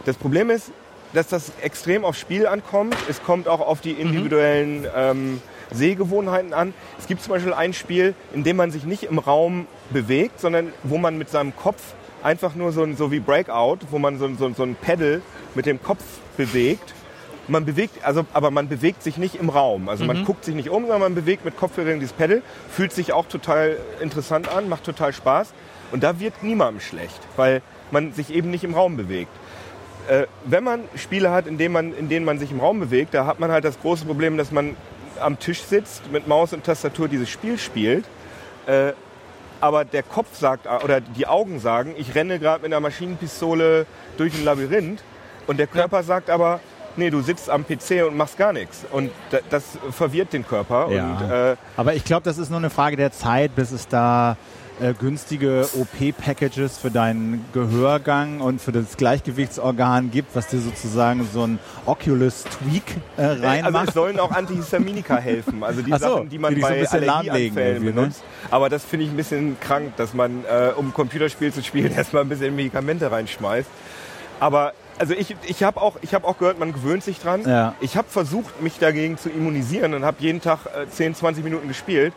das 0.04 0.16
Problem 0.16 0.50
ist, 0.50 0.70
dass 1.12 1.28
das 1.28 1.52
extrem 1.60 2.04
aufs 2.04 2.18
Spiel 2.18 2.46
ankommt. 2.46 2.96
Es 3.08 3.22
kommt 3.22 3.46
auch 3.46 3.60
auf 3.60 3.82
die 3.82 3.92
individuellen 3.92 4.86
ähm, 4.96 5.42
Sehgewohnheiten 5.70 6.54
an. 6.54 6.72
Es 6.98 7.06
gibt 7.06 7.22
zum 7.22 7.32
Beispiel 7.32 7.52
ein 7.52 7.74
Spiel, 7.74 8.14
in 8.32 8.44
dem 8.44 8.56
man 8.56 8.70
sich 8.70 8.84
nicht 8.84 9.02
im 9.04 9.18
Raum 9.18 9.66
bewegt, 9.90 10.40
sondern 10.40 10.72
wo 10.84 10.96
man 10.96 11.18
mit 11.18 11.28
seinem 11.28 11.54
Kopf 11.54 11.82
einfach 12.22 12.54
nur 12.54 12.72
so, 12.72 12.82
ein, 12.82 12.96
so 12.96 13.10
wie 13.10 13.20
Breakout, 13.20 13.78
wo 13.90 13.98
man 13.98 14.18
so, 14.18 14.26
ein- 14.26 14.36
so, 14.38 14.50
so 14.52 14.62
ein 14.62 14.74
Pedal 14.74 15.22
mit 15.54 15.66
dem 15.66 15.82
Kopf 15.82 16.02
bewegt. 16.36 16.94
Man 17.48 17.64
bewegt, 17.64 18.04
also, 18.04 18.24
aber 18.32 18.50
man 18.52 18.68
bewegt 18.68 19.02
sich 19.02 19.16
nicht 19.18 19.34
im 19.34 19.48
Raum. 19.48 19.88
Also 19.88 20.04
man 20.04 20.24
guckt 20.24 20.44
sich 20.44 20.54
nicht 20.54 20.70
um, 20.70 20.82
sondern 20.82 21.00
man 21.00 21.14
bewegt 21.16 21.44
mit 21.44 21.56
Kopfhörern 21.56 21.98
dieses 21.98 22.12
Pedal. 22.12 22.40
Fühlt 22.70 22.92
sich 22.92 23.12
auch 23.12 23.26
total 23.26 23.78
interessant 24.00 24.48
an, 24.48 24.68
macht 24.68 24.84
total 24.84 25.12
Spaß. 25.12 25.52
Und 25.90 26.02
da 26.04 26.20
wird 26.20 26.42
niemandem 26.42 26.80
schlecht, 26.80 27.20
weil 27.36 27.60
man 27.90 28.12
sich 28.12 28.32
eben 28.32 28.50
nicht 28.50 28.62
im 28.64 28.74
Raum 28.74 28.96
bewegt. 28.96 29.30
Äh, 30.08 30.26
wenn 30.44 30.62
man 30.64 30.80
Spiele 30.96 31.30
hat, 31.32 31.46
in 31.46 31.58
denen, 31.58 31.72
man, 31.72 31.92
in 31.94 32.08
denen 32.08 32.24
man 32.24 32.38
sich 32.38 32.50
im 32.52 32.60
Raum 32.60 32.78
bewegt, 32.80 33.12
da 33.12 33.26
hat 33.26 33.40
man 33.40 33.50
halt 33.50 33.64
das 33.64 33.78
große 33.80 34.04
Problem, 34.04 34.36
dass 34.38 34.52
man 34.52 34.76
am 35.20 35.38
Tisch 35.38 35.62
sitzt, 35.62 36.10
mit 36.12 36.26
Maus 36.28 36.52
und 36.52 36.64
Tastatur 36.64 37.08
dieses 37.08 37.28
Spiel 37.28 37.58
spielt. 37.58 38.04
Äh, 38.66 38.92
aber 39.62 39.84
der 39.84 40.02
Kopf 40.02 40.36
sagt, 40.38 40.66
oder 40.84 41.00
die 41.00 41.26
Augen 41.26 41.60
sagen, 41.60 41.94
ich 41.96 42.14
renne 42.14 42.38
gerade 42.38 42.62
mit 42.62 42.72
einer 42.72 42.80
Maschinenpistole 42.80 43.86
durch 44.16 44.34
ein 44.34 44.44
Labyrinth. 44.44 45.02
Und 45.46 45.56
der 45.58 45.66
Körper 45.68 46.02
sagt 46.02 46.30
aber, 46.30 46.60
nee, 46.96 47.10
du 47.10 47.20
sitzt 47.22 47.48
am 47.48 47.64
PC 47.64 48.02
und 48.06 48.16
machst 48.16 48.36
gar 48.36 48.52
nichts. 48.52 48.84
Und 48.90 49.10
da- 49.30 49.38
das 49.50 49.64
verwirrt 49.90 50.32
den 50.32 50.46
Körper. 50.46 50.90
Ja. 50.90 51.06
Und, 51.16 51.30
äh, 51.30 51.56
Aber 51.76 51.94
ich 51.94 52.04
glaube, 52.04 52.22
das 52.24 52.38
ist 52.38 52.50
nur 52.50 52.58
eine 52.58 52.70
Frage 52.70 52.96
der 52.96 53.12
Zeit, 53.12 53.54
bis 53.54 53.70
es 53.70 53.86
da 53.88 54.36
äh, 54.82 54.94
günstige 54.98 55.68
OP-Packages 55.74 56.78
für 56.78 56.90
deinen 56.90 57.44
Gehörgang 57.52 58.40
und 58.40 58.60
für 58.60 58.72
das 58.72 58.96
Gleichgewichtsorgan 58.96 60.10
gibt, 60.10 60.34
was 60.34 60.48
dir 60.48 60.58
sozusagen 60.58 61.26
so 61.32 61.46
ein 61.46 61.58
Oculus-Tweak 61.86 62.82
äh, 63.16 63.22
Also 63.22 63.44
reinmacht. 63.44 63.88
es 63.88 63.94
sollen 63.94 64.18
auch 64.18 64.32
Antihistaminika 64.32 65.16
helfen, 65.16 65.62
also 65.62 65.82
die 65.82 65.92
so, 65.92 65.98
Sachen, 65.98 66.28
die 66.28 66.38
man 66.38 66.54
die 66.54 66.60
so 66.60 66.66
bei 66.66 66.80
lahmlegen 66.98 67.56
Allergieanfällen 67.56 67.84
ne? 67.84 67.92
benutzt. 67.92 68.24
Aber 68.50 68.68
das 68.68 68.84
finde 68.84 69.06
ich 69.06 69.12
ein 69.12 69.16
bisschen 69.16 69.58
krank, 69.60 69.92
dass 69.96 70.14
man, 70.14 70.44
äh, 70.44 70.72
um 70.76 70.88
ein 70.88 70.94
Computerspiel 70.94 71.52
zu 71.52 71.62
spielen, 71.62 71.92
erstmal 71.96 72.22
ein 72.22 72.28
bisschen 72.28 72.54
Medikamente 72.56 73.10
reinschmeißt. 73.10 73.68
Aber 74.40 74.72
also 74.98 75.14
ich, 75.14 75.34
ich 75.46 75.62
habe 75.62 75.80
auch, 75.80 75.96
ich 76.02 76.14
hab 76.14 76.24
auch 76.24 76.38
gehört, 76.38 76.58
man 76.58 76.72
gewöhnt 76.72 77.02
sich 77.02 77.18
dran. 77.18 77.42
Ja. 77.46 77.74
Ich 77.80 77.96
habe 77.96 78.08
versucht, 78.08 78.60
mich 78.60 78.78
dagegen 78.78 79.16
zu 79.16 79.30
immunisieren 79.30 79.94
und 79.94 80.04
habe 80.04 80.18
jeden 80.20 80.40
Tag 80.40 80.66
äh, 80.66 80.88
10, 80.88 81.14
20 81.14 81.44
Minuten 81.44 81.68
gespielt. 81.68 82.12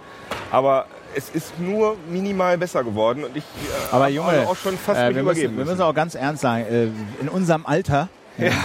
Aber 0.51 0.85
es 1.15 1.29
ist 1.29 1.59
nur 1.59 1.95
minimal 2.09 2.57
besser 2.57 2.83
geworden 2.83 3.23
und 3.23 3.35
ich 3.35 3.43
äh, 3.43 3.93
Aber 3.95 4.07
Junge, 4.09 4.29
also 4.29 4.51
auch 4.51 4.55
schon 4.55 4.77
fast 4.77 4.99
äh, 4.99 5.13
wir, 5.15 5.21
übergeben 5.21 5.55
müssen, 5.55 5.65
wir 5.67 5.73
müssen. 5.73 5.81
auch 5.83 5.93
ganz 5.93 6.15
ernst 6.15 6.41
sagen, 6.41 6.65
äh, 6.65 6.83
in 7.21 7.29
unserem 7.29 7.65
Alter, 7.65 8.09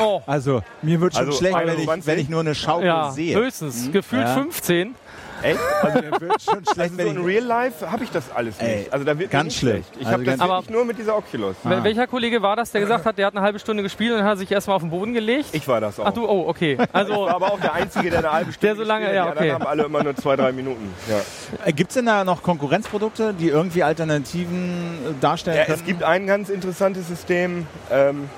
Oh. 0.01 0.21
also 0.27 0.63
mir 0.83 1.01
wird 1.01 1.15
schon 1.15 1.27
Also 1.27 1.39
schlecht, 1.39 1.55
wenn 1.57 1.63
ich, 1.69 1.71
21? 1.89 2.07
wenn 2.09 2.19
ich 2.19 2.29
nur 2.29 2.41
eine 2.41 2.57
Schaukel 2.57 2.87
Ja, 2.87 3.13
sehe. 3.13 3.37
höchstens. 3.37 3.93
Gefühlt 3.93 4.23
Ja. 4.27 4.35
15. 4.35 4.97
Echt? 5.43 5.59
Also 5.83 5.99
mir 6.03 6.21
wird 6.21 6.43
schon 6.43 6.65
schlecht, 6.65 6.79
Also 6.99 7.03
so 7.03 7.09
in 7.09 7.21
ich... 7.21 7.27
Real 7.27 7.45
Life 7.45 7.91
habe 7.91 8.05
ich 8.05 8.11
das 8.11 8.25
alles 8.35 8.61
nicht. 8.61 8.69
Ey, 8.71 8.87
also 8.91 9.05
da 9.05 9.19
wird 9.19 9.31
ganz 9.31 9.55
schlecht. 9.55 9.89
Ich 9.95 10.01
Also 10.07 10.13
habe 10.13 10.25
das 10.25 10.39
ganz- 10.39 10.51
wirklich 10.51 10.71
nur 10.71 10.85
mit 10.85 10.99
dieser 10.99 11.17
Oculus. 11.17 11.57
Wel- 11.65 11.83
Welcher 11.85 12.07
Kollege 12.07 12.43
war 12.43 12.57
das, 12.57 12.71
der 12.71 12.81
gesagt 12.83 13.05
hat, 13.07 13.17
der 13.19 13.27
hat 13.27 13.35
eine 13.37 13.43
halbe 13.45 13.59
Stunde 13.59 13.83
gespielt 13.83 14.13
und 14.15 14.23
hat 14.25 14.39
sich 14.39 14.51
erstmal 14.51 14.77
auf 14.77 14.83
den 14.83 14.91
Boden 14.91 15.15
gelegt? 15.15 15.47
Ich 15.53 15.67
war 15.69 15.81
das 15.81 15.99
auch. 15.99 16.07
Ach 16.07 16.13
du, 16.13 16.27
oh, 16.29 16.49
okay. 16.49 16.77
Ich 16.81 16.89
Also, 16.95 17.13
war 17.27 17.35
aber 17.35 17.53
auch 17.53 17.61
der 17.61 17.73
Einzige, 17.75 18.11
der 18.11 18.19
eine 18.21 18.33
halbe 18.33 18.53
Stunde 18.53 18.67
Der 18.75 18.77
so 18.77 18.83
lange- 18.89 19.07
gespielt 19.07 19.17
ja, 19.17 19.25
hat. 19.29 19.35
Die 19.35 19.39
okay. 19.39 19.51
anderen 19.51 19.63
haben 19.63 19.71
alle 19.71 19.85
immer 19.85 20.03
nur 20.05 20.17
zwei, 20.17 20.37
drei 20.37 20.53
Minuten. 20.53 20.95
Ja. 21.09 21.21
Äh, 21.67 21.73
Gibt 21.73 21.91
es 21.91 21.95
denn 21.95 22.07
da 22.07 22.25
noch 22.25 22.43
Konkurrenzprodukte, 22.43 23.33
die 23.35 23.49
irgendwie 23.49 23.83
Alternativen 23.83 24.99
äh, 25.07 25.21
darstellen 25.21 25.57
Ja, 25.57 25.65
können? 25.65 25.79
es 25.79 25.85
gibt 25.87 26.03
ein 26.03 26.27
ganz 26.27 26.49
interessantes 26.49 27.09
System 27.09 27.67
ähm, 27.91 28.29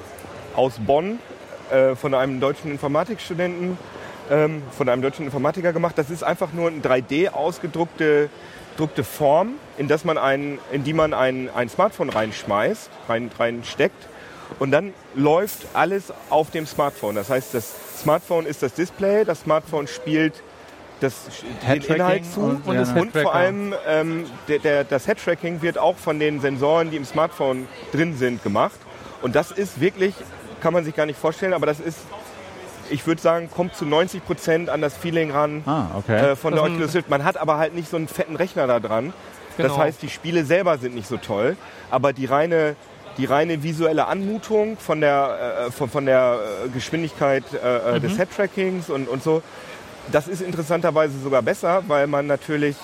aus 0.54 0.74
Bonn 0.78 1.18
äh, 1.70 1.94
von 1.96 2.14
einem 2.14 2.40
deutschen 2.40 2.70
Informatikstudenten, 2.70 3.78
ähm, 4.30 4.62
von 4.76 4.88
einem 4.88 5.02
deutschen 5.02 5.24
Informatiker 5.24 5.72
gemacht. 5.72 5.96
Das 5.98 6.10
ist 6.10 6.22
einfach 6.22 6.52
nur 6.52 6.68
eine 6.68 6.80
3D 6.80 7.30
ausgedruckte 7.30 8.28
druckte 8.76 9.04
Form, 9.04 9.54
in, 9.76 9.88
das 9.88 10.04
man 10.04 10.18
ein, 10.18 10.58
in 10.70 10.84
die 10.84 10.92
man 10.92 11.14
ein, 11.14 11.50
ein 11.54 11.68
Smartphone 11.68 12.08
reinschmeißt, 12.08 12.90
rein, 13.08 13.30
reinsteckt. 13.38 14.08
Und 14.58 14.70
dann 14.70 14.92
läuft 15.14 15.66
alles 15.74 16.12
auf 16.30 16.50
dem 16.50 16.66
Smartphone. 16.66 17.14
Das 17.14 17.30
heißt, 17.30 17.54
das 17.54 17.74
Smartphone 18.00 18.46
ist 18.46 18.62
das 18.62 18.74
Display, 18.74 19.24
das 19.24 19.40
Smartphone 19.40 19.86
spielt 19.86 20.34
das, 21.00 21.14
den 21.42 21.66
Headtracking 21.68 21.94
Inhalt 21.96 22.24
zu 22.32 22.40
und- 22.40 22.66
Und 22.66 22.74
ja, 22.76 22.94
und 22.94 23.12
vor 23.12 23.34
allem 23.34 23.74
ähm, 23.86 24.26
der, 24.48 24.58
der, 24.58 24.84
das 24.84 25.06
Headtracking 25.06 25.60
wird 25.62 25.78
auch 25.78 25.96
von 25.96 26.18
den 26.20 26.40
Sensoren, 26.40 26.90
die 26.90 26.96
im 26.96 27.04
Smartphone 27.04 27.66
drin 27.92 28.16
sind, 28.16 28.42
gemacht. 28.42 28.78
Und 29.20 29.34
das 29.34 29.50
ist 29.50 29.80
wirklich 29.80 30.14
kann 30.62 30.72
man 30.72 30.84
sich 30.84 30.94
gar 30.94 31.06
nicht 31.06 31.18
vorstellen, 31.18 31.54
aber 31.54 31.66
das 31.66 31.80
ist, 31.80 31.98
ich 32.90 33.06
würde 33.06 33.20
sagen, 33.20 33.50
kommt 33.50 33.74
zu 33.76 33.84
90 33.86 34.24
Prozent 34.24 34.68
an 34.70 34.80
das 34.80 34.96
Feeling 34.96 35.30
ran 35.30 35.62
Ah, 35.66 35.86
okay. 35.96 36.32
äh, 36.32 36.36
von 36.36 36.52
Das 36.54 36.62
der 36.62 36.70
Oculus 36.72 36.94
Rift. 36.94 37.10
Man 37.10 37.24
hat 37.24 37.36
aber 37.36 37.58
halt 37.58 37.74
nicht 37.74 37.88
so 37.90 37.96
einen 37.96 38.08
fetten 38.08 38.36
Rechner 38.36 38.66
da 38.66 38.80
dran. 38.80 39.12
Genau. 39.56 39.68
Das 39.68 39.78
heißt, 39.78 40.02
die 40.02 40.08
Spiele 40.08 40.44
selber 40.44 40.78
sind 40.78 40.94
nicht 40.94 41.06
so 41.08 41.16
toll, 41.18 41.56
aber 41.90 42.12
die 42.12 42.24
reine, 42.26 42.74
die 43.18 43.26
reine 43.26 43.62
visuelle 43.62 44.06
Anmutung 44.06 44.78
von 44.78 45.00
der, 45.02 45.66
äh, 45.68 45.70
von, 45.70 45.90
von 45.90 46.06
der 46.06 46.38
äh, 46.64 46.68
Geschwindigkeit 46.70 47.44
äh, 47.52 47.56
äh, 47.56 47.98
Mhm. 47.98 48.02
des 48.02 48.16
Head-Trackings 48.16 48.88
und, 48.90 49.08
und 49.08 49.22
so, 49.22 49.42
das 50.10 50.26
ist 50.28 50.40
interessanterweise 50.42 51.18
sogar 51.22 51.42
besser, 51.42 51.82
weil 51.86 52.06
man 52.06 52.26
natürlich 52.26 52.76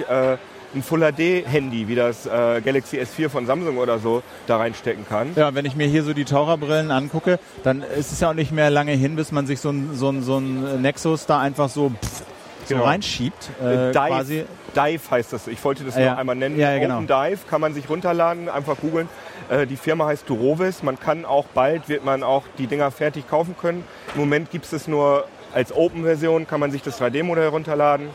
äh, 0.75 0.79
ein 0.79 0.83
Full-HD-Handy 0.83 1.89
wie 1.89 1.95
das 1.95 2.27
äh, 2.27 2.61
Galaxy 2.65 2.99
S4 2.99 3.29
von 3.29 3.47
Samsung 3.47 3.79
oder 3.79 3.99
so 3.99 4.23
da 4.47 4.57
reinstecken 4.59 5.07
kann. 5.09 5.29
Ja, 5.37 5.55
wenn 5.55 5.65
ich 5.65 5.77
mir 5.77 5.87
hier 5.87 6.03
so 6.03 6.13
die 6.13 6.25
Taucherbrillen 6.25 6.91
angucke, 6.91 7.39
dann 7.65 7.83
ist 7.83 8.13
es 8.13 8.21
ja 8.21 8.31
auch 8.31 8.35
nicht 8.35 8.53
mehr 8.53 8.71
lange 8.71 8.93
hin, 8.93 9.17
bis 9.17 9.33
man 9.33 9.47
sich 9.47 9.61
so 9.61 9.71
ein, 9.71 9.91
so 9.95 10.11
ein, 10.11 10.23
so 10.23 10.39
ein 10.39 10.83
Nexus 10.83 11.27
da 11.27 11.41
einfach 11.41 11.69
so, 11.69 11.91
pff, 11.91 12.23
so 12.67 12.75
Genau. 12.75 12.85
reinschiebt. 12.85 13.49
Äh, 13.63 13.93
Dive, 13.93 14.07
quasi. 14.09 14.45
Dive 14.77 15.11
heißt 15.11 15.33
das. 15.33 15.47
Ich 15.47 15.63
wollte 15.65 15.85
das 15.85 15.97
Ja, 15.97 16.11
noch 16.13 16.19
einmal 16.19 16.37
nennen. 16.37 16.59
ja, 16.59 16.73
ja, 16.73 16.79
genau. 16.79 16.97
Open 16.97 17.07
Dive 17.07 17.39
kann 17.49 17.61
man 17.63 17.73
sich 17.73 17.89
runterladen, 17.89 18.49
einfach 18.51 18.77
googeln. 18.79 19.09
Äh, 19.49 19.67
die 19.67 19.77
Firma 19.77 20.05
heißt 20.07 20.29
Durovis. 20.29 20.83
Man 20.83 21.01
kann 21.01 21.25
auch 21.25 21.47
bald, 21.47 21.89
wird 21.89 22.05
man 22.05 22.23
auch 22.23 22.43
die 22.59 22.67
Dinger 22.67 22.91
fertig 22.91 23.27
kaufen 23.27 23.57
können. 23.59 23.85
Im 24.15 24.21
Moment 24.21 24.51
gibt 24.51 24.67
es 24.67 24.73
es 24.75 24.87
nur 24.87 25.25
als 25.55 25.75
Open-Version, 25.75 26.47
kann 26.47 26.61
man 26.61 26.71
sich 26.71 26.83
das 26.83 27.01
3D-Modell 27.01 27.49
runterladen 27.49 28.09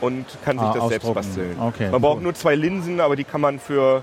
und 0.00 0.24
kann 0.44 0.58
sich 0.58 0.66
Ah, 0.68 0.72
das 0.74 0.88
selbst 0.88 1.14
basteln. 1.14 1.56
Okay, 1.60 1.90
man 1.90 2.00
braucht 2.00 2.16
cool. 2.18 2.22
nur 2.24 2.34
zwei 2.34 2.54
Linsen, 2.54 3.00
aber 3.00 3.16
die 3.16 3.24
kann 3.24 3.40
man 3.40 3.58
für 3.58 4.02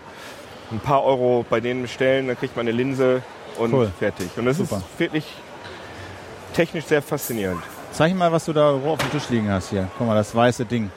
ein 0.71 0.79
paar 0.79 1.03
Euro 1.03 1.45
bei 1.49 1.59
denen 1.59 1.81
bestellen. 1.81 2.27
Dann 2.27 2.37
kriegt 2.37 2.55
man 2.55 2.67
eine 2.67 2.75
Linse 2.75 3.21
und 3.57 3.73
Cool. 3.73 3.91
fertig. 3.99 4.29
Und 4.37 4.45
das 4.45 4.57
Super. 4.57 4.77
ist 4.77 4.99
wirklich 4.99 5.25
technisch 6.53 6.85
sehr 6.85 7.01
faszinierend. 7.01 7.61
Zeig 7.91 8.13
mal, 8.15 8.31
was 8.31 8.45
du 8.45 8.53
da 8.53 8.71
auf 8.71 8.97
dem 8.99 9.11
Tisch 9.11 9.29
liegen 9.29 9.49
hast 9.49 9.69
hier. 9.69 9.87
Guck 9.97 10.07
mal, 10.07 10.15
das 10.15 10.33
weiße 10.35 10.65
Ding. 10.65 10.91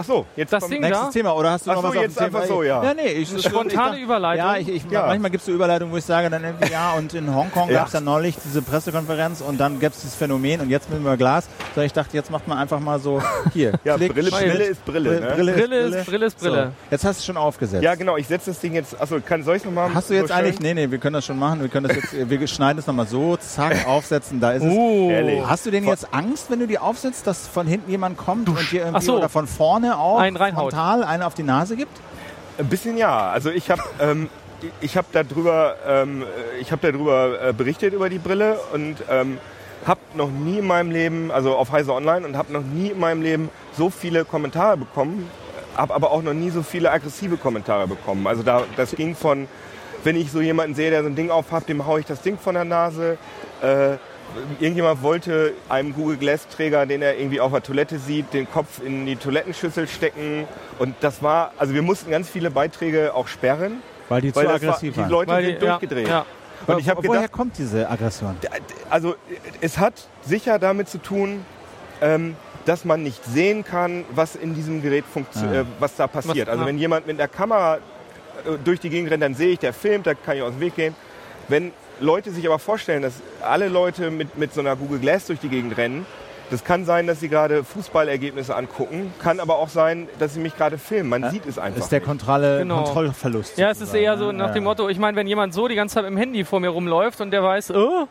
Ach 0.00 0.04
so, 0.04 0.26
jetzt 0.36 0.52
Das 0.52 0.66
Ding 0.66 0.80
Nächstes 0.80 1.06
da? 1.06 1.10
Thema, 1.12 1.36
oder 1.36 1.50
hast 1.50 1.66
du 1.66 1.70
Ach 1.70 1.74
noch 1.76 1.82
so, 1.82 1.88
was 1.88 1.96
auf 1.96 2.02
jetzt 2.02 2.18
dem 2.20 2.24
Thema? 2.26 2.38
einfach 2.38 2.48
so, 2.54 2.62
ja. 2.62 2.82
Ja, 2.82 2.94
nee, 2.94 3.06
ich, 3.08 3.34
ich, 3.34 3.44
Spontane 3.44 3.96
ich, 3.98 4.02
Überleitung. 4.02 4.46
Ja, 4.46 4.56
ich, 4.56 4.68
ich, 4.68 4.90
Ja. 4.90 5.06
manchmal 5.06 5.30
gibst 5.30 5.46
du 5.46 5.52
Überleitungen, 5.52 5.92
wo 5.92 5.98
ich 5.98 6.04
sage 6.04 6.30
dann 6.30 6.42
irgendwie, 6.42 6.70
ja, 6.72 6.92
und 6.92 7.12
in 7.12 7.34
Hongkong 7.34 7.68
Ja. 7.68 7.80
gab 7.80 7.86
es 7.88 7.92
ja 7.92 8.00
neulich 8.00 8.36
diese 8.42 8.62
Pressekonferenz 8.62 9.40
und 9.42 9.58
dann 9.60 9.78
gab 9.78 9.92
es 9.92 10.00
dieses 10.00 10.14
Phänomen 10.14 10.60
und 10.62 10.70
jetzt 10.70 10.88
mit 10.90 11.04
dem 11.04 11.18
Glas. 11.18 11.48
So, 11.74 11.82
ich 11.82 11.92
dachte, 11.92 12.16
jetzt 12.16 12.30
macht 12.30 12.48
man 12.48 12.56
einfach 12.58 12.80
mal 12.80 12.98
so, 12.98 13.22
hier, 13.52 13.72
Ja, 13.84 13.96
klick, 13.96 14.14
Brille, 14.14 14.30
schnitt, 14.30 14.40
Brille 14.52 14.64
ist 14.64 14.84
Brille. 14.86 15.20
Ne? 15.20 15.32
Brille, 15.34 15.52
Brille 15.52 15.78
ist 15.80 16.06
Brille 16.06 16.26
ist 16.26 16.38
Brille. 16.38 16.64
So, 16.66 16.72
jetzt 16.90 17.04
hast 17.04 17.18
du 17.18 17.20
es 17.20 17.24
schon 17.26 17.36
aufgesetzt. 17.36 17.82
Ja, 17.82 17.94
genau. 17.94 18.16
Ich 18.16 18.26
setze 18.26 18.50
das 18.50 18.60
Ding 18.60 18.72
jetzt. 18.74 18.98
Achso, 19.00 19.20
kann, 19.20 19.42
soll 19.42 19.56
ich 19.56 19.64
nochmal? 19.64 19.92
Hast 19.92 20.08
du 20.10 20.14
jetzt 20.14 20.32
eigentlich, 20.32 20.60
nee, 20.60 20.74
nee, 20.74 20.90
wir 20.90 20.98
können 20.98 21.14
das 21.14 21.26
schon 21.26 21.38
machen, 21.38 21.60
wir 21.60 21.68
können 21.68 21.86
das 21.88 21.96
jetzt, 21.96 22.30
wir 22.30 22.46
schneiden 22.46 22.78
es 22.78 22.86
nochmal 22.86 23.06
so, 23.06 23.36
zack, 23.36 23.86
aufsetzen, 23.86 24.40
da 24.40 24.52
ist 24.52 24.62
es. 24.64 24.72
Uh. 24.72 25.10
Ehrlich. 25.10 25.42
Hast 25.46 25.66
du 25.66 25.70
denn 25.70 25.84
jetzt 25.84 26.08
Angst, 26.12 26.50
wenn 26.50 26.60
du 26.60 26.66
die 26.66 26.78
aufsetzt, 26.78 27.26
dass 27.26 27.46
von 27.46 27.66
hinten 27.66 27.90
jemand 27.90 28.16
kommt 28.16 28.48
und 28.48 28.58
dir 28.70 28.80
irgendwie 28.80 28.96
Ach 28.98 29.02
so. 29.02 29.16
oder 29.16 29.28
von 29.28 29.46
vorne 29.46 29.89
auch 29.98 30.18
Einen 30.18 30.36
reinhaut. 30.36 30.72
frontal 30.72 31.02
einen 31.04 31.22
auf 31.22 31.34
die 31.34 31.42
Nase 31.42 31.76
gibt? 31.76 32.00
Ein 32.58 32.66
bisschen 32.68 32.96
ja. 32.96 33.30
Also 33.30 33.50
ich 33.50 33.70
habe 33.70 33.82
ähm, 34.00 34.28
ich 34.80 34.96
habe 34.96 35.06
darüber 35.12 35.76
ähm, 35.86 36.24
ich 36.60 36.70
habe 36.72 36.90
darüber 36.92 37.40
äh, 37.48 37.52
berichtet 37.52 37.94
über 37.94 38.08
die 38.10 38.18
Brille 38.18 38.58
und 38.72 38.96
ähm, 39.10 39.38
habe 39.86 40.00
noch 40.14 40.28
nie 40.30 40.58
in 40.58 40.66
meinem 40.66 40.90
Leben, 40.90 41.30
also 41.30 41.56
auf 41.56 41.72
Heise 41.72 41.94
Online 41.94 42.26
und 42.26 42.36
habe 42.36 42.52
noch 42.52 42.62
nie 42.62 42.88
in 42.88 43.00
meinem 43.00 43.22
Leben 43.22 43.48
so 43.76 43.88
viele 43.88 44.26
Kommentare 44.26 44.76
bekommen, 44.76 45.30
habe 45.74 45.94
aber 45.94 46.10
auch 46.10 46.20
noch 46.22 46.34
nie 46.34 46.50
so 46.50 46.62
viele 46.62 46.90
aggressive 46.90 47.38
Kommentare 47.38 47.86
bekommen. 47.86 48.26
Also 48.26 48.42
da 48.42 48.64
das 48.76 48.90
ging 48.92 49.14
von 49.14 49.48
wenn 50.04 50.16
ich 50.16 50.30
so 50.30 50.40
jemanden 50.40 50.74
sehe, 50.74 50.90
der 50.90 51.02
so 51.02 51.08
ein 51.08 51.14
Ding 51.16 51.30
aufhat, 51.30 51.68
dem 51.68 51.86
haue 51.86 52.00
ich 52.00 52.06
das 52.06 52.22
Ding 52.22 52.38
von 52.38 52.54
der 52.54 52.64
Nase. 52.64 53.18
Äh, 53.62 53.96
irgendjemand 54.60 55.02
wollte 55.02 55.54
einem 55.68 55.92
Google 55.92 56.16
Glass 56.16 56.46
Träger, 56.48 56.86
den 56.86 57.02
er 57.02 57.18
irgendwie 57.18 57.40
auf 57.40 57.50
der 57.52 57.62
Toilette 57.62 57.98
sieht, 57.98 58.32
den 58.32 58.48
Kopf 58.50 58.80
in 58.84 59.04
die 59.06 59.16
Toilettenschüssel 59.16 59.88
stecken. 59.88 60.46
Und 60.78 60.94
das 61.00 61.22
war, 61.22 61.52
also 61.58 61.74
wir 61.74 61.82
mussten 61.82 62.10
ganz 62.10 62.28
viele 62.30 62.50
Beiträge 62.50 63.12
auch 63.14 63.26
sperren, 63.28 63.82
Weil 64.08 64.20
die 64.22 64.34
weil 64.34 64.46
zu 64.46 64.52
das 64.52 64.62
war, 64.62 64.68
aggressiv 64.68 64.94
die 64.94 65.00
waren. 65.00 65.10
Leute 65.10 65.30
Weil 65.32 65.44
sind 65.44 65.60
die- 65.60 65.64
ja, 65.64 65.70
durchgedreht. 65.72 66.08
ja. 66.08 66.26
Und 66.66 66.78
ich 66.78 66.88
habe 66.90 67.02
Woher 67.02 67.20
gedacht, 67.22 67.32
kommt 67.32 67.56
diese 67.58 67.88
Aggression? 67.88 68.36
also 68.90 69.14
es 69.62 69.78
hat 69.78 69.94
sicher 70.22 70.58
damit 70.58 70.88
zu 70.90 70.98
tun, 70.98 71.44
ähm, 72.02 72.36
dass 72.66 72.84
man 72.84 73.02
nicht 73.02 73.24
sehen 73.24 73.64
kann, 73.64 74.04
was 74.14 74.36
in 74.36 74.54
diesem 74.54 74.82
Gerät 74.82 75.06
funktioniert, 75.06 75.66
Ah. 75.66 75.76
äh, 75.76 75.80
was 75.80 75.96
da 75.96 76.06
passiert. 76.06 76.46
Was- 76.46 76.52
also 76.52 76.62
ja. 76.62 76.68
wenn 76.68 76.78
jemand 76.78 77.06
mit 77.06 77.18
der 77.18 77.28
Kamera 77.28 77.78
durch 78.64 78.80
die 78.80 78.90
Gegend 78.90 79.10
rennt, 79.10 79.22
dann 79.22 79.34
sehe 79.34 79.50
ich, 79.50 79.58
der 79.58 79.72
filmt, 79.72 80.06
da 80.06 80.14
kann 80.14 80.36
ich 80.36 80.42
aus 80.42 80.52
dem 80.52 80.60
Weg 80.60 80.76
gehen. 80.76 80.94
Wenn 81.48 81.72
Leute 82.00 82.30
sich 82.30 82.46
aber 82.46 82.58
vorstellen, 82.58 83.02
dass 83.02 83.14
alle 83.42 83.68
Leute 83.68 84.10
mit, 84.10 84.38
mit 84.38 84.54
so 84.54 84.60
einer 84.60 84.76
Google 84.76 84.98
Glass 85.00 85.26
durch 85.26 85.40
die 85.40 85.48
Gegend 85.48 85.76
rennen, 85.76 86.06
das 86.50 86.64
kann 86.64 86.84
sein, 86.84 87.06
dass 87.06 87.20
sie 87.20 87.28
gerade 87.28 87.62
Fußballergebnisse 87.62 88.56
angucken, 88.56 89.12
kann 89.22 89.38
aber 89.38 89.56
auch 89.58 89.68
sein, 89.68 90.08
dass 90.18 90.34
sie 90.34 90.40
mich 90.40 90.56
gerade 90.56 90.78
filmen. 90.78 91.08
Man 91.08 91.30
sieht 91.30 91.46
es 91.46 91.58
einfach. 91.58 91.80
ist 91.80 91.92
der. 91.92 92.00
Kontrolle, 92.00 92.58
Genau. 92.58 92.82
Kontrollverlust. 92.82 93.56
Ja, 93.56 93.70
es 93.70 93.80
ist 93.80 93.94
eher 93.94 94.18
so 94.18 94.32
nach 94.32 94.52
dem 94.52 94.64
Motto, 94.64 94.88
ich 94.88 94.98
meine, 94.98 95.16
wenn 95.16 95.28
jemand 95.28 95.54
so 95.54 95.68
die 95.68 95.76
ganze 95.76 95.94
Zeit 95.94 96.04
mit 96.04 96.12
dem 96.12 96.16
Handy 96.16 96.44
vor 96.44 96.58
mir 96.58 96.70
rumläuft 96.70 97.20
und 97.20 97.30
der 97.30 97.44
weiß, 97.44 97.70
oh, 97.72 98.08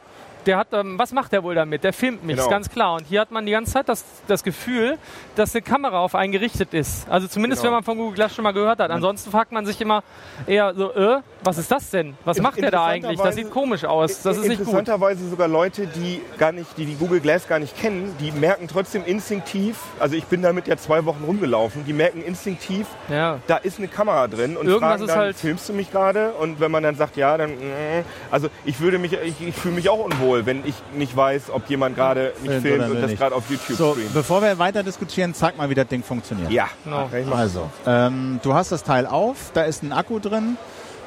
der 0.50 0.58
hat, 0.58 0.68
ähm, 0.74 0.98
was 0.98 1.12
macht 1.14 1.32
der 1.32 1.44
wohl 1.44 1.54
damit? 1.54 1.84
Der 1.84 1.94
filmt 1.94 2.24
mich, 2.24 2.36
Genau. 2.36 2.48
ist 2.48 2.52
ganz 2.52 2.70
klar. 2.70 2.96
Und 2.96 3.06
hier 3.08 3.22
hat 3.22 3.30
man 3.32 3.46
die 3.46 3.52
ganze 3.52 3.72
Zeit 3.74 3.88
das, 3.88 4.04
das 4.28 4.44
Gefühl, 4.44 4.98
dass 5.36 5.54
eine 5.54 5.62
Kamera 5.62 6.00
auf 6.00 6.16
einen 6.16 6.32
gerichtet 6.32 6.74
ist. 6.74 7.08
Also 7.08 7.28
zumindest, 7.28 7.62
Genau. 7.62 7.72
wenn 7.72 7.76
man 7.78 7.84
von 7.84 7.98
Google 7.98 8.16
Glass 8.16 8.34
schon 8.34 8.44
mal 8.44 8.52
gehört 8.52 8.80
hat. 8.80 8.90
Ansonsten 8.90 9.30
fragt 9.32 9.52
man 9.52 9.66
sich 9.68 9.80
immer 9.80 10.04
eher 10.48 10.74
so, 10.74 10.92
äh, 10.94 11.22
was 11.44 11.58
ist 11.60 11.72
das 11.72 11.90
denn? 11.92 12.16
Was 12.26 12.42
macht 12.42 12.58
der 12.60 12.72
da 12.72 12.86
eigentlich? 12.86 13.20
Das 13.20 13.36
sieht 13.36 13.52
komisch 13.52 13.86
aus. 13.86 14.24
Das 14.24 14.38
ist 14.38 14.48
nicht 14.48 14.58
gut. 14.58 14.68
Interessanterweise 14.68 15.30
sogar 15.30 15.48
Leute, 15.48 15.86
die 15.88 16.22
gar 16.38 16.52
nicht, 16.52 16.76
die 16.78 16.86
die 16.86 16.96
Google 16.96 17.20
Glass 17.20 17.48
gar 17.48 17.60
nicht 17.60 17.78
kennen, 17.80 18.16
die 18.20 18.32
merken 18.32 18.68
trotzdem 18.68 19.06
instinktiv, 19.06 19.78
also 20.00 20.16
ich 20.16 20.26
bin 20.26 20.42
damit 20.42 20.68
ja 20.68 20.76
zwei 20.78 21.06
Wochen 21.06 21.24
rumgelaufen, 21.24 21.86
die 21.86 21.94
merken 21.94 22.24
instinktiv, 22.24 22.88
Ja. 23.10 23.38
da 23.48 23.58
ist 23.58 23.78
eine 23.78 23.88
Kamera 23.88 24.28
drin 24.28 24.58
und 24.58 24.66
Irgendwas 24.68 24.90
fragen 24.90 25.04
ist 25.04 25.10
dann, 25.10 25.18
halt- 25.20 25.36
filmst 25.38 25.70
du 25.70 25.74
mich 25.74 25.92
gerade? 25.92 26.32
Und 26.34 26.60
wenn 26.60 26.72
man 26.72 26.82
dann 26.84 26.96
sagt, 26.96 27.16
ja, 27.18 27.38
dann, 27.38 27.52
mm, 27.52 28.04
also 28.32 28.50
ich 28.66 28.80
würde 28.80 28.98
mich, 28.98 29.14
ich, 29.14 29.40
ich 29.48 29.56
fühle 29.56 29.76
mich 29.76 29.90
auch 29.90 30.00
unwohl, 30.04 30.39
wenn 30.46 30.66
ich 30.66 30.76
nicht 30.96 31.16
weiß, 31.16 31.50
ob 31.52 31.70
jemand 31.70 31.96
gerade 31.96 32.34
mich 32.42 32.52
Filmt 32.62 32.90
und 32.90 33.02
das 33.02 33.16
gerade 33.16 33.36
auf 33.36 33.50
YouTube 33.50 33.78
So, 33.78 33.92
streamt. 33.94 34.14
bevor 34.14 34.42
wir 34.42 34.58
weiter 34.60 34.84
diskutieren, 34.84 35.34
zeig 35.34 35.58
mal, 35.58 35.70
wie 35.70 35.76
das 35.76 35.88
Ding 35.88 36.04
funktioniert. 36.04 36.52
Ja, 36.52 36.68
Genau. 36.84 37.06
Machen. 37.06 37.34
Also, 37.34 37.70
ähm, 37.86 38.40
du 38.44 38.54
hast 38.54 38.72
das 38.72 38.84
Teil 38.84 39.06
auf, 39.06 39.52
da 39.54 39.64
ist 39.64 39.84
ein 39.84 39.92
Akku 39.92 40.20
drin. 40.20 40.58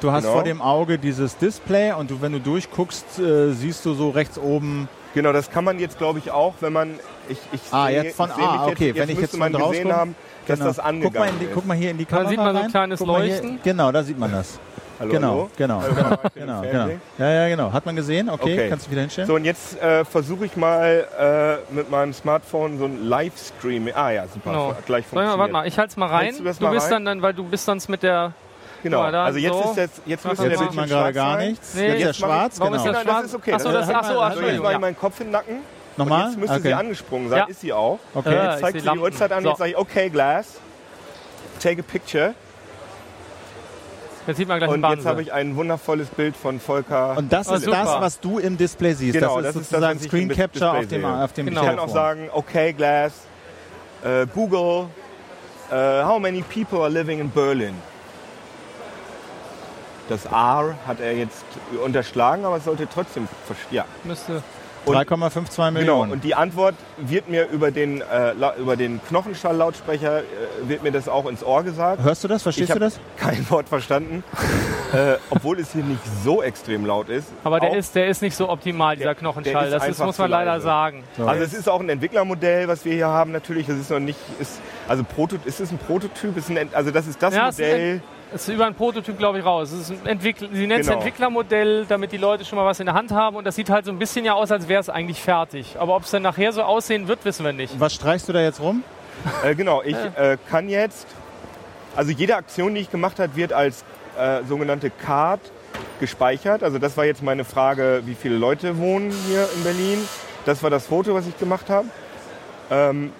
Du 0.01 0.11
hast 0.11 0.23
Genau. 0.23 0.33
vor 0.33 0.43
dem 0.43 0.61
Auge 0.61 0.97
dieses 0.99 1.37
Display 1.37 1.93
und 1.93 2.11
du, 2.11 2.21
wenn 2.21 2.33
du 2.33 2.39
durchguckst, 2.39 3.19
äh, 3.19 3.53
siehst 3.53 3.85
du 3.85 3.93
so 3.93 4.09
rechts 4.09 4.37
oben. 4.37 4.89
Genau, 5.13 5.31
das 5.31 5.49
kann 5.49 5.63
man 5.63 5.79
jetzt, 5.79 5.97
glaube 5.97 6.19
ich, 6.19 6.31
auch, 6.31 6.55
wenn 6.59 6.73
man, 6.73 6.95
ich, 7.29 7.37
ich 7.53 7.61
Ah, 7.71 7.87
sehe- 7.87 8.03
jetzt 8.03 8.17
von- 8.17 8.29
ich 8.35 8.43
ah, 8.43 8.65
okay, 8.67 8.87
jetzt, 8.87 8.97
wenn 8.99 9.09
ich 9.09 9.19
jetzt 9.19 9.37
von 9.37 9.53
gesehen 9.53 9.93
haben, 9.93 10.15
dass 10.47 10.57
Genau. 10.59 10.69
das 10.69 10.79
angegangen 10.79 11.13
guck 11.13 11.19
mal, 11.19 11.29
in 11.29 11.39
die, 11.39 11.45
ist. 11.45 11.51
guck 11.53 11.65
mal 11.67 11.77
hier 11.77 11.91
in 11.91 11.97
die 11.99 12.05
Kamera 12.05 12.29
sieht 12.29 12.37
man 12.37 12.55
so 12.55 12.61
ein 12.63 12.69
kleines 12.71 12.99
Leuchten. 12.99 13.49
Hier, 13.51 13.59
genau, 13.63 13.91
da 13.91 14.03
sieht 14.03 14.17
man 14.19 14.31
das. 14.31 14.59
Hallo, 14.99 15.11
genau, 15.11 15.27
hallo? 15.29 15.49
genau, 15.57 15.81
Hallo, 15.81 15.93
genau, 15.95 16.17
genau, 16.33 16.61
genau. 16.61 16.89
Ja, 17.17 17.29
ja, 17.31 17.47
genau. 17.49 17.73
Hat 17.73 17.85
man 17.85 17.95
gesehen? 17.95 18.29
Okay, 18.29 18.53
Okay. 18.53 18.69
kannst 18.69 18.87
du 18.87 18.91
wieder 18.91 19.01
hinstellen? 19.01 19.27
So, 19.27 19.35
und 19.35 19.43
jetzt 19.45 19.81
äh, 19.81 20.05
versuche 20.05 20.45
ich 20.45 20.55
mal 20.55 21.07
äh, 21.71 21.73
mit 21.73 21.89
meinem 21.89 22.13
Smartphone 22.13 22.77
so 22.77 22.85
ein 22.85 23.03
Livestream. 23.03 23.89
Ah 23.93 24.11
ja, 24.11 24.27
super. 24.27 24.51
Genau. 24.51 24.75
Gleich 24.85 25.05
Sag 25.05 25.13
mal, 25.15 25.21
funktioniert. 25.25 25.39
warte 25.39 25.51
mal, 25.53 25.67
ich 25.67 25.77
halte 25.79 25.91
es 25.91 25.97
mal 25.97 26.07
rein. 26.07 26.23
Hältst 26.25 26.39
du 26.39 26.43
das 26.43 26.57
du 26.59 26.65
mal 26.65 26.71
bist 26.71 26.85
rein? 26.85 26.91
dann, 26.91 27.05
dann, 27.05 27.21
weil 27.21 27.33
du 27.33 27.43
bist 27.43 27.65
sonst 27.65 27.89
mit 27.89 28.03
der. 28.03 28.33
Genau. 28.83 29.01
Also 29.01 29.39
jetzt 29.39 29.53
so. 29.53 29.61
ist 29.71 29.77
jetzt, 29.77 30.01
jetzt 30.05 30.25
der 30.25 30.31
Jetzt 30.31 30.39
sieht 30.41 30.49
man 30.49 30.59
Bildschirm 30.59 30.87
gerade 30.89 31.13
gar 31.13 31.37
sein. 31.37 31.49
nichts. 31.51 31.73
Nee, 31.73 31.81
jetzt 31.81 31.89
ist 31.89 31.93
er 32.01 32.07
jetzt 32.07 32.09
ich- 32.19 32.25
schwarz, 32.25 32.59
Warum 32.59 32.73
genau. 32.73 32.83
ist 32.83 32.87
das 32.87 32.93
Nein, 32.95 33.05
das 33.05 33.13
schwarz? 33.13 33.25
ist 33.27 33.35
okay. 33.35 33.53
Achso, 33.53 33.71
Das 33.71 33.73
das, 33.79 33.89
ist- 33.89 33.95
achso, 33.95 34.07
Also, 34.09 34.19
Also 34.21 34.33
Entschuldigung. 34.39 34.65
war 34.65 34.71
Ja. 34.73 34.79
mein 34.79 34.97
Kopf 34.97 35.19
im 35.21 35.31
Nacken. 35.31 35.55
Nochmal? 35.95 36.21
Und 36.23 36.29
jetzt 36.31 36.39
müsste 36.39 36.55
okay. 36.57 36.67
sie 36.67 36.73
angesprungen 36.73 37.29
sein. 37.29 37.39
Ja. 37.39 37.45
Ist 37.45 37.61
sie 37.61 37.71
auch. 37.73 37.99
Okay. 38.13 38.33
Ja, 38.33 38.43
Jetzt 38.45 38.55
ich 38.55 38.61
zeigt 38.61 38.81
sie 38.81 38.89
die. 38.89 38.97
Uhrzeit 38.99 39.31
an. 39.31 39.43
So. 39.43 39.49
Jetzt 39.49 39.57
sage 39.59 39.69
ich, 39.71 39.77
okay, 39.77 40.09
Glass. 40.09 40.59
Take 41.61 41.81
a 41.81 41.83
picture. 41.89 42.33
Jetzt 44.25 44.37
sieht 44.37 44.47
man 44.47 44.57
gleich 44.59 44.69
Und 44.69 44.83
einen 44.85 44.95
jetzt 44.95 45.05
habe 45.05 45.21
ich 45.21 45.33
ein 45.33 45.55
wundervolles 45.55 46.07
Bild 46.09 46.35
von 46.37 46.59
Volker. 46.59 47.17
Und 47.17 47.31
das 47.31 47.49
Oh, 47.49 47.55
ist 47.55 47.65
super. 47.65 47.77
das, 47.83 48.01
was 48.01 48.19
du 48.19 48.39
im 48.39 48.57
Display 48.57 48.93
siehst. 48.93 49.13
Genau, 49.13 49.41
das 49.41 49.55
ist 49.55 49.55
das 49.55 49.61
ist 49.63 49.71
das, 49.73 49.79
sozusagen 49.81 49.99
ich 49.99 50.07
Screen 50.07 50.29
Capture 50.29 50.71
auf 50.71 50.87
dem, 50.87 51.05
auf 51.05 51.33
dem 51.33 51.45
Genau. 51.47 51.61
ich 51.61 51.67
kann 51.67 51.79
auch 51.79 51.89
sagen, 51.89 52.29
okay, 52.31 52.71
Glass. 52.73 53.13
Äh, 54.03 54.25
Google. 54.33 54.87
Äh, 55.71 56.03
how 56.03 56.19
many 56.19 56.41
people 56.41 56.79
are 56.79 56.89
living 56.89 57.19
in 57.19 57.29
Berlin? 57.29 57.73
Das 60.09 60.25
R 60.25 60.75
hat 60.85 60.99
er 60.99 61.13
jetzt 61.15 61.43
unterschlagen, 61.83 62.45
aber 62.45 62.57
es 62.57 62.65
sollte 62.65 62.87
trotzdem 62.93 63.27
verstehen. 63.45 63.75
Ja. 63.77 63.85
müsste. 64.03 64.43
Und- 64.85 64.95
3,52 64.95 65.55
Genau, 65.57 65.71
Millionen. 65.71 66.11
und 66.11 66.23
die 66.23 66.35
Antwort 66.35 66.75
wird 66.97 67.29
mir 67.29 67.47
über 67.49 67.71
den, 67.71 68.01
äh, 68.01 68.33
über 68.59 68.75
den 68.75 68.99
Knochenschall-Lautsprecher, 69.07 70.19
äh, 70.19 70.23
wird 70.63 70.83
mir 70.83 70.91
das 70.91 71.07
auch 71.07 71.25
ins 71.27 71.43
Ohr 71.43 71.63
gesagt. 71.63 72.03
Hörst 72.03 72.23
du 72.23 72.27
das? 72.27 72.37
Ich 72.41 72.43
Verstehst 72.43 72.69
du 72.69 72.73
habe 72.75 72.79
das? 72.85 72.99
kein 73.17 73.49
Wort 73.49 73.69
verstanden, 73.69 74.23
äh, 74.93 75.15
obwohl 75.29 75.59
es 75.59 75.71
hier 75.71 75.83
nicht 75.83 76.01
so 76.23 76.43
extrem 76.43 76.85
laut 76.85 77.09
ist. 77.09 77.27
Aber 77.43 77.59
der 77.59 77.69
Auch- 77.71 77.75
ist, 77.75 77.95
der 77.95 78.07
ist 78.07 78.21
nicht 78.21 78.35
so 78.35 78.49
optimal, 78.49 78.95
dieser 78.95 79.05
Der- 79.09 79.15
Knochenschall. 79.15 79.69
der 79.69 79.77
ist 79.77 79.87
das 79.87 79.89
ist, 79.99 80.03
muss 80.05 80.17
man 80.17 80.29
leider 80.31 80.59
sagen. 80.59 81.03
So. 81.17 81.25
Also 81.25 81.43
es 81.43 81.53
ist 81.53 81.69
auch 81.69 81.79
ein 81.79 81.89
Entwicklermodell, 81.89 82.67
was 82.67 82.83
wir 82.85 82.93
hier 82.93 83.07
haben 83.07 83.31
natürlich. 83.31 83.67
Das 83.67 83.77
ist 83.77 83.89
noch 83.89 83.99
nicht, 83.99 84.19
ist, 84.39 84.59
also 84.87 85.03
Proto, 85.03 85.37
ist 85.45 85.59
es 85.61 85.71
ein 85.71 85.77
Prototyp? 85.77 86.35
Ist 86.37 86.49
ein, 86.49 86.69
also 86.73 86.91
das 86.91 87.07
ist 87.07 87.21
das 87.23 87.33
Ja, 87.33 87.49
es 87.49 87.57
ist 87.59 87.65
ein 87.65 87.71
Modell, 87.71 87.95
Es 87.95 88.01
ist 88.33 88.47
über 88.47 88.65
ein 88.65 88.73
Prototyp, 88.75 89.17
glaube 89.17 89.39
ich, 89.39 89.45
raus. 89.45 89.71
Es 89.71 89.89
ist 89.89 90.01
ein 90.03 90.07
Entwickler, 90.07 90.47
sie 90.51 90.67
nennt 90.67 90.81
es 90.81 90.87
Genau. 90.87 90.99
Entwicklermodell, 90.99 91.85
damit 91.87 92.11
die 92.11 92.17
Leute 92.17 92.45
schon 92.45 92.57
mal 92.57 92.65
was 92.65 92.79
in 92.79 92.85
der 92.85 92.95
Hand 92.95 93.11
haben. 93.11 93.35
Und 93.35 93.45
das 93.45 93.55
sieht 93.55 93.69
halt 93.69 93.85
so 93.85 93.91
ein 93.91 93.99
bisschen 93.99 94.25
ja 94.25 94.33
aus, 94.33 94.51
als 94.51 94.67
wäre 94.67 94.81
es 94.81 94.89
eigentlich 94.89 95.21
fertig. 95.21 95.75
Aber 95.79 95.95
ob 95.95 96.03
es 96.03 96.11
dann 96.11 96.21
nachher 96.23 96.51
so 96.51 96.63
aussehen 96.63 97.07
wird, 97.07 97.23
wissen 97.25 97.45
wir 97.45 97.53
nicht. 97.53 97.79
Was 97.79 97.93
streichst 97.93 98.27
du 98.29 98.33
da 98.33 98.41
jetzt 98.41 98.59
rum? 98.59 98.83
Äh, 99.43 99.55
genau, 99.55 99.81
ich 99.83 99.95
äh, 99.95 100.37
kann 100.49 100.67
jetzt, 100.69 101.07
also 101.95 102.11
jede 102.11 102.35
Aktion, 102.35 102.73
die 102.75 102.81
ich 102.81 102.91
gemacht 102.91 103.19
habe, 103.19 103.35
wird 103.35 103.53
als 103.53 103.83
äh, 104.17 104.43
sogenannte 104.43 104.89
Card 104.89 105.39
gespeichert. 105.99 106.63
Also 106.63 106.79
das 106.79 106.97
war 106.97 107.05
jetzt 107.05 107.23
meine 107.23 107.45
Frage, 107.45 108.01
wie 108.05 108.15
viele 108.15 108.35
Leute 108.37 108.77
wohnen 108.77 109.11
hier 109.27 109.47
in 109.55 109.63
Berlin. 109.63 110.07
Das 110.45 110.61
war 110.63 110.69
das 110.69 110.87
Foto, 110.87 111.13
was 111.13 111.27
ich 111.27 111.37
gemacht 111.37 111.69
habe. 111.69 111.87
Ähm, 112.69 113.11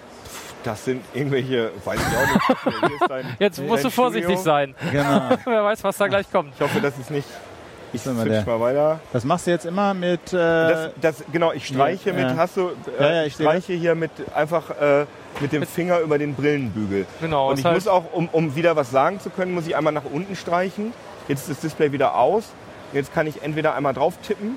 das 0.64 0.84
sind 0.84 1.04
irgendwelche, 1.14 1.70
weiß 1.84 2.00
ich 2.00 2.16
auch 2.16 2.34
nicht. 2.34 2.80
Hier 2.80 2.94
ist 3.00 3.08
dein- 3.10 3.26
Jetzt 3.38 3.58
dein 3.58 3.66
musst 3.66 3.84
du 3.84 3.90
vorsichtig 3.90 4.24
Studio. 4.38 4.42
sein. 4.42 4.74
Genau. 4.90 5.20
Wer 5.44 5.64
weiß, 5.64 5.84
was 5.84 5.96
da 5.96 6.08
gleich 6.08 6.30
kommt. 6.30 6.54
Ich 6.54 6.60
hoffe, 6.60 6.80
das 6.80 6.98
ist 6.98 7.10
nicht. 7.10 7.28
Ich 7.92 8.02
switch 8.02 8.24
der. 8.24 8.44
mal 8.44 8.58
weiter. 8.58 8.98
Das 9.12 9.24
machst 9.24 9.46
du 9.46 9.52
jetzt 9.52 9.66
immer 9.66 9.94
mit. 9.94 10.32
Äh, 10.32 10.36
Das, 10.36 10.90
das, 11.00 11.24
genau, 11.30 11.52
ich 11.52 11.64
streiche 11.66 12.10
Ja, 12.10 12.16
mit, 12.16 12.24
ja. 12.30 12.36
hast 12.36 12.56
du, 12.56 12.70
äh, 12.98 13.02
Ja, 13.02 13.12
ja, 13.14 13.24
ich 13.24 13.34
streiche 13.34 13.72
hier 13.74 13.94
mit 13.94 14.10
einfach 14.34 14.70
äh, 14.80 15.06
mit 15.38 15.52
dem 15.52 15.64
Finger 15.64 16.00
über 16.00 16.18
den 16.18 16.34
Brillenbügel. 16.34 17.06
Genau. 17.20 17.50
Und 17.50 17.58
ich 17.60 17.64
muss 17.64 17.86
auch, 17.86 18.12
um, 18.12 18.28
um 18.32 18.56
wieder 18.56 18.74
was 18.74 18.90
sagen 18.90 19.20
zu 19.20 19.30
können, 19.30 19.54
muss 19.54 19.66
ich 19.68 19.76
einmal 19.76 19.92
nach 19.92 20.04
unten 20.12 20.34
streichen. 20.34 20.92
Jetzt 21.28 21.42
ist 21.42 21.50
das 21.50 21.60
Display 21.60 21.92
wieder 21.92 22.16
aus. 22.16 22.44
Jetzt 22.92 23.14
kann 23.14 23.28
ich 23.28 23.42
entweder 23.42 23.74
einmal 23.76 23.94
drauf 23.94 24.14
tippen 24.26 24.56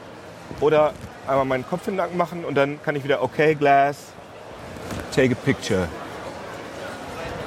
oder 0.59 0.93
einmal 1.27 1.45
meinen 1.45 1.67
Kopf 1.67 1.87
in 1.87 1.93
den 1.93 1.97
Nacken 1.97 2.17
machen 2.17 2.43
und 2.43 2.55
dann 2.55 2.79
kann 2.83 2.95
ich 2.95 3.03
wieder 3.03 3.21
okay, 3.21 3.53
Glass, 3.53 3.97
take 5.17 5.31
a 5.33 5.35
picture 5.35 5.87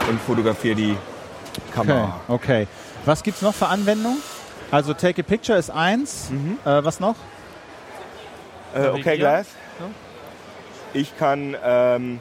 und 0.09 0.21
fotografiere 0.23 0.75
die 0.75 0.91
okay, 0.91 1.71
Kamera. 1.73 2.21
okay. 2.27 2.67
Was 3.05 3.23
gibt's 3.23 3.43
noch 3.43 3.55
für 3.55 3.69
Anwendungen? 3.69 4.19
Also 4.73 4.93
Take 4.93 5.23
a 5.23 5.25
Picture 5.25 5.57
ist 5.57 5.71
eins. 5.71 6.31
Äh, 6.65 6.85
was 6.85 6.99
noch? 6.99 7.15
Äh, 8.75 8.89
okay. 8.89 9.17
Glass. 9.19 9.47
Ich 10.93 11.17
kann 11.17 11.57
ähm, 11.65 12.19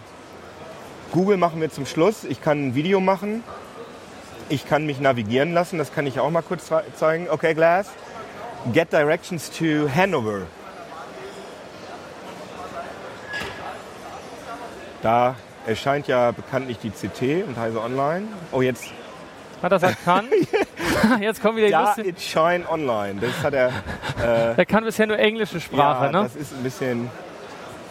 Google 1.12 1.38
machen 1.38 1.60
wir 1.62 1.72
zum 1.72 1.88
Schluss. 1.88 2.24
Ich 2.24 2.42
kann 2.42 2.68
ein 2.68 2.76
Video 2.76 3.00
machen. 3.00 3.44
Ich 4.50 4.68
kann 4.68 4.86
mich 4.86 5.00
navigieren 5.00 5.54
lassen. 5.54 5.80
Das 5.80 5.92
kann 5.94 6.06
ich 6.06 6.20
auch 6.20 6.30
mal 6.30 6.44
kurz 6.44 6.68
zei- 6.68 6.84
zeigen. 6.96 7.28
Okay, 7.30 7.56
Glass. 7.56 7.88
Get 8.72 8.94
directions 8.94 9.50
to 9.50 9.90
Hanover. 9.94 10.44
Da 15.02 15.36
erscheint 15.66 16.08
ja 16.08 16.32
bekanntlich 16.32 16.78
die 16.80 16.90
CT 16.90 17.48
und 17.48 17.58
Heise 17.58 17.82
Online. 17.82 18.28
Oh, 18.52 18.62
jetzt. 18.62 18.86
hat 19.62 19.72
das 19.72 19.84
erkannt. 19.84 20.30
Jetzt 21.22 21.42
kommen 21.42 21.58
wieder 21.58 21.68
die 21.68 21.72
Ja, 21.72 21.98
it 21.98 22.20
shine 22.20 22.70
online. 22.70 23.22
Das 23.22 23.44
hat 23.44 23.54
er. 23.54 23.72
Der 24.56 24.66
kann 24.66 24.84
bisher 24.84 25.08
nur 25.08 25.18
englische 25.18 25.62
Sprache, 25.62 26.06
ja, 26.06 26.12
ne? 26.12 26.24
das 26.24 26.36
ist 26.36 26.54
ein 26.54 26.64
bisschen 26.64 27.10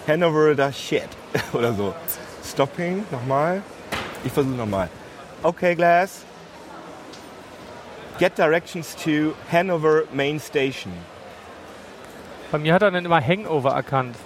Hanover 0.06 0.54
the 0.54 0.72
shit 0.72 1.08
oder 1.52 1.72
so. 1.72 1.94
Stopping, 2.44 3.04
nochmal. 3.10 3.62
Ich 4.24 4.32
versuche 4.32 4.54
nochmal. 4.54 4.88
Okay, 5.42 5.74
Glass. 5.74 6.24
Get 8.18 8.36
directions 8.36 8.96
to 8.96 9.34
Hanover 9.52 10.04
Main 10.12 10.40
Station. 10.40 10.92
Bei 12.50 12.58
mir 12.58 12.74
hat 12.74 12.82
er 12.82 12.90
dann 12.90 13.04
immer 13.04 13.20
Hangover 13.20 13.70
erkannt. 13.70 14.16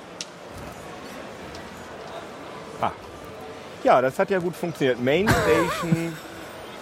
Ja, 3.85 4.01
das 4.01 4.19
hat 4.19 4.31
ja 4.31 4.39
gut 4.39 4.55
funktioniert. 4.55 5.03
Main 5.03 5.29
Station. 5.29 6.13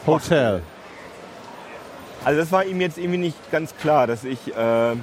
Hotel. 0.06 0.62
Also 2.24 2.40
das 2.40 2.52
war 2.52 2.64
ihm 2.64 2.80
jetzt 2.80 2.98
irgendwie 2.98 3.18
nicht 3.18 3.50
ganz 3.50 3.74
klar, 3.76 4.06
dass 4.06 4.24
ich. 4.24 4.54
Äh, 4.56 4.94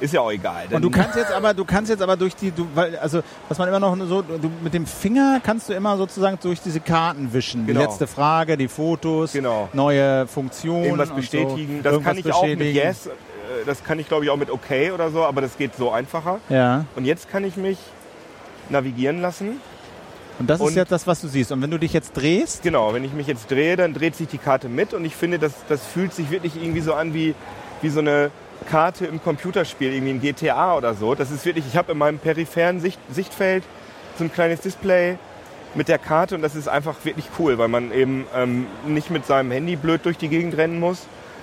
ist 0.00 0.14
ja 0.14 0.22
auch 0.22 0.30
egal. 0.32 0.64
Und 0.70 0.80
du 0.80 0.88
kannst 0.90 1.14
jetzt 1.14 1.30
aber, 1.30 1.52
du 1.52 1.62
kannst 1.66 1.90
jetzt 1.90 2.00
aber 2.00 2.16
durch 2.16 2.34
die, 2.34 2.50
du, 2.52 2.66
weil, 2.74 2.96
also 2.96 3.20
was 3.50 3.58
man 3.58 3.68
immer 3.68 3.78
noch 3.78 3.94
so, 4.06 4.22
du, 4.22 4.50
mit 4.62 4.72
dem 4.72 4.86
Finger 4.86 5.40
kannst 5.44 5.68
du 5.68 5.74
immer 5.74 5.98
sozusagen 5.98 6.38
durch 6.42 6.60
diese 6.62 6.80
Karten 6.80 7.30
wischen. 7.34 7.66
Die 7.66 7.74
Genau. 7.74 7.82
letzte 7.84 8.06
Frage, 8.06 8.56
die 8.56 8.68
Fotos, 8.68 9.32
Genau. 9.32 9.68
neue 9.74 10.26
Funktionen. 10.26 10.84
irgendwas 10.84 11.10
bestätigen. 11.10 11.76
So. 11.78 11.82
Das 11.82 11.92
Irgendwas 11.92 12.04
kann 12.14 12.18
ich 12.18 12.32
auch 12.32 12.46
mit. 12.46 12.60
Yes. 12.74 13.06
äh, 13.08 13.10
Das 13.66 13.84
kann 13.84 13.98
ich 13.98 14.08
glaube 14.08 14.24
ich 14.24 14.30
auch 14.30 14.38
mit 14.38 14.50
Okay 14.50 14.90
oder 14.90 15.10
so, 15.10 15.22
aber 15.24 15.42
das 15.42 15.58
geht 15.58 15.76
so 15.76 15.90
einfacher. 15.92 16.38
Ja. 16.48 16.86
Und 16.96 17.04
jetzt 17.04 17.28
kann 17.30 17.44
ich 17.44 17.58
mich 17.58 17.76
navigieren 18.70 19.20
lassen. 19.20 19.60
Und 20.40 20.48
das 20.48 20.58
ist 20.58 20.66
Und- 20.68 20.74
jetzt 20.74 20.90
das, 20.90 21.06
was 21.06 21.20
du 21.20 21.28
siehst. 21.28 21.52
Und 21.52 21.60
wenn 21.62 21.70
du 21.70 21.78
dich 21.78 21.92
jetzt 21.92 22.16
drehst, 22.16 22.62
Genau, 22.62 22.92
wenn 22.94 23.04
ich 23.04 23.12
mich 23.12 23.26
jetzt 23.26 23.50
drehe, 23.50 23.76
dann 23.76 23.92
dreht 23.94 24.16
sich 24.16 24.26
die 24.26 24.38
Karte 24.38 24.68
mit 24.68 24.94
und 24.94 25.04
ich 25.04 25.14
finde, 25.14 25.38
das, 25.38 25.52
das 25.68 25.84
fühlt 25.86 26.12
sich 26.14 26.30
wirklich 26.30 26.56
irgendwie 26.56 26.80
so 26.80 26.94
an 26.94 27.12
wie, 27.14 27.34
wie 27.82 27.90
so 27.90 28.00
eine 28.00 28.30
Karte 28.70 29.04
im 29.06 29.22
Computerspiel, 29.22 29.92
irgendwie 29.92 30.12
ein 30.14 30.20
GTA 30.20 30.76
oder 30.76 30.94
so. 30.94 31.14
Das 31.14 31.30
ist 31.30 31.44
wirklich, 31.44 31.66
ich 31.68 31.76
habe 31.76 31.92
in 31.92 31.98
meinem 31.98 32.18
peripheren 32.18 32.80
Sicht, 32.80 32.98
Sichtfeld 33.10 33.64
so 34.18 34.24
ein 34.24 34.32
kleines 34.32 34.60
Display 34.60 35.18
mit 35.74 35.88
der 35.88 35.98
Karte 35.98 36.34
und 36.34 36.42
das 36.42 36.56
ist 36.56 36.68
einfach 36.68 36.96
wirklich 37.04 37.26
cool, 37.38 37.58
weil 37.58 37.68
man 37.68 37.92
eben 37.92 38.26
ähm, 38.34 38.66
nicht 38.86 39.10
mit 39.10 39.26
seinem 39.26 39.50
Handy 39.50 39.76
blöd 39.76 40.00
durch 40.04 40.16
die 40.16 40.28
Gegend 40.28 40.56
rennen 40.56 40.80
muss, 40.80 41.02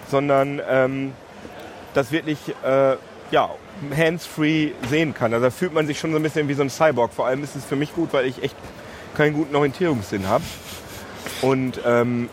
sondern 0.09 0.59
ähm, 0.67 1.13
das 1.93 2.11
wirklich 2.11 2.39
äh, 2.65 2.95
ja, 3.31 3.49
hands-free 3.95 4.71
sehen 4.89 5.13
kann. 5.13 5.33
Also 5.33 5.45
da 5.45 5.51
fühlt 5.51 5.73
man 5.73 5.85
sich 5.87 5.99
schon 5.99 6.11
so 6.11 6.17
ein 6.17 6.23
bisschen 6.23 6.47
wie 6.47 6.53
so 6.55 6.63
ein 6.63 6.69
Cyborg. 6.69 7.13
Vor 7.13 7.27
allem 7.27 7.43
ist 7.43 7.55
es 7.55 7.63
für 7.63 7.75
mich 7.75 7.93
gut, 7.93 8.11
weil 8.13 8.25
ich 8.25 8.41
echt 8.43 8.55
keinen 9.17 9.33
guten 9.33 9.55
Orientierungssinn 9.55 10.27
habe. 10.27 10.43
Und 11.41 11.81
ähm, 11.85 12.29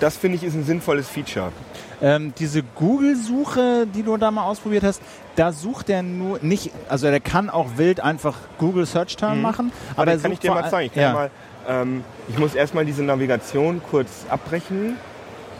das 0.00 0.16
finde 0.16 0.36
ich 0.36 0.44
ist 0.44 0.54
ein 0.54 0.64
sinnvolles 0.64 1.08
Feature. 1.08 1.52
ähm, 2.00 2.32
diese 2.38 2.62
Google-Suche, 2.62 3.86
die 3.92 4.02
du 4.04 4.16
da 4.16 4.30
mal 4.30 4.44
ausprobiert 4.44 4.84
hast, 4.84 5.02
da 5.34 5.52
sucht 5.52 5.90
er 5.90 6.02
nur 6.02 6.38
nicht, 6.42 6.70
also 6.88 7.08
der 7.08 7.20
kann 7.20 7.50
auch 7.50 7.76
wild 7.76 8.00
einfach 8.00 8.36
Google 8.58 8.86
Search 8.86 9.16
Term 9.16 9.42
machen, 9.42 9.72
aber 9.90 10.02
Aber 10.02 10.10
er 10.12 10.14
das 10.14 10.22
kann 10.22 10.32
ich 10.32 10.38
dir 10.38 10.52
mal 10.52 10.70
zeigen. 10.70 10.92
Ich, 10.94 11.00
ja. 11.00 11.12
mal, 11.12 11.30
ähm, 11.68 12.04
ich 12.28 12.38
muss 12.38 12.54
erstmal 12.54 12.84
diese 12.84 13.02
Navigation 13.02 13.82
kurz 13.90 14.08
abbrechen. 14.28 14.96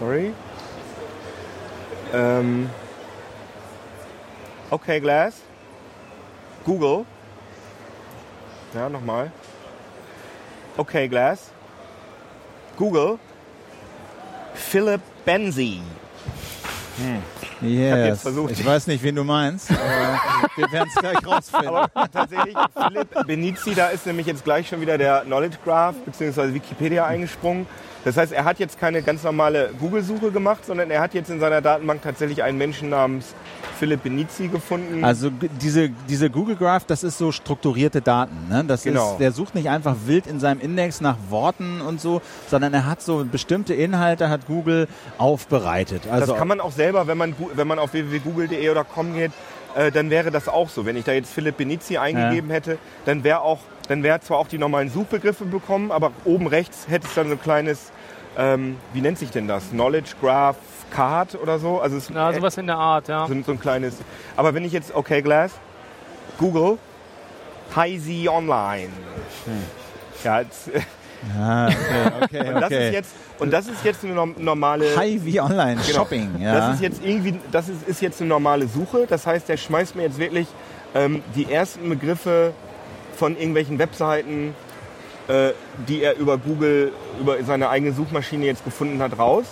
Sorry. 0.01 0.33
Ähm, 2.15 2.71
okay, 4.71 5.01
Glass. 5.01 5.35
Google. 6.65 7.05
Ja, 8.75 8.89
nochmal. 8.89 9.33
Okay, 10.79 11.09
Glass. 11.09 11.51
Google. 12.77 13.19
Philip 14.55 15.01
Benzie. 15.25 15.81
Yes. 17.61 18.07
jetzt 18.07 18.23
versucht- 18.23 18.53
Ich 18.53 18.65
weiß 18.65 18.87
nicht, 18.89 19.03
wen 19.03 19.15
du 19.15 19.23
meinst, 19.25 19.71
aber 19.71 20.49
wir 20.57 20.73
werden 20.73 20.89
es 20.95 21.01
gleich 21.01 21.27
rausfinden. 21.27 21.69
Aber 21.69 21.91
tatsächlich, 22.11 22.57
Philipp 22.75 23.27
Benizi, 23.27 23.75
da 23.75 23.89
ist 23.89 24.07
nämlich 24.07 24.27
jetzt 24.27 24.45
gleich 24.45 24.69
schon 24.69 24.81
wieder 24.81 24.97
der 24.99 25.21
Knowledge 25.23 25.59
Graph 25.65 25.97
bzw. 26.07 26.55
Wikipedia 26.55 27.05
eingesprungen. 27.07 27.67
Das 28.05 28.17
heißt, 28.17 28.33
er 28.33 28.45
hat 28.45 28.59
jetzt 28.59 28.79
keine 28.81 29.03
ganz 29.03 29.23
normale 29.25 29.71
Google-Suche 29.79 30.31
gemacht, 30.31 30.65
sondern 30.65 30.91
er 30.91 31.01
hat 31.01 31.15
jetzt 31.15 31.31
in 31.31 31.41
seiner 31.41 31.61
Datenbank 31.61 32.03
tatsächlich 32.03 32.43
einen 32.43 32.57
Menschen 32.59 32.89
namens 32.91 33.35
Philipp 33.79 34.03
Benizi 34.03 34.49
gefunden. 34.49 35.05
Also 35.05 35.31
diese, 35.63 35.91
diese 36.09 36.31
Google 36.31 36.57
Graph, 36.57 36.85
das 36.85 37.03
ist 37.05 37.19
so 37.19 37.33
strukturierte 37.33 38.01
Daten. 38.01 38.49
Ne? 38.49 38.65
Das 38.67 38.83
Genau. 38.83 39.13
ist, 39.13 39.19
der 39.21 39.33
sucht 39.33 39.55
nicht 39.55 39.69
einfach 39.71 39.97
wild 40.07 40.27
in 40.27 40.41
seinem 40.41 40.61
Index 40.61 41.01
nach 41.01 41.17
Worten 41.31 41.81
und 41.81 42.01
so, 42.01 42.21
sondern 42.51 42.75
er 42.75 42.87
hat 42.87 43.01
so 43.03 43.25
bestimmte 43.25 43.75
Inhalte, 43.75 44.29
hat 44.29 44.47
Google 44.47 44.89
aufbereitet. 45.19 46.03
Also 46.11 46.27
das 46.33 46.39
kann 46.39 46.49
man 46.49 46.61
auch 46.61 46.73
selber, 46.73 47.07
wenn 47.07 47.19
man, 47.19 47.35
wenn 47.55 47.67
man 47.69 47.79
auf 47.79 47.93
www.google.de 47.93 48.69
oder 48.71 48.85
com 48.85 49.15
geht, 49.15 49.33
äh, 49.77 49.91
dann 49.93 50.11
wäre 50.11 50.31
das 50.31 50.49
auch 50.49 50.69
so. 50.69 50.87
Wenn 50.87 50.97
ich 50.97 51.05
da 51.05 51.13
jetzt 51.13 51.33
Philipp 51.33 51.57
Benizi 51.59 51.99
eingegeben 51.99 52.51
hätte, 52.51 52.79
dann 53.05 53.25
wäre 53.25 53.41
auch, 53.43 53.61
dann 53.89 54.03
wäre 54.03 54.21
zwar 54.21 54.39
auch 54.39 54.49
die 54.49 54.59
normalen 54.59 54.91
Suchbegriffe 54.91 55.45
bekommen, 55.45 55.93
aber 55.93 56.13
oben 56.25 56.47
rechts 56.47 56.87
hätte 56.89 57.07
es 57.07 57.15
dann 57.15 57.27
so 57.29 57.33
ein 57.35 57.41
kleines, 57.41 57.91
ähm, 58.37 58.77
wie 58.93 59.01
nennt 59.01 59.19
sich 59.19 59.31
denn 59.31 59.47
das? 59.49 59.71
Knowledge 59.71 60.13
Graph 60.21 60.57
Card 60.91 61.35
oder 61.41 61.59
so. 61.59 61.81
Also 61.81 61.97
es 61.97 62.09
Ja, 62.09 62.33
sowas 62.33 62.57
in 62.59 62.67
der 62.67 62.77
Art, 62.77 63.09
ja. 63.09 63.27
so, 63.27 63.33
ein- 63.35 63.45
so 63.45 63.53
ein 63.53 63.61
kleines. 63.61 63.95
Aber 64.37 64.55
wenn 64.55 64.65
ich 64.65 64.73
jetzt, 64.73 64.95
okay, 64.95 65.23
Glass, 65.23 65.53
Google, 66.39 66.79
Heisey 67.75 68.29
Online. 68.29 68.89
Ja, 70.25 70.41
jetzt, 70.41 70.71
Ah, 71.37 71.67
okay, 71.67 71.75
okay, 72.23 72.49
und, 72.49 72.55
das 72.61 72.65
okay. 72.67 72.87
ist 72.89 72.93
jetzt, 72.95 73.11
und 73.41 73.51
das 73.53 73.67
ist 73.67 73.85
jetzt 73.85 74.05
eine 74.05 74.15
norm- 74.15 74.37
normale. 74.39 74.95
High 74.97 75.25
wie 75.25 75.41
Online 75.41 75.75
Genau. 75.85 75.99
Shopping. 75.99 76.31
Ja. 76.39 76.55
Das 76.55 76.75
ist 76.77 76.81
jetzt 76.81 77.01
irgendwie, 77.05 77.41
das 77.51 77.69
ist, 77.69 77.89
ist 77.89 78.01
jetzt 78.03 78.21
eine 78.21 78.29
normale 78.29 78.69
Suche. 78.69 79.05
Das 79.09 79.27
heißt, 79.27 79.49
der 79.49 79.57
schmeißt 79.57 79.97
mir 79.97 80.03
jetzt 80.05 80.19
wirklich 80.19 80.47
ähm, 80.95 81.23
die 81.35 81.51
ersten 81.53 81.89
Begriffe 81.89 82.53
von 83.17 83.37
irgendwelchen 83.37 83.81
Webseiten, 83.81 84.55
äh, 85.27 85.51
die 85.89 86.03
er 86.05 86.17
über 86.17 86.39
Google, 86.39 86.93
über 87.21 87.43
seine 87.43 87.69
eigene 87.69 87.93
Suchmaschine 87.93 88.45
jetzt 88.47 88.65
gefunden 88.65 89.03
hat, 89.03 89.19
raus. 89.19 89.45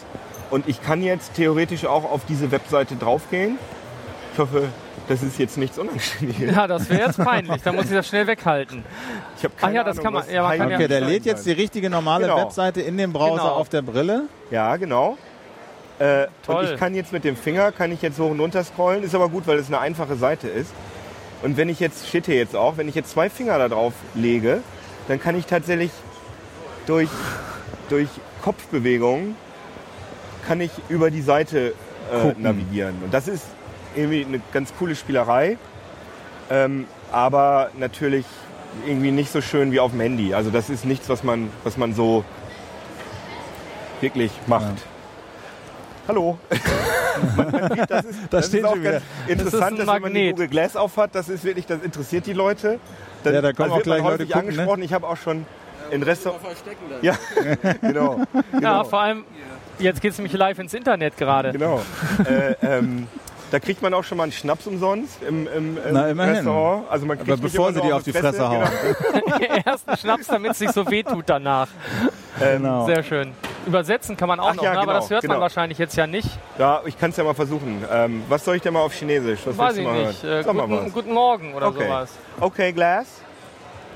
Und 0.50 0.68
ich 0.68 0.82
kann 0.82 1.02
jetzt 1.02 1.34
theoretisch 1.34 1.84
auch 1.86 2.04
auf 2.04 2.22
diese 2.28 2.50
Webseite 2.50 2.94
draufgehen. 2.96 3.58
Ich 4.32 4.38
hoffe, 4.38 4.64
das 5.08 5.22
ist 5.22 5.38
jetzt 5.38 5.56
nichts 5.58 5.78
Unanständiges. 5.78 6.54
Ja, 6.54 6.66
das 6.66 6.88
wäre 6.90 7.06
jetzt 7.06 7.18
peinlich. 7.18 7.62
Da 7.62 7.72
muss 7.72 7.86
ich 7.86 7.92
das 7.92 8.06
schnell 8.06 8.26
weghalten. 8.26 8.84
Ich 9.38 9.44
habe 9.44 9.54
Ach 9.56 9.60
keine 9.62 9.74
ja, 9.76 9.84
das 9.84 9.98
Ahnung, 9.98 10.04
kann 10.04 10.12
man- 10.14 10.30
ja, 10.34 10.42
man 10.42 10.58
kann 10.58 10.72
okay, 10.74 10.88
der 10.88 10.96
Stein 10.98 11.08
lädt 11.10 11.24
jetzt 11.24 11.46
die 11.46 11.52
richtige 11.52 11.90
normale 11.90 12.26
Genau. 12.26 12.38
Webseite 12.42 12.80
in 12.80 12.96
dem 12.96 13.12
Browser 13.12 13.42
Genau. 13.42 13.54
auf 13.54 13.68
der 13.68 13.82
Brille. 13.82 14.22
Ja, 14.50 14.76
genau. 14.76 15.16
Äh, 15.98 16.26
Toll. 16.44 16.56
und 16.56 16.70
ich 16.72 16.76
kann 16.78 16.94
jetzt 16.94 17.12
mit 17.12 17.24
dem 17.24 17.36
Finger, 17.36 17.72
kann 17.72 17.90
ich 17.90 18.02
jetzt 18.02 18.18
hoch 18.18 18.30
und 18.30 18.38
runter 18.38 18.62
scrollen, 18.62 19.02
ist 19.02 19.14
aber 19.14 19.28
gut, 19.30 19.46
weil 19.46 19.58
es 19.58 19.68
eine 19.68 19.78
einfache 19.78 20.16
Seite 20.16 20.46
ist. 20.48 20.70
Und 21.42 21.56
wenn 21.56 21.68
ich 21.70 21.80
jetzt, 21.80 22.06
steht 22.06 22.26
hier 22.26 22.36
jetzt 22.36 22.54
auch, 22.54 22.76
wenn 22.76 22.88
ich 22.88 22.94
jetzt 22.94 23.10
zwei 23.10 23.30
Finger 23.30 23.58
da 23.58 23.68
drauf 23.68 23.94
lege, 24.14 24.60
dann 25.08 25.18
kann 25.20 25.36
ich 25.38 25.46
tatsächlich 25.46 25.90
durch, 26.86 27.08
durch 27.88 28.08
Kopfbewegungen 28.42 29.36
kann 30.46 30.60
ich 30.60 30.70
über 30.88 31.10
die 31.10 31.22
Seite 31.22 31.74
äh, 32.12 32.40
navigieren. 32.40 32.96
Und 33.02 33.12
das 33.12 33.28
ist 33.28 33.44
irgendwie 33.94 34.24
eine 34.24 34.40
ganz 34.52 34.72
coole 34.78 34.94
Spielerei, 34.94 35.58
ähm, 36.50 36.86
aber 37.12 37.70
natürlich 37.78 38.24
irgendwie 38.86 39.10
nicht 39.10 39.32
so 39.32 39.40
schön 39.40 39.72
wie 39.72 39.80
auf 39.80 39.92
dem 39.92 40.00
Handy. 40.00 40.34
Also 40.34 40.50
das 40.50 40.70
ist 40.70 40.84
nichts, 40.84 41.08
was 41.08 41.24
man, 41.24 41.50
was 41.64 41.76
man 41.76 41.94
so 41.94 42.24
wirklich 44.00 44.30
macht. 44.46 44.74
Hallo. 46.06 46.38
man 47.36 47.70
sieht, 47.74 47.90
das 47.90 48.04
ist, 48.04 48.18
das 48.30 48.46
steht 48.46 48.60
ist 48.60 48.66
auch 48.66 48.74
ganz 48.74 48.84
Das 48.84 49.02
ist 49.26 49.30
interessant, 49.30 49.78
dass 49.78 49.86
wenn 49.88 50.02
man 50.02 50.14
die. 50.14 50.30
Google 50.30 50.48
Glass 50.48 50.76
aufhat, 50.76 51.14
das 51.14 51.28
ist 51.28 51.42
wirklich, 51.42 51.66
das 51.66 51.82
interessiert 51.82 52.26
die 52.26 52.32
Leute. 52.32 52.78
Dann, 53.24 53.34
Ja, 53.34 53.40
da 53.40 53.52
kommen 53.52 53.72
auch 53.72 53.76
wird 53.78 53.86
man 53.86 53.96
gleich 53.98 54.02
Leute 54.02 54.22
häufig 54.22 54.32
gucken, 54.32 54.48
ne? 54.48 54.52
angesprochen. 54.52 54.82
Ich 54.82 54.92
habe 54.92 55.08
auch 55.08 55.16
schon 55.16 55.46
in 55.90 56.02
Restaurants. 56.02 56.44
Ja, 57.02 57.16
genau. 57.80 58.18
Ja, 58.32 58.42
genau. 58.52 58.84
vor 58.84 59.00
allem, 59.00 59.24
jetzt 59.78 60.00
geht 60.00 60.12
es 60.12 60.18
nämlich 60.18 60.32
live 60.34 60.58
ins 60.58 60.74
Internet 60.74 61.16
gerade. 61.16 61.52
Genau. 61.52 61.80
äh, 62.28 62.54
ähm, 62.62 63.06
da 63.50 63.60
kriegt 63.60 63.80
man 63.80 63.94
auch 63.94 64.02
schon 64.02 64.18
mal 64.18 64.24
einen 64.24 64.32
Schnaps 64.32 64.66
umsonst 64.66 65.22
im, 65.22 65.46
im, 65.46 65.76
im 65.76 65.82
Na, 65.92 66.08
immerhin. 66.08 66.34
Restaurant. 66.34 66.90
Also 66.90 67.06
man 67.06 67.16
kriegt 67.16 67.30
Aber 67.30 67.40
bevor 67.40 67.72
sie 67.72 67.80
dir 67.80 67.94
auf 67.94 68.02
die 68.02 68.12
die 68.12 68.18
Fresse 68.18 68.48
hauen. 68.48 68.66
Genau. 69.12 69.62
Erst 69.64 69.88
einen 69.88 69.96
Schnaps, 69.98 70.26
damit 70.26 70.52
es 70.52 70.60
nicht 70.60 70.72
so 70.72 70.90
weh 70.90 71.02
tut 71.02 71.24
danach. 71.28 71.68
Genau. 72.38 72.86
Sehr 72.86 73.02
schön. 73.02 73.32
Übersetzen 73.66 74.16
kann 74.16 74.28
man 74.28 74.40
auch 74.40 74.50
Ach 74.50 74.54
noch, 74.54 74.62
ja, 74.62 74.72
ne? 74.72 74.78
aber 74.78 74.86
genau, 74.86 75.00
das 75.00 75.10
hört 75.10 75.22
man 75.24 75.30
genau. 75.30 75.40
wahrscheinlich 75.42 75.78
jetzt 75.78 75.96
ja 75.96 76.06
nicht. 76.06 76.28
Ja, 76.58 76.82
ich 76.84 76.98
kann 76.98 77.10
es 77.10 77.16
ja 77.16 77.24
mal 77.24 77.34
versuchen. 77.34 77.84
Ähm, 77.90 78.22
was 78.28 78.44
soll 78.44 78.56
ich 78.56 78.62
denn 78.62 78.72
mal 78.72 78.80
auf 78.80 78.92
Chinesisch? 78.92 79.40
Was 79.44 79.58
Weiß 79.58 79.76
ich 79.76 79.84
mal 79.84 80.06
nicht. 80.06 80.24
Äh, 80.24 80.42
guten, 80.44 80.70
was. 80.70 80.92
guten 80.92 81.12
Morgen 81.12 81.54
oder 81.54 81.68
Okay. 81.68 81.84
sowas. 81.86 82.10
Okay, 82.40 82.72
Glass. 82.72 83.06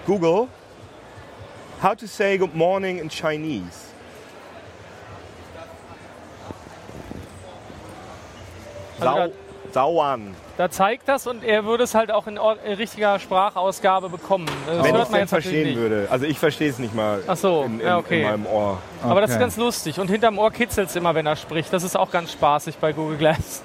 Google. 0.07 0.49
How 1.83 1.95
to 1.95 2.07
say 2.07 2.37
good 2.37 2.55
morning 2.55 2.99
in 2.99 3.09
Chinese. 3.09 3.90
Also 9.01 9.33
Sau, 9.73 9.93
Sauan. 9.93 10.35
Da 10.57 10.69
zeigt 10.71 11.09
das 11.09 11.27
und 11.27 11.45
er 11.45 11.65
würde 11.65 11.85
es 11.85 11.95
halt 11.95 12.11
auch 12.11 12.27
in, 12.27 12.37
in 12.37 12.73
richtiger 12.75 13.19
Sprachausgabe 13.19 14.09
bekommen. 14.09 14.47
Das 14.67 14.79
Wenn 14.79 14.85
ich 14.87 14.93
hört 14.93 15.23
es 15.23 15.29
verstehen 15.31 15.67
nicht. 15.69 15.77
würde. 15.79 16.09
Also 16.11 16.27
ich 16.27 16.39
verstehe 16.39 16.69
es 16.71 16.79
nicht 16.79 16.95
mal 16.95 17.23
Ach 17.27 17.37
so, 17.37 17.63
in, 17.65 17.81
in, 17.81 17.87
ja, 17.87 17.97
okay. 17.99 18.23
in 18.23 18.29
meinem 18.31 18.47
Ohr. 18.47 18.79
Aber 19.03 19.21
das 19.21 19.31
ist 19.31 19.37
Okay. 19.37 19.45
ganz 19.45 19.57
lustig. 19.57 19.99
Und 20.01 20.09
hinterm 20.11 20.39
Ohr 20.39 20.51
kitzelt 20.51 20.89
es 20.91 20.97
immer, 20.97 21.15
wenn 21.15 21.25
er 21.27 21.37
spricht. 21.37 21.73
Das 21.73 21.83
ist 21.83 21.97
auch 21.97 22.11
ganz 22.11 22.33
spaßig 22.33 22.77
bei 22.79 22.93
Google 22.93 23.17
Glass. 23.17 23.63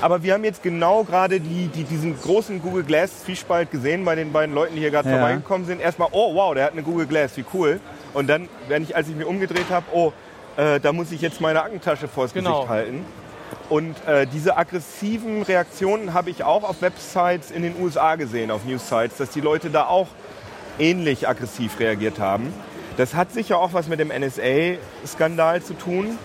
Aber 0.00 0.22
wir 0.24 0.32
haben 0.34 0.42
jetzt 0.44 0.62
genau 0.64 1.04
gerade 1.04 1.38
die, 1.38 1.68
die, 1.68 1.84
diesen 1.84 2.20
großen 2.20 2.60
Google 2.60 2.82
Glass 2.82 3.22
Zwiespalt 3.22 3.70
gesehen 3.70 4.04
bei 4.04 4.16
den 4.16 4.32
beiden 4.32 4.52
Leuten, 4.54 4.74
die 4.74 4.80
hier 4.80 4.90
gerade 4.90 5.08
Ja. 5.08 5.18
vorbeigekommen 5.18 5.64
sind. 5.66 5.80
Erstmal, 5.80 6.08
oh 6.10 6.34
wow, 6.34 6.54
der 6.54 6.64
hat 6.64 6.72
eine 6.72 6.82
Google 6.82 7.06
Glass, 7.06 7.36
wie 7.36 7.44
cool. 7.54 7.78
Und 8.12 8.28
dann, 8.28 8.48
wenn 8.68 8.82
ich, 8.82 8.96
als 8.96 9.08
ich 9.08 9.14
mir 9.14 9.26
umgedreht 9.26 9.66
habe, 9.70 9.86
oh, 9.92 10.12
äh, 10.56 10.80
da 10.80 10.92
muss 10.92 11.12
ich 11.12 11.20
jetzt 11.20 11.40
meine 11.40 11.62
Aktentasche 11.62 12.08
vors 12.08 12.32
Genau. 12.34 12.54
Gesicht 12.54 12.68
halten. 12.70 13.04
Und 13.72 14.06
äh, 14.06 14.26
diese 14.26 14.58
aggressiven 14.58 15.42
Reaktionen 15.42 16.12
habe 16.12 16.28
ich 16.28 16.44
auch 16.44 16.62
auf 16.62 16.82
Websites 16.82 17.50
in 17.50 17.62
den 17.62 17.74
USA 17.80 18.16
gesehen, 18.16 18.50
auf 18.50 18.66
Newsites, 18.66 19.16
dass 19.16 19.30
die 19.30 19.40
Leute 19.40 19.70
da 19.70 19.86
auch 19.86 20.08
ähnlich 20.78 21.26
aggressiv 21.26 21.80
reagiert 21.80 22.18
haben. 22.20 22.52
Das 22.98 23.14
hat 23.14 23.32
sicher 23.32 23.58
auch 23.58 23.72
was 23.72 23.88
mit 23.88 23.98
dem 23.98 24.08
NSA-Skandal 24.08 25.62
zu 25.62 25.72
tun. 25.72 26.18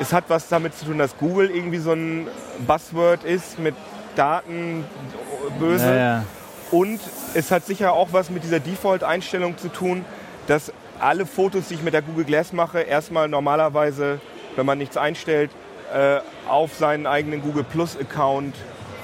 Es 0.00 0.12
hat 0.12 0.24
was 0.26 0.48
damit 0.48 0.76
zu 0.76 0.86
tun, 0.86 0.98
dass 0.98 1.16
Google 1.18 1.50
irgendwie 1.50 1.78
so 1.78 1.92
ein 1.92 2.26
Buzzword 2.66 3.22
ist 3.22 3.60
mit 3.60 3.76
Daten 4.16 4.84
böse. 5.60 5.86
Ja, 5.86 5.94
ja. 5.94 6.24
Und 6.72 6.98
es 7.34 7.52
hat 7.52 7.64
sicher 7.64 7.92
auch 7.92 8.08
was 8.10 8.28
mit 8.28 8.42
dieser 8.42 8.58
Default-Einstellung 8.58 9.56
zu 9.56 9.68
tun, 9.68 10.04
dass 10.48 10.72
alle 10.98 11.26
Fotos, 11.26 11.68
die 11.68 11.74
ich 11.74 11.82
mit 11.84 11.94
der 11.94 12.02
Google 12.02 12.24
Glass 12.24 12.52
mache, 12.52 12.80
erstmal 12.80 13.28
normalerweise, 13.28 14.20
wenn 14.56 14.66
man 14.66 14.78
nichts 14.78 14.96
einstellt, 14.96 15.52
äh, 15.92 16.20
auf 16.48 16.74
seinen 16.74 17.06
eigenen 17.06 17.42
Google 17.42 17.64
Plus-Account 17.64 18.54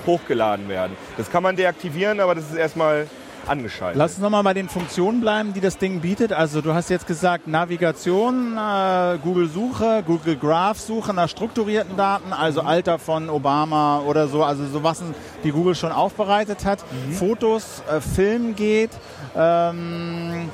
hochgeladen 0.07 0.69
werden. 0.69 0.97
Das 1.17 1.31
kann 1.31 1.43
man 1.43 1.57
deaktivieren, 1.57 2.21
aber 2.21 2.35
das 2.35 2.51
ist 2.51 2.57
erstmal 2.57 3.07
angeschaltet. 3.49 3.99
Lass 3.99 4.13
uns 4.13 4.21
nochmal 4.21 4.43
bei 4.43 4.55
den 4.55 4.69
Funktionen 4.69 5.21
bleiben, 5.21 5.53
die 5.53 5.61
das 5.61 5.79
Ding 5.79 6.01
bietet. 6.01 6.33
Also 6.33 6.61
du 6.61 6.75
hast 6.75 6.91
jetzt 6.91 7.07
gesagt 7.07 7.47
Navigation, 7.47 8.57
äh, 8.57 9.19
Google 9.23 9.49
Suche, 9.49 10.03
Google 10.07 10.37
Graph 10.37 10.79
Suche 10.79 11.15
nach 11.15 11.29
strukturierten 11.29 11.97
Daten, 11.97 12.33
also 12.33 12.61
Alter 12.63 12.99
von 12.99 13.31
Obama 13.31 14.01
oder 14.01 14.29
so, 14.29 14.45
also 14.45 14.67
so 14.67 14.83
was 14.83 15.03
die 15.45 15.51
Google 15.51 15.75
schon 15.75 15.93
aufbereitet 15.93 16.65
hat. 16.65 16.81
Fotos, 17.13 17.83
äh, 17.91 18.01
Film 18.01 18.55
geht, 18.55 18.91
ähm, 19.37 20.51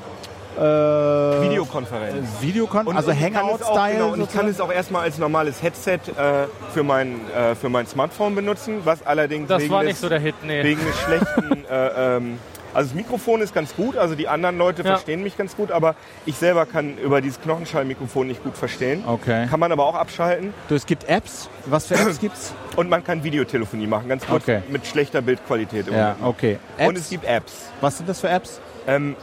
äh, 0.57 1.41
Videokonferenz. 1.49 2.27
Videokon 2.41 2.87
Und- 2.87 2.95
also 2.97 3.11
und 3.11 3.17
ich 3.17 3.21
kann 3.21 3.31
es 3.33 3.61
auch, 3.61 3.75
Hangout-Style. 3.75 3.93
Genau, 3.93 4.13
und 4.13 4.21
ich 4.21 4.33
kann 4.33 4.47
es 4.47 4.59
auch 4.61 4.71
erstmal 4.71 5.03
als 5.03 5.17
normales 5.17 5.61
Headset 5.61 5.99
äh, 6.17 6.47
für, 6.73 6.83
mein, 6.83 7.19
äh, 7.31 7.55
für 7.55 7.69
mein 7.69 7.87
Smartphone 7.87 8.35
benutzen, 8.35 8.81
was 8.83 9.05
allerdings 9.05 9.47
Das 9.47 9.61
wegen, 9.63 9.71
war 9.73 9.81
des, 9.81 9.89
nicht 9.89 9.99
so 9.99 10.09
der 10.09 10.19
Hit, 10.19 10.35
nee. 10.43 10.63
wegen 10.63 10.81
des 10.85 10.97
schlechten... 10.99 11.65
äh, 11.69 12.15
ähm, 12.17 12.39
also 12.73 12.89
das 12.89 12.95
Mikrofon 12.95 13.39
ist 13.39 13.53
ganz 13.53 13.73
gut, 13.73 13.95
also 13.95 14.15
die 14.15 14.27
anderen 14.27 14.57
Leute 14.57 14.81
Ja. 14.83 14.89
verstehen 14.91 15.23
mich 15.23 15.37
ganz 15.37 15.55
gut, 15.55 15.71
aber 15.71 15.95
ich 16.25 16.35
selber 16.35 16.65
kann 16.65 16.97
über 16.97 17.21
dieses 17.21 17.39
Knochenschallmikrofon 17.39 18.27
nicht 18.27 18.43
gut 18.43 18.57
verstehen. 18.57 19.01
Okay. 19.07 19.47
Kann 19.49 19.61
man 19.61 19.71
aber 19.71 19.85
auch 19.85 19.95
abschalten. 19.95 20.53
Du, 20.67 20.75
es 20.75 20.85
gibt 20.85 21.05
Apps. 21.07 21.49
Was 21.67 21.85
für 21.87 21.95
Apps 21.95 22.19
gibt's? 22.19 22.53
Und 22.75 22.89
man 22.89 23.01
kann 23.01 23.23
Videotelefonie 23.23 23.87
machen, 23.87 24.09
ganz 24.09 24.25
kurz, 24.27 24.43
Okay. 24.43 24.61
mit 24.67 24.85
schlechter 24.85 25.21
Bildqualität. 25.21 25.87
Ja, 25.89 26.17
okay. 26.21 26.57
Und 26.77 26.95
es 26.97 27.03
Apps. 27.03 27.09
gibt 27.11 27.23
Apps. 27.23 27.53
Was 27.79 27.95
sind 27.95 28.09
das 28.09 28.19
für 28.19 28.27
Apps? 28.27 28.59
Ähm, 28.87 29.15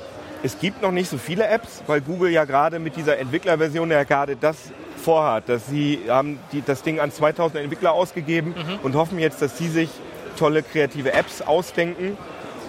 es 0.43 0.59
gibt 0.59 0.83
noch 0.83 0.91
nicht 0.91 1.09
so 1.09 1.19
viele 1.19 1.47
Apps, 1.47 1.83
weil 1.87 2.01
Google 2.01 2.31
ja 2.31 2.45
gerade 2.45 2.79
mit 2.79 2.97
dieser 2.97 3.19
Entwicklerversion 3.19 3.91
ja 3.91 4.03
gerade 4.05 4.37
das 4.37 4.57
vorhat, 5.03 5.49
dass 5.49 5.67
sie 5.67 6.01
haben 6.09 6.39
die, 6.53 6.63
das 6.63 6.83
Ding 6.83 7.01
an 7.01 7.11
2000 7.13 7.63
Entwickler 7.63 7.93
ausgegeben 7.93 8.55
und 8.83 8.95
hoffen 8.95 9.19
jetzt, 9.19 9.43
dass 9.43 9.59
sie 9.59 9.69
sich 9.69 9.89
tolle 10.39 10.63
kreative 10.63 11.13
Apps 11.13 11.43
ausdenken. 11.43 12.17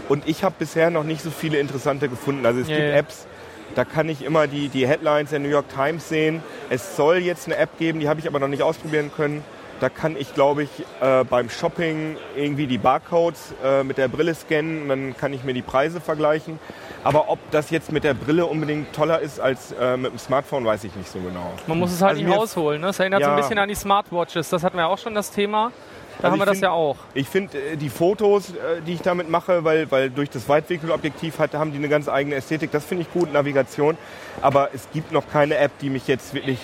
Und 0.09 0.27
ich 0.27 0.43
habe 0.43 0.55
bisher 0.59 0.89
noch 0.89 1.03
nicht 1.03 1.21
so 1.21 1.31
viele 1.31 1.57
interessante 1.59 2.09
gefunden. 2.09 2.45
Also 2.45 2.59
es 2.59 2.67
Ja, 2.67 2.75
gibt 2.75 2.89
ja. 2.89 2.95
Apps, 2.95 3.27
da 3.75 3.85
kann 3.85 4.09
ich 4.09 4.23
immer 4.23 4.47
die, 4.47 4.69
die 4.69 4.87
Headlines 4.87 5.29
der 5.31 5.39
New 5.39 5.49
York 5.49 5.65
Times 5.73 6.09
sehen. 6.09 6.43
Es 6.69 6.95
soll 6.95 7.17
jetzt 7.17 7.47
eine 7.47 7.55
App 7.57 7.77
geben, 7.79 7.99
die 7.99 8.09
habe 8.09 8.19
ich 8.19 8.27
aber 8.27 8.39
noch 8.39 8.47
nicht 8.47 8.61
ausprobieren 8.63 9.11
können. 9.15 9.43
Da 9.79 9.89
kann 9.89 10.15
ich, 10.17 10.33
glaube 10.33 10.63
ich, 10.63 10.69
äh, 11.01 11.23
beim 11.23 11.49
Shopping 11.49 12.17
irgendwie 12.35 12.67
die 12.67 12.77
Barcodes 12.77 13.53
äh, 13.63 13.83
mit 13.83 13.97
der 13.97 14.07
Brille 14.07 14.33
scannen 14.35 14.83
und 14.83 14.89
dann 14.89 15.17
kann 15.17 15.33
ich 15.33 15.43
mir 15.43 15.53
die 15.53 15.61
Preise 15.63 15.99
vergleichen. 15.99 16.59
Aber 17.03 17.29
ob 17.29 17.39
das 17.51 17.69
jetzt 17.69 17.91
mit 17.91 18.03
der 18.03 18.13
Brille 18.13 18.45
unbedingt 18.45 18.93
toller 18.93 19.19
ist 19.19 19.39
als 19.39 19.73
äh, 19.73 19.97
mit 19.97 20.11
dem 20.11 20.17
Smartphone, 20.19 20.65
weiß 20.65 20.83
ich 20.85 20.95
nicht 20.95 21.09
so 21.11 21.19
genau. 21.19 21.51
Man 21.67 21.79
muss 21.79 21.91
es 21.91 22.01
halt 22.01 22.17
Also 22.17 22.23
nicht 22.25 22.37
rausholen. 22.37 22.81
Ne? 22.81 22.87
Das 22.87 22.99
erinnert 22.99 23.21
so 23.23 23.29
Ja. 23.29 23.35
ein 23.35 23.41
bisschen 23.41 23.57
an 23.59 23.67
die 23.69 23.75
Smartwatches. 23.75 24.49
Das 24.49 24.63
hatten 24.63 24.77
wir 24.77 24.87
auch 24.87 24.97
schon 24.97 25.13
das 25.13 25.31
Thema. 25.31 25.71
Da 26.19 26.25
Also 26.29 26.31
haben 26.33 26.39
wir 26.39 26.45
das 26.45 26.53
find- 26.53 26.63
ja 26.63 26.71
auch. 26.71 26.95
Ich 27.15 27.27
finde 27.27 27.57
äh, 27.57 27.75
die 27.75 27.89
Fotos, 27.89 28.51
äh, 28.51 28.81
die 28.85 28.93
ich 28.93 29.01
damit 29.01 29.29
mache, 29.29 29.63
weil, 29.63 29.89
weil 29.91 30.09
durch 30.11 30.29
das 30.29 30.47
Weitwinkelobjektiv 30.47 31.39
hat, 31.39 31.53
haben 31.55 31.71
die 31.71 31.77
eine 31.79 31.89
ganz 31.89 32.07
eigene 32.07 32.35
Ästhetik. 32.35 32.71
Das 32.71 32.85
finde 32.85 33.01
ich 33.03 33.11
gut, 33.11 33.33
Navigation. 33.33 33.97
Aber 34.41 34.69
es 34.73 34.87
gibt 34.93 35.11
noch 35.11 35.27
keine 35.27 35.57
App, 35.57 35.71
die 35.79 35.89
mich 35.89 36.07
jetzt 36.07 36.33
wirklich 36.33 36.59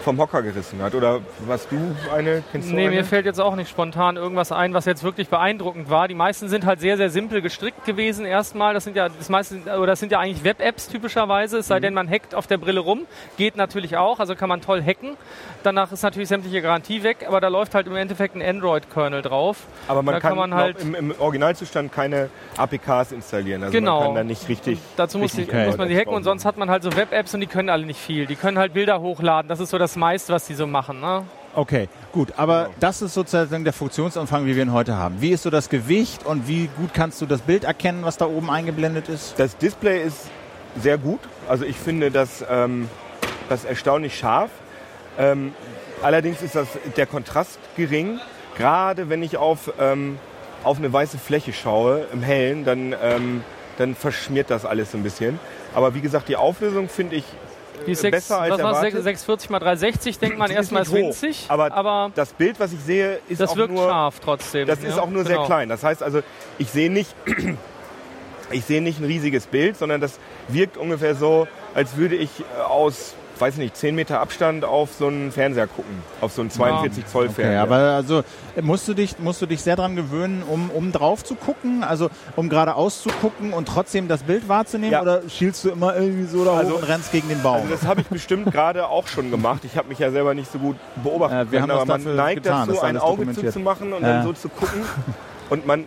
vom 0.00 0.18
Hocker 0.18 0.42
gerissen 0.42 0.80
hat. 0.82 0.94
Oder 0.94 1.20
was 1.46 1.68
du 1.68 1.76
eine? 2.14 2.42
Kennst 2.52 2.70
du 2.70 2.74
Nee, 2.74 2.86
eine? 2.86 2.96
mir 2.96 3.04
fällt 3.04 3.26
jetzt 3.26 3.40
auch 3.40 3.54
nicht 3.56 3.68
spontan 3.70 4.16
irgendwas 4.16 4.52
ein, 4.52 4.74
was 4.74 4.84
jetzt 4.84 5.02
wirklich 5.04 5.28
beeindruckend 5.28 5.90
war. 5.90 6.08
Die 6.08 6.14
meisten 6.14 6.48
sind 6.48 6.64
halt 6.66 6.80
sehr, 6.80 6.96
sehr 6.96 7.10
simpel 7.10 7.42
gestrickt 7.42 7.84
gewesen 7.84 8.24
erstmal. 8.26 8.74
Das 8.74 8.84
sind 8.84 8.96
ja 8.96 9.08
das 9.08 9.28
meiste, 9.28 9.56
oder 9.76 9.86
das 9.88 10.00
sind 10.00 10.12
ja 10.12 10.18
eigentlich 10.20 10.44
Web-Apps 10.44 10.88
typischerweise, 10.88 11.58
es 11.58 11.66
sei 11.68 11.78
Mhm. 11.78 11.82
denn, 11.82 11.94
man 11.94 12.08
hackt 12.10 12.34
auf 12.34 12.46
der 12.46 12.58
Brille 12.58 12.80
rum. 12.80 13.06
Geht 13.36 13.56
natürlich 13.56 13.96
auch, 13.96 14.18
also 14.20 14.34
kann 14.34 14.48
man 14.48 14.60
toll 14.60 14.82
hacken. 14.82 15.16
Danach 15.62 15.92
ist 15.92 16.02
natürlich 16.02 16.28
sämtliche 16.28 16.62
Garantie 16.62 17.02
weg, 17.02 17.24
aber 17.28 17.40
da 17.40 17.48
läuft 17.48 17.74
halt 17.74 17.86
im 17.86 17.94
Endeffekt 17.96 18.34
ein 18.34 18.42
Android-Kernel 18.42 19.20
drauf. 19.22 19.58
Aber 19.88 20.02
man 20.02 20.14
da 20.14 20.20
kann, 20.20 20.30
kann 20.30 20.38
man 20.38 20.54
halt- 20.54 20.80
im, 20.80 20.94
im 20.94 21.14
Originalzustand 21.18 21.92
keine 21.92 22.30
APKs 22.56 23.12
installieren. 23.12 23.62
Also 23.64 23.72
Genau. 23.72 23.98
man 23.98 24.06
kann 24.08 24.14
da 24.16 24.24
nicht 24.24 24.48
richtig. 24.48 24.78
Dazu 24.96 25.18
muss, 25.18 25.32
die, 25.32 25.42
richtig 25.42 25.66
muss 25.66 25.76
man 25.76 25.88
die 25.88 25.96
hacken 25.98 26.14
und 26.14 26.24
sonst 26.24 26.44
hat 26.46 26.56
man 26.56 26.70
halt 26.70 26.82
so 26.82 26.94
Web-Apps 26.96 27.34
und 27.34 27.40
die 27.40 27.46
können 27.46 27.68
alle 27.68 27.84
nicht 27.84 28.00
viel. 28.00 28.24
Die 28.26 28.36
können 28.36 28.58
halt 28.58 28.72
Bilder 28.72 29.00
hochladen. 29.00 29.48
Das 29.48 29.60
ist 29.60 29.70
so 29.70 29.76
das 29.78 29.96
meiste, 29.96 30.32
was 30.32 30.46
die 30.46 30.54
so 30.54 30.66
machen. 30.66 31.00
Ne? 31.00 31.24
Okay, 31.54 31.88
gut. 32.12 32.32
Aber 32.38 32.64
Genau. 32.64 32.74
das 32.80 33.02
ist 33.02 33.12
sozusagen 33.12 33.64
der 33.64 33.72
Funktionsumfang, 33.74 34.46
wie 34.46 34.56
wir 34.56 34.62
ihn 34.62 34.72
heute 34.72 34.96
haben. 34.96 35.20
Wie 35.20 35.30
ist 35.30 35.42
so 35.42 35.50
das 35.50 35.68
Gewicht 35.68 36.24
und 36.24 36.48
wie 36.48 36.70
gut 36.78 36.94
kannst 36.94 37.20
du 37.20 37.26
das 37.26 37.42
Bild 37.42 37.64
erkennen, 37.64 38.00
was 38.02 38.16
da 38.16 38.24
oben 38.26 38.48
eingeblendet 38.50 39.08
ist? 39.10 39.34
Das 39.38 39.56
Display 39.58 40.02
ist 40.02 40.28
sehr 40.80 40.96
gut. 40.96 41.20
Also 41.48 41.64
ich 41.66 41.76
finde 41.76 42.10
das, 42.10 42.42
ähm, 42.48 42.88
das 43.50 43.64
erstaunlich 43.64 44.16
scharf. 44.16 44.50
Ähm, 45.20 45.54
allerdings 46.02 46.40
ist 46.40 46.54
das, 46.54 46.68
der 46.96 47.06
Kontrast 47.06 47.58
gering. 47.76 48.18
Gerade 48.56 49.08
wenn 49.10 49.22
ich 49.22 49.36
auf, 49.36 49.72
ähm, 49.78 50.18
auf 50.64 50.78
eine 50.78 50.92
weiße 50.92 51.18
Fläche 51.18 51.52
schaue, 51.52 52.06
im 52.12 52.22
Hellen, 52.22 52.64
dann, 52.64 52.94
ähm, 53.02 53.44
dann 53.76 53.94
verschmiert 53.94 54.50
das 54.50 54.64
alles 54.64 54.92
so 54.92 54.98
ein 54.98 55.02
bisschen. 55.02 55.38
Aber 55.74 55.94
wie 55.94 56.00
gesagt, 56.00 56.28
die 56.28 56.36
Auflösung 56.36 56.88
finde 56.88 57.16
ich 57.16 57.24
Die 57.86 57.92
ist 57.92 58.00
sechs, 58.00 58.16
besser 58.16 58.40
als 58.40 58.56
das 58.56 58.62
war 58.62 58.74
erwartet. 58.74 59.02
640 59.02 59.50
mal 59.50 59.58
360, 59.58 60.18
denkt 60.18 60.38
man 60.38 60.50
erstmal 60.50 60.82
ist 60.82 60.88
ist 60.88 60.94
winzig, 60.94 61.44
aber, 61.48 61.72
aber 61.72 62.10
das 62.14 62.32
Bild, 62.32 62.58
was 62.58 62.72
ich 62.72 62.80
sehe, 62.80 63.20
ist 63.28 63.40
das 63.40 63.50
auch 63.50 63.56
wirkt 63.56 63.72
nur 63.72 63.88
scharf 63.88 64.20
trotzdem. 64.20 64.66
Das 64.66 64.80
ist 64.80 64.96
ja, 64.96 65.02
auch 65.02 65.10
nur 65.10 65.24
sehr 65.24 65.36
genau. 65.36 65.46
klein. 65.46 65.68
Das 65.68 65.82
heißt 65.82 66.02
also, 66.02 66.22
ich 66.58 66.70
sehe 66.70 66.90
nicht, 66.90 67.14
ich 68.50 68.64
sehe 68.64 68.82
nicht 68.82 69.00
ein 69.00 69.06
riesiges 69.06 69.46
Bild, 69.46 69.76
sondern 69.76 70.00
das 70.00 70.18
wirkt 70.48 70.76
ungefähr 70.76 71.14
so, 71.14 71.46
als 71.74 71.96
würde 71.96 72.16
ich 72.16 72.30
äh, 72.40 72.62
aus, 72.62 73.14
weiß 73.40 73.56
nicht, 73.56 73.76
10 73.76 73.94
Meter 73.94 74.20
Abstand 74.20 74.64
auf 74.64 74.92
so 74.92 75.06
einen 75.06 75.32
Fernseher 75.32 75.66
gucken, 75.66 76.02
auf 76.20 76.32
so 76.32 76.42
einen 76.42 76.50
42 76.50 77.06
Zoll 77.06 77.24
Okay, 77.26 77.34
Fernseher. 77.34 77.62
aber 77.62 77.76
also 77.76 78.22
musst 78.60 78.86
du 78.88 78.94
dich, 78.94 79.18
musst 79.18 79.40
du 79.40 79.46
dich 79.46 79.62
sehr 79.62 79.76
dran 79.76 79.96
gewöhnen, 79.96 80.42
um, 80.48 80.70
um 80.70 80.92
drauf 80.92 81.24
zu 81.24 81.34
gucken, 81.34 81.82
also 81.84 82.10
um 82.36 82.48
geradeaus 82.48 83.02
zu 83.02 83.08
gucken 83.20 83.52
und 83.52 83.66
trotzdem 83.68 84.08
das 84.08 84.22
Bild 84.24 84.48
wahrzunehmen 84.48 84.92
Ja. 84.92 85.02
oder 85.02 85.22
schielst 85.28 85.64
du 85.64 85.70
immer 85.70 85.96
irgendwie 85.96 86.24
so 86.26 86.44
da 86.44 86.56
Also- 86.56 86.74
hoch 86.74 86.78
und 86.82 86.88
rennst 86.88 87.12
gegen 87.12 87.28
den 87.28 87.42
Baum? 87.42 87.56
also 87.62 87.68
das 87.70 87.86
habe 87.86 88.02
ich 88.02 88.06
bestimmt 88.08 88.52
gerade 88.52 88.86
auch 88.88 89.06
schon 89.06 89.30
gemacht. 89.30 89.62
Ich 89.64 89.76
habe 89.76 89.88
mich 89.88 89.98
ja 89.98 90.10
selber 90.10 90.34
nicht 90.34 90.50
so 90.52 90.58
gut 90.58 90.76
beobachtet. 91.02 91.48
Äh, 91.48 91.52
wir 91.52 91.62
haben 91.62 91.70
aber 91.70 91.86
man 91.86 92.16
neigt 92.16 92.42
getan, 92.44 92.68
dazu, 92.68 92.80
ein 92.82 92.96
Auge 92.98 93.30
zuzumachen 93.32 93.92
und 93.92 94.02
Ja. 94.02 94.08
dann 94.18 94.24
so 94.24 94.32
zu 94.32 94.48
gucken. 94.48 94.82
Und 95.48 95.66
man, 95.66 95.84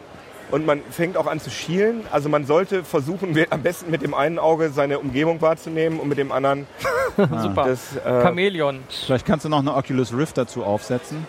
und 0.54 0.68
man 0.68 0.82
fängt 0.92 1.18
auch 1.18 1.26
an 1.26 1.40
zu 1.40 1.50
schielen. 1.50 2.02
Also 2.12 2.30
man 2.30 2.46
sollte 2.46 2.84
versuchen, 2.84 3.36
am 3.50 3.64
besten 3.64 3.90
mit 3.90 4.04
dem 4.04 4.14
einen 4.14 4.38
Auge 4.38 4.70
seine 4.70 5.00
Umgebung 5.00 5.42
wahrzunehmen 5.42 6.00
und 6.00 6.08
mit 6.08 6.20
dem 6.20 6.32
anderen 6.32 6.68
Super. 7.18 7.66
das... 7.66 7.96
Äh, 7.96 8.22
Chamäleon. 8.22 8.84
Vielleicht 8.88 9.26
kannst 9.26 9.46
du 9.46 9.50
noch 9.50 9.60
eine 9.60 9.74
Oculus 9.74 10.14
Rift 10.14 10.38
dazu 10.38 10.64
aufsetzen 10.64 11.26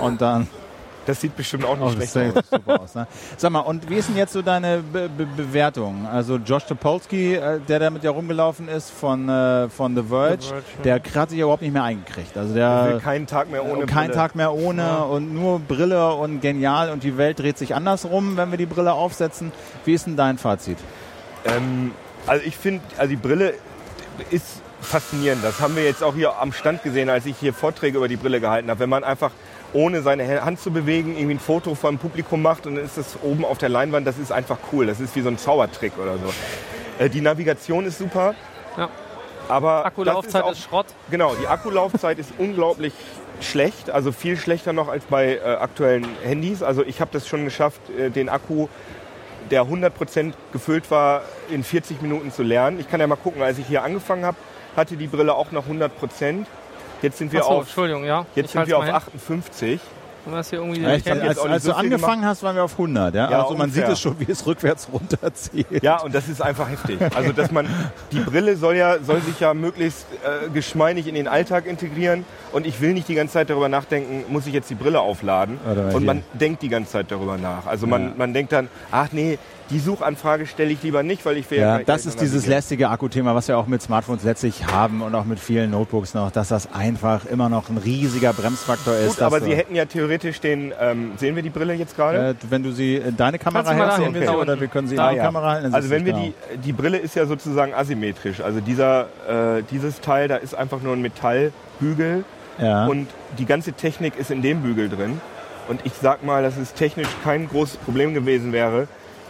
und 0.00 0.20
dann 0.20 0.48
das 1.08 1.20
sieht 1.20 1.36
bestimmt 1.36 1.64
auch 1.64 1.78
Oh, 1.80 1.86
nicht 1.86 2.02
das 2.02 2.12
schlecht 2.12 2.36
aus. 2.36 2.44
super 2.50 2.80
aus. 2.80 2.94
Ne? 2.94 3.06
Sag 3.36 3.50
mal, 3.50 3.60
und 3.60 3.88
wie 3.88 3.96
ist 3.96 4.08
denn 4.08 4.16
jetzt 4.16 4.32
so 4.32 4.42
deine 4.42 4.78
Be 4.78 5.08
Be 5.08 5.26
Bewertung? 5.26 6.06
Also 6.06 6.36
Josh 6.36 6.64
Topolsky, 6.64 7.34
äh, 7.34 7.60
der 7.60 7.78
da 7.78 7.90
mit 7.90 8.02
dir 8.02 8.10
rumgelaufen 8.10 8.68
ist 8.68 8.90
von, 8.90 9.28
äh, 9.28 9.68
von 9.68 9.96
The 9.96 10.02
Verge, 10.02 10.42
The 10.42 10.48
Verge, 10.48 10.64
ja. 10.84 10.98
der 11.00 11.20
hat 11.22 11.30
sich 11.30 11.38
ja 11.38 11.44
überhaupt 11.44 11.62
nicht 11.62 11.72
mehr 11.72 11.84
eingekriegt. 11.84 12.36
Also 12.36 12.54
Der 12.54 13.00
keinen 13.02 13.26
Tag 13.26 13.50
mehr 13.50 13.64
ohne 13.64 13.86
kein 13.86 14.08
Brille. 14.08 14.12
Tag 14.18 14.34
mehr 14.34 14.52
ohne 14.52 15.04
und 15.04 15.32
nur 15.34 15.58
Brille 15.60 16.12
und 16.14 16.40
genial 16.40 16.90
und 16.90 17.02
die 17.02 17.16
Welt 17.16 17.38
dreht 17.38 17.58
sich 17.58 17.74
andersrum, 17.74 18.36
wenn 18.36 18.50
wir 18.50 18.58
die 18.58 18.66
Brille 18.66 18.92
aufsetzen. 18.92 19.52
Wie 19.84 19.94
ist 19.94 20.06
denn 20.06 20.16
dein 20.16 20.38
Fazit? 20.38 20.78
Ähm, 21.44 21.92
also 22.26 22.44
ich 22.44 22.56
finde, 22.56 22.82
also 22.98 23.08
die 23.10 23.16
Brille 23.16 23.54
ist 24.30 24.60
faszinierend. 24.80 25.44
Das 25.44 25.60
haben 25.60 25.76
wir 25.76 25.84
jetzt 25.84 26.02
auch 26.02 26.14
hier 26.14 26.38
am 26.38 26.52
Stand 26.52 26.82
gesehen, 26.82 27.08
als 27.10 27.26
ich 27.26 27.36
hier 27.38 27.52
Vorträge 27.52 27.96
über 27.98 28.08
die 28.08 28.16
Brille 28.16 28.40
gehalten 28.40 28.70
habe. 28.70 28.80
Wenn 28.80 28.90
man 28.90 29.04
einfach 29.04 29.30
ohne 29.72 30.02
seine 30.02 30.44
Hand 30.44 30.60
zu 30.60 30.70
bewegen 30.70 31.16
irgendwie 31.16 31.34
ein 31.34 31.40
Foto 31.40 31.74
vom 31.74 31.98
Publikum 31.98 32.42
macht 32.42 32.66
und 32.66 32.76
dann 32.76 32.84
ist 32.84 32.96
das 32.96 33.18
oben 33.22 33.44
auf 33.44 33.58
der 33.58 33.68
Leinwand, 33.68 34.06
das 34.06 34.18
ist 34.18 34.32
einfach 34.32 34.58
cool. 34.72 34.86
Das 34.86 35.00
ist 35.00 35.14
wie 35.16 35.20
so 35.20 35.28
ein 35.28 35.38
Zaubertrick 35.38 35.92
oder 35.98 36.14
so. 36.14 36.32
Äh, 36.98 37.10
die 37.10 37.20
Navigation 37.20 37.84
ist 37.84 37.98
super. 37.98 38.34
Ja. 38.76 38.88
Aber 39.48 39.86
Akkulaufzeit 39.86 40.44
ist, 40.46 40.58
ist, 40.58 40.66
auch, 40.66 40.68
Schrott. 40.68 40.86
Genau, 41.10 41.34
die 41.34 41.46
Akkulaufzeit 41.46 42.18
ist 42.18 42.32
unglaublich 42.38 42.92
schlecht, 43.40 43.90
also 43.90 44.12
viel 44.12 44.36
schlechter 44.36 44.72
noch 44.72 44.88
als 44.88 45.04
bei 45.04 45.36
äh, 45.36 45.40
aktuellen 45.40 46.06
Handys. 46.22 46.62
Also 46.62 46.84
ich 46.84 47.00
habe 47.00 47.10
das 47.12 47.26
schon 47.26 47.44
geschafft, 47.44 47.80
äh, 47.90 48.10
den 48.10 48.28
Akku, 48.28 48.68
der 49.50 49.64
100% 49.64 50.34
gefüllt 50.52 50.90
war, 50.90 51.22
in 51.50 51.64
40 51.64 52.02
Minuten 52.02 52.30
zu 52.30 52.42
lernen. 52.42 52.78
Ich 52.80 52.90
kann 52.90 53.00
ja 53.00 53.06
mal 53.06 53.16
gucken, 53.16 53.42
als 53.42 53.58
ich 53.58 53.66
hier 53.66 53.82
angefangen 53.82 54.24
habe, 54.24 54.36
hatte 54.76 54.96
die 54.96 55.06
Brille 55.06 55.34
auch 55.34 55.52
noch 55.52 55.66
100%. 55.66 56.44
Jetzt 57.02 57.18
sind 57.18 57.32
wir 57.32 57.40
Achso, 57.40 57.50
auf, 57.50 57.62
Entschuldigung, 57.62 58.04
ja. 58.04 58.24
jetzt 58.34 58.46
Ich 58.46 58.52
sind 58.52 58.66
wir 58.66 58.78
auf 58.78 58.84
hin. 58.84 58.94
58. 58.94 59.80
Du 60.26 60.34
hast 60.36 60.50
hier 60.50 60.58
irgendwie 60.58 60.82
Ja, 60.82 60.94
ich, 60.94 61.10
als 61.10 61.38
als 61.38 61.62
so 61.62 61.70
du 61.70 61.76
angefangen 61.78 62.22
hast, 62.26 62.42
waren 62.42 62.54
wir 62.54 62.62
auf 62.64 62.72
100. 62.72 63.14
Ja? 63.14 63.30
Ja, 63.30 63.42
also 63.42 63.54
man 63.54 63.62
ungefähr. 63.68 63.86
sieht 63.86 63.92
es 63.94 64.00
schon, 64.00 64.16
wie 64.20 64.30
es 64.30 64.44
rückwärts 64.46 64.88
runterzieht. 64.92 65.66
Ja, 65.82 66.02
und 66.02 66.14
das 66.14 66.28
ist 66.28 66.42
einfach 66.42 66.68
heftig. 66.68 66.98
Also 67.16 67.32
dass 67.32 67.50
man 67.50 67.66
die 68.12 68.18
Brille 68.20 68.56
soll 68.56 68.76
ja 68.76 68.98
soll 69.02 69.22
sich 69.22 69.40
ja 69.40 69.54
möglichst 69.54 70.06
äh, 70.24 70.50
geschmeidig 70.50 71.06
in 71.06 71.14
den 71.14 71.28
Alltag 71.28 71.64
integrieren 71.66 72.26
und 72.52 72.66
ich 72.66 72.78
will 72.82 72.92
nicht 72.92 73.08
die 73.08 73.14
ganze 73.14 73.34
Zeit 73.34 73.48
darüber 73.48 73.70
nachdenken, 73.70 74.30
muss 74.30 74.46
ich 74.46 74.52
jetzt 74.52 74.68
die 74.68 74.74
Brille 74.74 75.00
aufladen? 75.00 75.58
Mal 75.64 75.94
Und 75.94 76.04
man 76.04 76.22
denkt 76.34 76.60
die 76.62 76.68
ganze 76.68 76.90
Zeit 76.92 77.06
darüber 77.10 77.38
nach. 77.38 77.66
Also 77.66 77.86
man, 77.86 78.02
Ja. 78.08 78.12
man 78.18 78.34
denkt 78.34 78.52
dann, 78.52 78.68
ach 78.90 79.08
nee, 79.12 79.38
die 79.70 79.78
Suchanfrage 79.78 80.46
stelle 80.46 80.70
ich 80.70 80.82
lieber 80.82 81.02
nicht, 81.02 81.24
weil 81.26 81.36
ich 81.36 81.50
will 81.50 81.58
ja, 81.58 81.78
Ja, 81.78 81.84
das 81.84 82.06
ist 82.06 82.20
dieses 82.20 82.46
lästige 82.46 82.88
Akkuthema, 82.88 83.34
was 83.34 83.48
wir 83.48 83.58
auch 83.58 83.66
mit 83.66 83.82
Smartphones 83.82 84.22
letztlich 84.24 84.66
haben 84.66 85.02
und 85.02 85.14
auch 85.14 85.24
mit 85.24 85.38
vielen 85.38 85.70
Notebooks 85.70 86.14
noch, 86.14 86.30
dass 86.30 86.48
das 86.48 86.72
einfach 86.72 87.26
immer 87.26 87.48
noch 87.48 87.68
ein 87.68 87.76
riesiger 87.76 88.32
Bremsfaktor 88.32 88.94
ist. 88.94 89.16
Gut, 89.16 89.22
aber 89.22 89.40
Sie 89.40 89.54
hätten 89.54 89.74
ja 89.74 89.84
theoretisch 89.84 90.40
den, 90.40 90.72
ähm, 90.80 91.12
sehen 91.18 91.36
wir 91.36 91.42
die 91.42 91.50
Brille 91.50 91.74
jetzt 91.74 91.96
gerade? 91.96 92.30
äh, 92.30 92.34
wenn 92.48 92.62
du 92.62 92.72
sie 92.72 92.96
in 92.96 93.16
deine 93.16 93.38
Kamera 93.38 93.70
hältst, 93.72 93.96
sehen 93.98 94.14
wir 94.14 94.22
sie, 94.22 94.34
oder 94.34 94.58
wir 94.60 94.68
können 94.68 94.88
sie 94.88 94.94
in 94.94 95.00
Ah, 95.00 95.10
die 95.10 95.16
ja. 95.16 95.24
Kamera 95.24 95.50
halten. 95.52 95.74
Also 95.74 95.90
wenn 95.90 96.04
wir 96.06 96.14
es 96.14 96.20
die, 96.22 96.32
die 96.64 96.72
Brille 96.72 96.96
ist 96.98 97.14
ja 97.14 97.26
sozusagen 97.26 97.74
asymmetrisch. 97.74 98.40
Also 98.40 98.60
dieser, 98.60 99.02
äh, 99.28 99.62
dieses 99.70 100.00
Teil, 100.00 100.28
da 100.28 100.36
ist 100.36 100.54
einfach 100.54 100.80
nur 100.80 100.94
ein 100.94 101.02
Metallbügel 101.02 102.24
genau. 102.58 102.68
Ja. 102.68 102.86
und 102.86 103.08
die 103.38 103.44
ganze 103.44 103.72
Technik 103.72 104.16
ist 104.18 104.30
in 104.30 104.42
dem 104.42 104.62
Bügel 104.62 104.88
drin. 104.88 105.20
Und 105.68 105.80
ich 105.84 105.92
sag 106.00 106.24
mal, 106.24 106.42
dass 106.42 106.56
es 106.56 106.72
technisch 106.72 107.08
kein 107.22 107.46
großes 107.48 107.76
Problem 107.76 108.14
gewesen 108.14 108.52
wäre, 108.52 108.88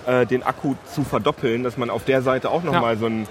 äh, 0.08 0.26
den 0.26 0.42
Akku 0.42 0.74
zu 0.92 1.04
verdoppeln, 1.04 1.62
dass 1.62 1.76
man 1.76 1.90
auf 1.90 2.04
der 2.04 2.22
Seite 2.22 2.50
auch 2.50 2.62
nochmal 2.64 2.94
Ja. 2.94 2.98
so 3.00 3.06
ein, 3.06 3.28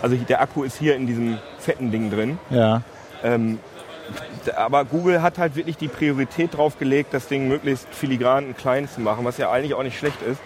also 0.00 0.16
der 0.16 0.40
Akku 0.40 0.62
ist 0.64 0.78
hier 0.78 0.96
in 0.96 1.06
diesem 1.06 1.38
fetten 1.58 1.90
Ding 1.90 2.10
drin. 2.10 2.38
ja. 2.50 2.82
Ähm, 3.22 3.58
aber 4.56 4.84
Google 4.84 5.22
hat 5.22 5.38
halt 5.38 5.54
wirklich 5.54 5.76
die 5.76 5.86
Priorität 5.88 6.56
drauf 6.56 6.78
gelegt, 6.78 7.12
das 7.14 7.28
Ding 7.28 7.46
möglichst 7.48 7.86
filigran 7.94 8.46
und 8.46 8.58
klein 8.58 8.88
zu 8.88 9.00
machen, 9.00 9.24
was 9.24 9.36
ja 9.38 9.50
eigentlich 9.52 9.74
auch 9.74 9.82
nicht 9.82 9.98
schlecht 9.98 10.20
ist. 10.22 10.40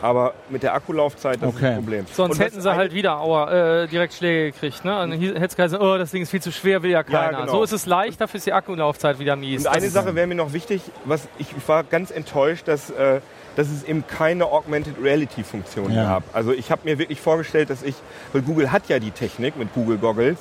Aber 0.00 0.32
mit 0.48 0.62
der 0.62 0.74
Akkulaufzeit, 0.74 1.38
das 1.42 1.50
ist 1.50 1.56
Okay. 1.56 1.66
ein 1.66 1.76
Problem. 1.76 2.06
Sonst 2.12 2.38
hätten 2.38 2.60
sie 2.60 2.72
halt 2.74 2.92
wieder 2.94 3.20
Aua, 3.20 3.82
äh, 3.82 3.88
direkt 3.88 4.14
Schläge 4.14 4.52
gekriegt. 4.52 4.84
Ne? 4.84 5.00
Und 5.02 5.10
dann 5.10 5.20
hätte 5.20 5.44
es 5.44 5.56
geheißen, 5.56 5.78
oh, 5.80 5.98
das 5.98 6.10
Ding 6.12 6.22
ist 6.22 6.30
viel 6.30 6.40
zu 6.42 6.50
schwer, 6.52 6.82
will 6.82 6.90
ja 6.92 7.02
keiner. 7.02 7.40
genau. 7.40 7.52
So 7.52 7.62
ist 7.64 7.72
es 7.72 7.84
leicht, 7.86 8.20
dafür 8.20 8.38
ist 8.38 8.46
die 8.46 8.52
Akkulaufzeit 8.52 9.18
wieder 9.18 9.36
mies. 9.36 9.66
Und 9.66 9.72
eine 9.74 9.86
ist- 9.86 9.92
Sache 9.92 10.14
wäre 10.14 10.26
mir 10.26 10.36
noch 10.36 10.52
wichtig, 10.52 10.82
was 11.04 11.28
ich, 11.38 11.48
ich 11.56 11.68
war 11.68 11.84
ganz 11.84 12.10
enttäuscht, 12.10 12.66
dass, 12.68 12.90
äh, 12.90 13.20
dass 13.58 13.68
es 13.70 13.82
eben 13.82 14.04
keine 14.06 14.46
Augmented 14.46 14.94
Reality 15.02 15.42
Funktion 15.42 15.92
Ja. 15.92 16.04
gab. 16.04 16.22
Also 16.32 16.52
ich 16.52 16.70
habe 16.70 16.82
mir 16.84 16.96
wirklich 16.98 17.20
vorgestellt, 17.20 17.70
dass 17.70 17.82
ich, 17.82 17.96
weil 18.32 18.42
Google 18.42 18.70
hat 18.70 18.88
ja 18.88 19.00
die 19.00 19.10
Technik 19.10 19.56
mit 19.56 19.74
Google 19.74 19.98
Goggles, 19.98 20.38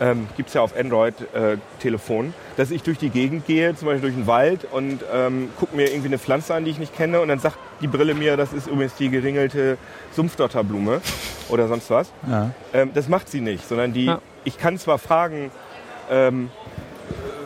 ähm, 0.00 0.26
gibt 0.36 0.48
es 0.48 0.54
ja 0.54 0.60
auf 0.60 0.76
Android-Telefonen, 0.76 2.34
dass 2.56 2.70
ich 2.70 2.82
durch 2.82 2.98
die 2.98 3.10
Gegend 3.10 3.46
gehe, 3.46 3.74
zum 3.76 3.86
Beispiel 3.86 4.02
durch 4.02 4.14
den 4.14 4.26
Wald 4.26 4.66
und 4.70 5.00
ähm, 5.12 5.50
gucke 5.58 5.76
mir 5.76 5.88
irgendwie 5.88 6.08
eine 6.08 6.18
Pflanze 6.18 6.54
an, 6.54 6.64
die 6.64 6.70
ich 6.72 6.78
nicht 6.78 6.96
kenne 6.96 7.20
und 7.20 7.28
dann 7.28 7.38
sagt 7.38 7.56
die 7.80 7.86
Brille 7.86 8.14
mir, 8.14 8.36
das 8.36 8.52
ist 8.52 8.66
übrigens 8.66 8.94
die 8.96 9.08
geringelte 9.08 9.78
Sumpfdotterblume 10.14 11.00
oder 11.48 11.68
sonst 11.68 11.90
was. 11.90 12.10
Ja. 12.28 12.50
Ähm, 12.72 12.90
das 12.94 13.08
macht 13.08 13.28
sie 13.28 13.40
nicht, 13.40 13.68
sondern 13.68 13.92
die, 13.92 14.06
Ja. 14.06 14.20
ich 14.44 14.58
kann 14.58 14.78
zwar 14.78 14.98
fragen, 14.98 15.50
ähm, 16.10 16.50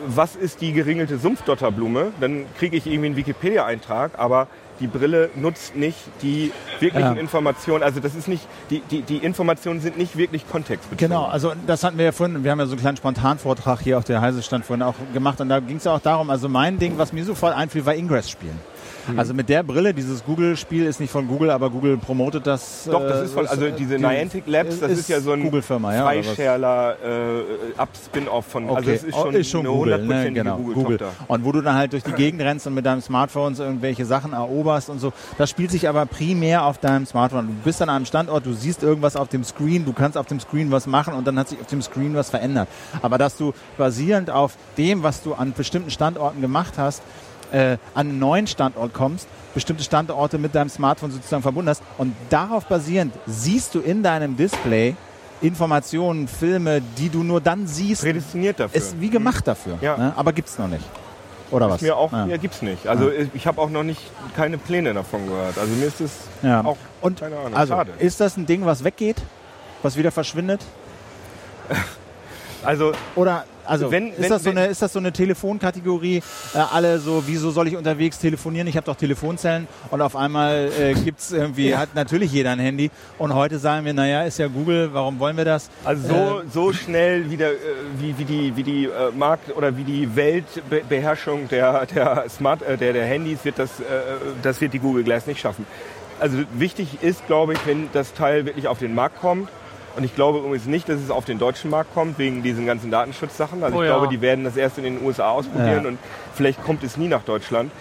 was 0.07 0.35
ist 0.35 0.61
die 0.61 0.73
geringelte 0.73 1.17
Sumpfdotterblume, 1.17 2.11
dann 2.19 2.45
kriege 2.57 2.75
ich 2.75 2.85
irgendwie 2.87 3.07
einen 3.07 3.15
Wikipedia-Eintrag, 3.15 4.11
aber 4.17 4.47
die 4.79 4.87
Brille 4.87 5.29
nutzt 5.35 5.75
nicht 5.75 5.97
die 6.21 6.51
wirklichen 6.79 7.15
Ja. 7.15 7.21
Informationen, 7.21 7.83
also 7.83 7.99
das 7.99 8.15
ist 8.15 8.27
nicht, 8.27 8.47
die, 8.69 8.81
die, 8.91 9.01
die 9.01 9.17
Informationen 9.17 9.79
sind 9.81 9.97
nicht 9.97 10.17
wirklich 10.17 10.47
kontextbezogen. 10.49 11.09
Genau, 11.09 11.25
also 11.25 11.53
das 11.67 11.83
hatten 11.83 11.97
wir 11.97 12.05
ja 12.05 12.11
vorhin, 12.11 12.43
wir 12.43 12.51
haben 12.51 12.59
ja 12.59 12.65
so 12.65 12.73
einen 12.73 12.81
kleinen 12.81 12.97
Spontanvortrag 12.97 13.81
hier 13.81 13.97
auf 13.97 14.03
der 14.03 14.21
Heise-Stand 14.21 14.65
vorhin 14.65 14.83
auch 14.83 14.95
gemacht 15.13 15.39
und 15.41 15.49
da 15.49 15.59
ging 15.59 15.77
es 15.77 15.83
ja 15.83 15.93
auch 15.93 15.99
darum, 16.01 16.29
also 16.29 16.49
mein 16.49 16.79
Ding, 16.79 16.97
was 16.97 17.13
mir 17.13 17.23
sofort 17.23 17.55
einfiel, 17.55 17.85
war 17.85 17.95
Ingress 17.95 18.29
spielen. 18.29 18.59
Mhm. 19.07 19.19
Also 19.19 19.33
mit 19.33 19.49
der 19.49 19.63
Brille, 19.63 19.93
dieses 19.93 20.23
Google-Spiel 20.23 20.85
ist 20.85 20.99
nicht 20.99 21.11
von 21.11 21.27
Google, 21.27 21.49
aber 21.49 21.69
Google 21.69 21.97
promotet 21.97 22.47
das. 22.47 22.87
Doch, 22.89 23.01
das 23.01 23.21
äh, 23.21 23.25
ist 23.25 23.33
von, 23.33 23.47
also 23.47 23.69
diese 23.69 23.97
die- 23.97 24.03
Niantic 24.03 24.43
Labs, 24.47 24.79
das 24.79 24.91
ist, 24.91 25.09
ja 25.09 25.19
so 25.19 25.31
ein 25.31 25.41
Google-Firma, 25.43 25.93
ja. 25.93 26.03
Freischärler 26.03 26.97
äh, 27.03 27.79
Up-Spin-Off 27.79 28.45
von, 28.45 28.69
also 28.69 28.79
Okay, 28.79 28.93
es 28.93 29.03
ist 29.03 29.15
oh, 29.15 29.23
schon, 29.23 29.35
ist 29.35 29.49
schon 29.49 29.59
eine 29.61 29.69
Google, 29.69 30.05
ne? 30.05 30.31
genau, 30.31 30.57
Google. 30.57 30.99
Und 31.27 31.45
wo 31.45 31.51
du 31.51 31.61
dann 31.61 31.75
halt 31.75 31.93
durch 31.93 32.03
die 32.03 32.13
Gegend 32.13 32.41
rennst 32.41 32.67
und 32.67 32.73
mit 32.73 32.85
deinem 32.85 33.01
Smartphone 33.01 33.55
irgendwelche 33.55 34.05
Sachen 34.05 34.33
eroberst 34.33 34.89
und 34.89 34.99
so. 34.99 35.13
Das 35.37 35.49
spielt 35.49 35.71
sich 35.71 35.87
aber 35.87 36.05
primär 36.05 36.65
auf 36.65 36.77
deinem 36.77 37.05
Smartphone. 37.05 37.47
Du 37.47 37.53
bist 37.63 37.81
an 37.81 37.89
einem 37.89 38.05
Standort, 38.05 38.45
du 38.45 38.53
siehst 38.53 38.83
irgendwas 38.83 39.15
auf 39.15 39.27
dem 39.29 39.43
Screen, 39.43 39.85
du 39.85 39.93
kannst 39.93 40.17
auf 40.17 40.27
dem 40.27 40.39
Screen 40.39 40.71
was 40.71 40.87
machen 40.87 41.13
und 41.13 41.25
dann 41.27 41.37
hat 41.39 41.49
sich 41.49 41.59
auf 41.59 41.67
dem 41.67 41.81
Screen 41.81 42.15
was 42.15 42.29
verändert. 42.29 42.67
Aber 43.01 43.17
dass 43.17 43.37
du 43.37 43.53
basierend 43.77 44.29
auf 44.29 44.55
dem, 44.77 45.03
was 45.03 45.23
du 45.23 45.33
an 45.33 45.53
bestimmten 45.53 45.91
Standorten 45.91 46.41
gemacht 46.41 46.73
hast, 46.77 47.01
äh, 47.53 47.77
an 47.93 48.09
einen 48.09 48.19
neuen 48.19 48.47
Standort 48.47 48.93
kommst, 48.93 49.27
bestimmte 49.53 49.83
Standorte 49.83 50.37
mit 50.37 50.53
deinem 50.53 50.69
Smartphone 50.69 51.11
sozusagen 51.11 51.41
verbunden 51.41 51.69
hast 51.69 51.81
und 51.97 52.13
darauf 52.29 52.65
basierend 52.65 53.13
siehst 53.25 53.73
du 53.75 53.79
in 53.79 54.03
deinem 54.03 54.35
Display 54.35 54.95
Informationen, 55.41 56.27
Filme, 56.27 56.81
die 56.97 57.09
du 57.09 57.21
nur 57.23 57.41
dann 57.41 57.67
siehst, 57.67 58.01
Prädestiniert 58.01 58.59
dafür. 58.59 58.77
ist 58.77 58.99
wie 58.99 59.09
gemacht 59.09 59.47
dafür. 59.47 59.77
Ja. 59.81 59.97
Ne? 59.97 60.13
Aber 60.15 60.31
gibt's 60.33 60.57
noch 60.57 60.67
nicht. 60.69 60.85
Oder 61.51 61.69
was? 61.69 61.75
Ist 61.75 61.81
mir 61.83 61.95
auch, 61.97 62.11
ja. 62.11 62.25
ja. 62.27 62.37
gibt's 62.37 62.61
nicht. 62.61 62.87
Also 62.87 63.11
ich 63.33 63.45
habe 63.45 63.61
auch 63.61 63.69
noch 63.69 63.83
nicht 63.83 64.01
keine 64.35 64.57
Pläne 64.57 64.93
davon 64.93 65.27
gehört. 65.27 65.57
Also 65.57 65.73
mir 65.75 65.85
ist 65.87 66.01
es 66.01 66.11
Ja. 66.41 66.63
auch 66.63 66.77
Und 67.01 67.19
keine 67.19 67.37
Ahnung. 67.37 67.53
also, 67.55 67.73
Schade. 67.73 67.91
ist 67.99 68.19
das 68.21 68.37
ein 68.37 68.45
Ding, 68.45 68.65
was 68.65 68.83
weggeht? 68.83 69.17
Was 69.83 69.97
wieder 69.97 70.11
verschwindet? 70.11 70.61
Also 72.65 72.93
Oder 73.15 73.45
also 73.65 73.89
Wenn- 73.91 74.09
ist, 74.11 74.19
wenn- 74.21 74.29
das 74.29 74.43
so 74.43 74.49
eine, 74.49 74.65
ist 74.67 74.81
das 74.81 74.91
so 74.91 74.99
eine 74.99 75.11
Telefonkategorie? 75.13 76.17
Äh, 76.53 76.57
alle 76.57 76.99
so, 76.99 77.23
wieso 77.25 77.49
soll 77.51 77.67
ich 77.69 77.77
unterwegs 77.77 78.19
telefonieren? 78.19 78.67
Ich 78.67 78.75
habe 78.75 78.85
doch 78.85 78.95
Telefonzellen 78.95 79.67
und 79.89 80.01
auf 80.01 80.15
einmal 80.17 80.69
äh, 80.77 80.93
gibt's 80.93 81.31
irgendwie, 81.31 81.75
hat 81.75 81.95
natürlich 81.95 82.31
jeder 82.33 82.51
ein 82.51 82.59
Handy 82.59 82.91
und 83.17 83.33
heute 83.33 83.59
sagen 83.59 83.85
wir, 83.85 83.93
naja, 83.93 84.23
ist 84.23 84.37
ja 84.37 84.47
Google, 84.47 84.89
warum 84.93 85.17
wollen 85.19 85.37
wir 85.37 85.45
das? 85.45 85.69
Also 85.85 86.07
so, 86.07 86.41
so 86.51 86.73
schnell 86.73 87.29
wie, 87.31 87.37
der, 87.37 87.51
äh, 87.51 87.55
wie, 87.99 88.17
wie 88.17 88.25
die, 88.25 88.55
wie 88.57 88.63
die 88.63 88.85
äh, 88.85 89.11
Markt- 89.17 89.55
oder 89.55 89.77
wie 89.77 89.83
die 89.85 90.13
Weltbeherrschung 90.13 91.47
der, 91.47 91.85
der, 91.85 92.25
Smart, 92.29 92.61
äh, 92.63 92.77
der, 92.77 92.93
der 92.93 93.05
Handys 93.05 93.45
wird 93.45 93.59
das, 93.59 93.79
äh, 93.79 93.83
das 94.41 94.59
wird 94.61 94.73
die 94.73 94.79
Google 94.79 95.03
Glass 95.03 95.25
nicht 95.27 95.39
schaffen. 95.39 95.65
Also 96.19 96.37
wichtig 96.53 96.99
ist, 97.01 97.25
glaube 97.27 97.53
ich, 97.53 97.59
wenn 97.65 97.89
das 97.93 98.13
Teil 98.13 98.45
wirklich 98.45 98.67
auf 98.67 98.79
den 98.79 98.93
Markt 98.93 99.19
kommt. 99.19 99.49
Und 99.95 100.03
ich 100.03 100.15
glaube 100.15 100.39
übrigens 100.39 100.65
nicht, 100.65 100.89
dass 100.89 100.99
es 100.99 101.11
auf 101.11 101.25
den 101.25 101.37
deutschen 101.39 101.69
Markt 101.69 101.93
kommt, 101.93 102.17
wegen 102.17 102.41
diesen 102.41 102.65
ganzen 102.65 102.89
Datenschutzsachen. 102.89 103.63
Also 103.63 103.77
Oh 103.77 103.81
ich 103.83 103.87
ja. 103.89 103.95
glaube, 103.95 104.09
die 104.09 104.21
werden 104.21 104.43
das 104.43 104.57
erst 104.57 104.77
in 104.79 104.83
den 104.85 105.03
USA 105.05 105.29
ausprobieren 105.29 105.83
Ja. 105.83 105.89
und 105.89 105.99
vielleicht 106.33 106.63
kommt 106.63 106.83
es 106.83 106.97
nie 106.97 107.07
nach 107.07 107.21
Deutschland. 107.23 107.71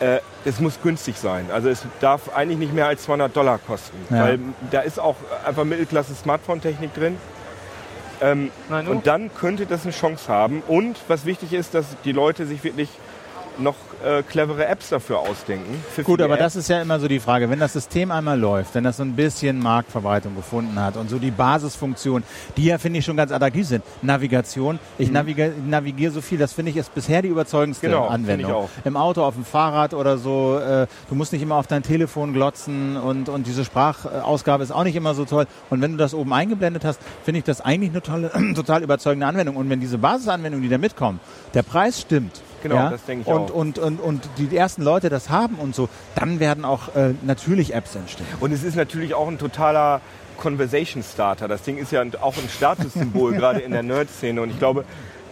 Äh, 0.00 0.18
es 0.44 0.60
muss 0.60 0.78
günstig 0.80 1.16
sein. 1.16 1.46
Also 1.52 1.68
es 1.68 1.82
darf 2.00 2.32
eigentlich 2.36 2.58
nicht 2.58 2.72
mehr 2.72 2.86
als 2.86 3.02
200 3.02 3.36
Dollar 3.36 3.58
kosten. 3.58 3.96
Ja. 4.10 4.24
Weil 4.24 4.38
da 4.70 4.80
ist 4.82 5.00
auch 5.00 5.16
einfach 5.44 5.64
Mittelklasse 5.64 6.14
Smartphone-Technik 6.14 6.94
drin. 6.94 7.16
Ähm, 8.20 8.50
nu. 8.68 8.90
und 8.90 9.06
dann 9.06 9.32
könnte 9.34 9.66
das 9.66 9.82
eine 9.84 9.92
Chance 9.92 10.28
haben. 10.32 10.62
Und 10.66 10.96
was 11.08 11.24
wichtig 11.24 11.52
ist, 11.52 11.74
dass 11.74 11.86
die 12.04 12.12
Leute 12.12 12.46
sich 12.46 12.62
wirklich 12.64 12.88
noch 13.58 13.74
äh, 14.04 14.22
clevere 14.22 14.66
Apps 14.66 14.88
dafür 14.90 15.18
ausdenken. 15.20 15.82
Gut, 16.04 16.20
aber 16.22 16.34
Apps. 16.34 16.42
das 16.44 16.56
ist 16.56 16.68
ja 16.68 16.80
immer 16.82 16.98
so 17.00 17.08
die 17.08 17.20
Frage, 17.20 17.50
wenn 17.50 17.58
das 17.58 17.72
System 17.72 18.10
einmal 18.10 18.38
läuft, 18.38 18.74
wenn 18.74 18.84
das 18.84 18.96
so 18.98 19.02
ein 19.02 19.14
bisschen 19.16 19.58
Marktverbreitung 19.60 20.34
gefunden 20.36 20.80
hat 20.80 20.96
und 20.96 21.10
so 21.10 21.18
die 21.18 21.30
Basisfunktionen, 21.30 22.24
die 22.56 22.64
ja, 22.66 22.78
finde 22.78 22.98
ich, 23.00 23.04
schon 23.04 23.16
ganz 23.16 23.32
attraktiv 23.32 23.66
sind. 23.66 23.84
Navigation, 24.02 24.74
Mhm. 24.76 24.80
ich 24.98 25.10
navigiere 25.10 25.52
navigiere 25.66 26.12
so 26.12 26.20
viel, 26.20 26.38
das 26.38 26.52
finde 26.52 26.70
ich 26.70 26.76
ist 26.76 26.94
bisher 26.94 27.22
die 27.22 27.28
überzeugendste 27.28 27.86
Genau, 27.88 28.06
Anwendung. 28.06 28.50
ich 28.50 28.56
auch. 28.56 28.68
Im 28.84 28.96
Auto, 28.96 29.22
auf 29.24 29.34
dem 29.34 29.44
Fahrrad 29.44 29.94
oder 29.94 30.18
so, 30.18 30.58
äh, 30.58 30.86
du 31.08 31.14
musst 31.14 31.32
nicht 31.32 31.42
immer 31.42 31.56
auf 31.56 31.66
dein 31.66 31.82
Telefon 31.82 32.32
glotzen 32.32 32.96
und, 32.96 33.28
und 33.28 33.46
diese 33.46 33.64
Sprachausgabe 33.64 34.62
ist 34.62 34.70
auch 34.70 34.84
nicht 34.84 34.96
immer 34.96 35.14
so 35.14 35.24
toll. 35.24 35.46
Und 35.70 35.80
wenn 35.82 35.92
du 35.92 35.96
das 35.98 36.14
oben 36.14 36.32
eingeblendet 36.32 36.84
hast, 36.84 37.00
finde 37.24 37.38
ich 37.38 37.44
das 37.44 37.60
eigentlich 37.60 37.90
eine 37.90 38.02
tolle, 38.02 38.30
total 38.54 38.82
überzeugende 38.82 39.26
Anwendung. 39.26 39.56
Und 39.56 39.68
wenn 39.70 39.80
diese 39.80 39.98
Basisanwendungen, 39.98 40.62
die 40.62 40.68
da 40.68 40.78
mitkommen, 40.78 41.20
der 41.54 41.62
Preis 41.62 42.00
stimmt, 42.00 42.40
Genau, 42.62 42.74
ja, 42.74 42.90
das 42.90 43.04
denke 43.04 43.22
ich 43.22 43.28
und, 43.28 43.50
auch. 43.50 43.54
Und, 43.54 43.78
und, 43.78 44.00
und 44.00 44.28
die 44.36 44.56
ersten 44.56 44.82
Leute 44.82 45.08
das 45.08 45.30
haben 45.30 45.56
und 45.56 45.74
so, 45.74 45.88
dann 46.14 46.40
werden 46.40 46.64
auch 46.64 46.94
äh, 46.94 47.14
natürlich 47.22 47.74
Apps 47.74 47.94
entstehen. 47.94 48.26
Und 48.40 48.52
es 48.52 48.62
ist 48.62 48.76
natürlich 48.76 49.14
auch 49.14 49.28
ein 49.28 49.38
totaler 49.38 50.00
Conversation 50.38 51.02
Starter. 51.02 51.48
Das 51.48 51.62
Ding 51.62 51.78
ist 51.78 51.92
ja 51.92 52.02
auch 52.20 52.36
ein 52.36 52.48
Statussymbol, 52.48 53.32
gerade 53.36 53.60
in 53.60 53.72
der 53.72 53.82
Nerd-Szene. 53.82 54.40
Und 54.40 54.50
ich 54.50 54.58
glaube, 54.58 54.84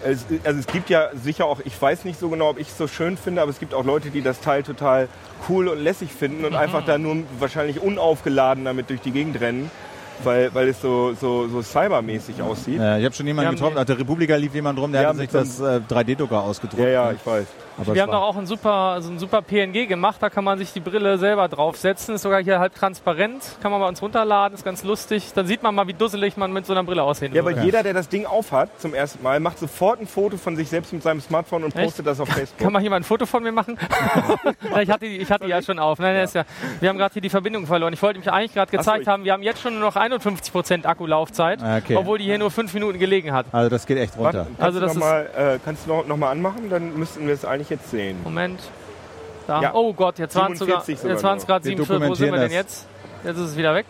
es, 0.05 0.27
also 0.45 0.61
es 0.61 0.67
gibt 0.67 0.91
ja 0.91 1.09
sicher 1.15 1.47
auch, 1.47 1.61
ich 1.65 1.81
weiß 1.81 2.05
nicht 2.05 2.19
so 2.19 2.29
genau, 2.29 2.51
ob 2.51 2.59
ich 2.59 2.69
es 2.69 2.79
so 2.79 2.87
schön 2.87 3.17
finde, 3.17 3.43
aber 3.43 3.51
es 3.51 3.59
gibt 3.59 3.75
auch 3.75 3.85
Leute, 3.85 4.11
die 4.11 4.23
das 4.23 4.41
Teil 4.41 4.63
total 4.63 5.09
cool 5.49 5.69
und 5.69 5.83
lässig 5.83 6.13
finden 6.13 6.45
und 6.45 6.55
einfach 6.55 6.85
da 6.85 6.99
nur 6.99 7.19
wahrscheinlich 7.39 7.81
unaufgeladen 7.81 8.65
damit 8.65 8.91
durch 8.91 9.01
die 9.01 9.11
Gegend 9.11 9.41
rennen, 9.41 9.71
weil, 10.25 10.53
weil 10.55 10.69
es 10.69 10.81
so, 10.81 11.15
so, 11.21 11.49
so 11.49 11.63
cybermäßig 11.63 12.41
aussieht. 12.43 12.81
Äh, 12.81 12.99
ich 12.99 13.05
habe 13.05 13.15
schon 13.15 13.27
jemanden 13.27 13.53
getroffen, 13.53 13.79
auf 13.79 13.85
der 13.85 13.99
Republika 13.99 14.37
lief 14.37 14.55
jemand 14.55 14.79
rum, 14.79 14.93
der 14.93 15.03
Ja, 15.03 15.09
hatte 15.09 15.19
sich 15.19 15.31
das 15.31 15.61
äh, 15.61 15.81
3D-Drucker 15.89 16.43
ausgedruckt. 16.43 16.83
Ja, 16.83 16.89
ja, 16.89 17.13
ich 17.13 17.25
weiß. 17.25 17.47
Aber 17.79 17.95
Wir 17.95 18.03
haben 18.03 18.11
doch 18.11 18.23
auch 18.23 18.37
ein 18.37 18.47
super, 18.47 19.01
so 19.03 19.11
ein 19.11 19.19
super 19.19 19.43
PNG 19.43 19.87
gemacht, 19.87 20.17
da 20.21 20.31
kann 20.31 20.45
man 20.45 20.59
sich 20.59 20.73
die 20.73 20.81
Brille 20.81 21.19
selber 21.19 21.47
draufsetzen. 21.49 22.15
Ist 22.15 22.23
sogar 22.23 22.43
hier 22.43 22.59
halb 22.59 22.75
transparent, 22.75 23.43
kann 23.63 23.71
man 23.71 23.81
bei 23.81 23.89
uns 23.89 24.01
runterladen, 24.01 24.55
ist 24.57 24.65
ganz 24.65 24.83
lustig. 24.83 25.33
Dann 25.35 25.47
sieht 25.47 25.63
man 25.63 25.75
mal, 25.75 25.87
wie 25.87 25.93
dusselig 25.95 26.37
man 26.37 26.53
mit 26.53 26.65
so 26.67 26.73
einer 26.73 26.85
Brille 26.85 27.03
aussehen 27.03 27.35
Ja, 27.35 27.43
aber 27.43 27.51
würde. 27.51 27.65
jeder, 27.65 27.83
der 27.83 27.93
das 27.95 28.09
Ding 28.09 28.25
aufhat 28.27 28.71
zum 28.81 28.95
ersten 28.95 29.23
Mal, 29.23 29.41
macht 29.41 29.59
sofort 29.59 30.01
ein 30.01 30.07
Foto 30.07 30.37
von 30.37 30.57
sich 30.57 30.69
selbst 30.69 30.93
mit 30.93 31.03
seinem 31.03 31.21
Smartphone 31.21 31.65
und 31.65 31.75
Echt? 31.77 31.85
postet 31.85 32.07
das 32.07 32.19
auf 32.21 32.29
Facebook. 32.29 32.59
Kann 32.59 32.73
mal 32.73 32.83
jemand 32.83 33.03
ein 33.03 33.09
Foto 33.09 33.27
von 33.27 33.43
mir 33.43 33.53
machen? 33.53 33.79
Ja, 34.71 34.81
ich 34.81 34.91
hatte 34.91 35.07
die, 35.07 35.17
ich 35.19 35.31
hatte 35.31 35.45
die 35.45 35.51
ja 35.51 35.63
schon 35.63 35.79
auf. 35.79 35.99
Nein, 35.99 36.15
nein, 36.15 36.25
Ist 36.25 36.35
ja, 36.35 36.45
wir 36.81 36.89
haben 36.89 36.99
gerade 36.99 37.13
hier 37.13 37.23
die 37.23 37.29
Verbindung 37.31 37.67
verloren. 37.67 37.93
Ich 37.93 38.03
wollte 38.03 38.19
mich 38.19 38.31
eigentlich 38.31 38.53
gerade 38.55 38.71
so, 38.71 38.77
gezeigt 38.79 39.03
ich- 39.03 39.09
haben, 39.09 39.25
wir 39.25 39.33
haben 39.33 39.43
jetzt 39.43 39.61
schon 39.61 39.75
nur 39.79 39.83
noch 39.89 39.97
51% 39.97 40.87
Akkulaufzeit, 40.87 41.63
Ah, 41.63 41.79
okay. 41.79 41.97
obwohl 41.97 42.19
die 42.19 42.25
hier 42.25 42.39
nur 42.39 42.51
5 42.51 42.73
Minuten 42.75 42.99
gelegen 42.99 43.33
hat. 43.33 43.47
Also 43.53 43.71
das 43.71 43.87
geht 43.87 43.99
echt 43.99 44.19
Warte, 44.19 44.39
runter. 44.39 44.51
kannst 44.59 44.63
Also 44.63 44.81
du 44.81 44.87
das 44.87 44.95
noch 44.95 45.01
mal, 45.03 45.31
äh, 45.37 45.59
kannst 45.65 45.87
du 45.87 45.91
noch, 45.91 46.07
noch 46.07 46.17
mal 46.17 46.31
anmachen? 46.31 46.69
Dann 46.71 46.97
müssten 46.99 47.27
wir 47.27 47.35
es 47.35 47.45
eigentlich 47.45 47.66
jetzt 47.71 47.91
sehen. 47.91 48.19
Moment. 48.23 48.61
Da. 49.47 49.63
Ja. 49.63 49.75
Oh 49.75 49.93
Gott, 49.93 50.19
jetzt 50.19 50.35
waren 50.35 50.53
es 50.53 50.59
sogar, 50.59 50.83
47 50.83 50.99
sogar 50.99 51.15
jetzt 51.15 51.25
waren 51.25 51.39
es 51.39 51.47
gerade 51.47 51.65
Wir 51.65 51.77
47. 51.77 52.11
Wo 52.11 52.15
sind 52.15 52.33
wir 52.33 52.41
denn 52.41 52.51
jetzt? 52.51 52.87
Jetzt 53.25 53.37
ist 53.37 53.51
es 53.51 53.57
wieder 53.57 53.75
weg. 53.75 53.87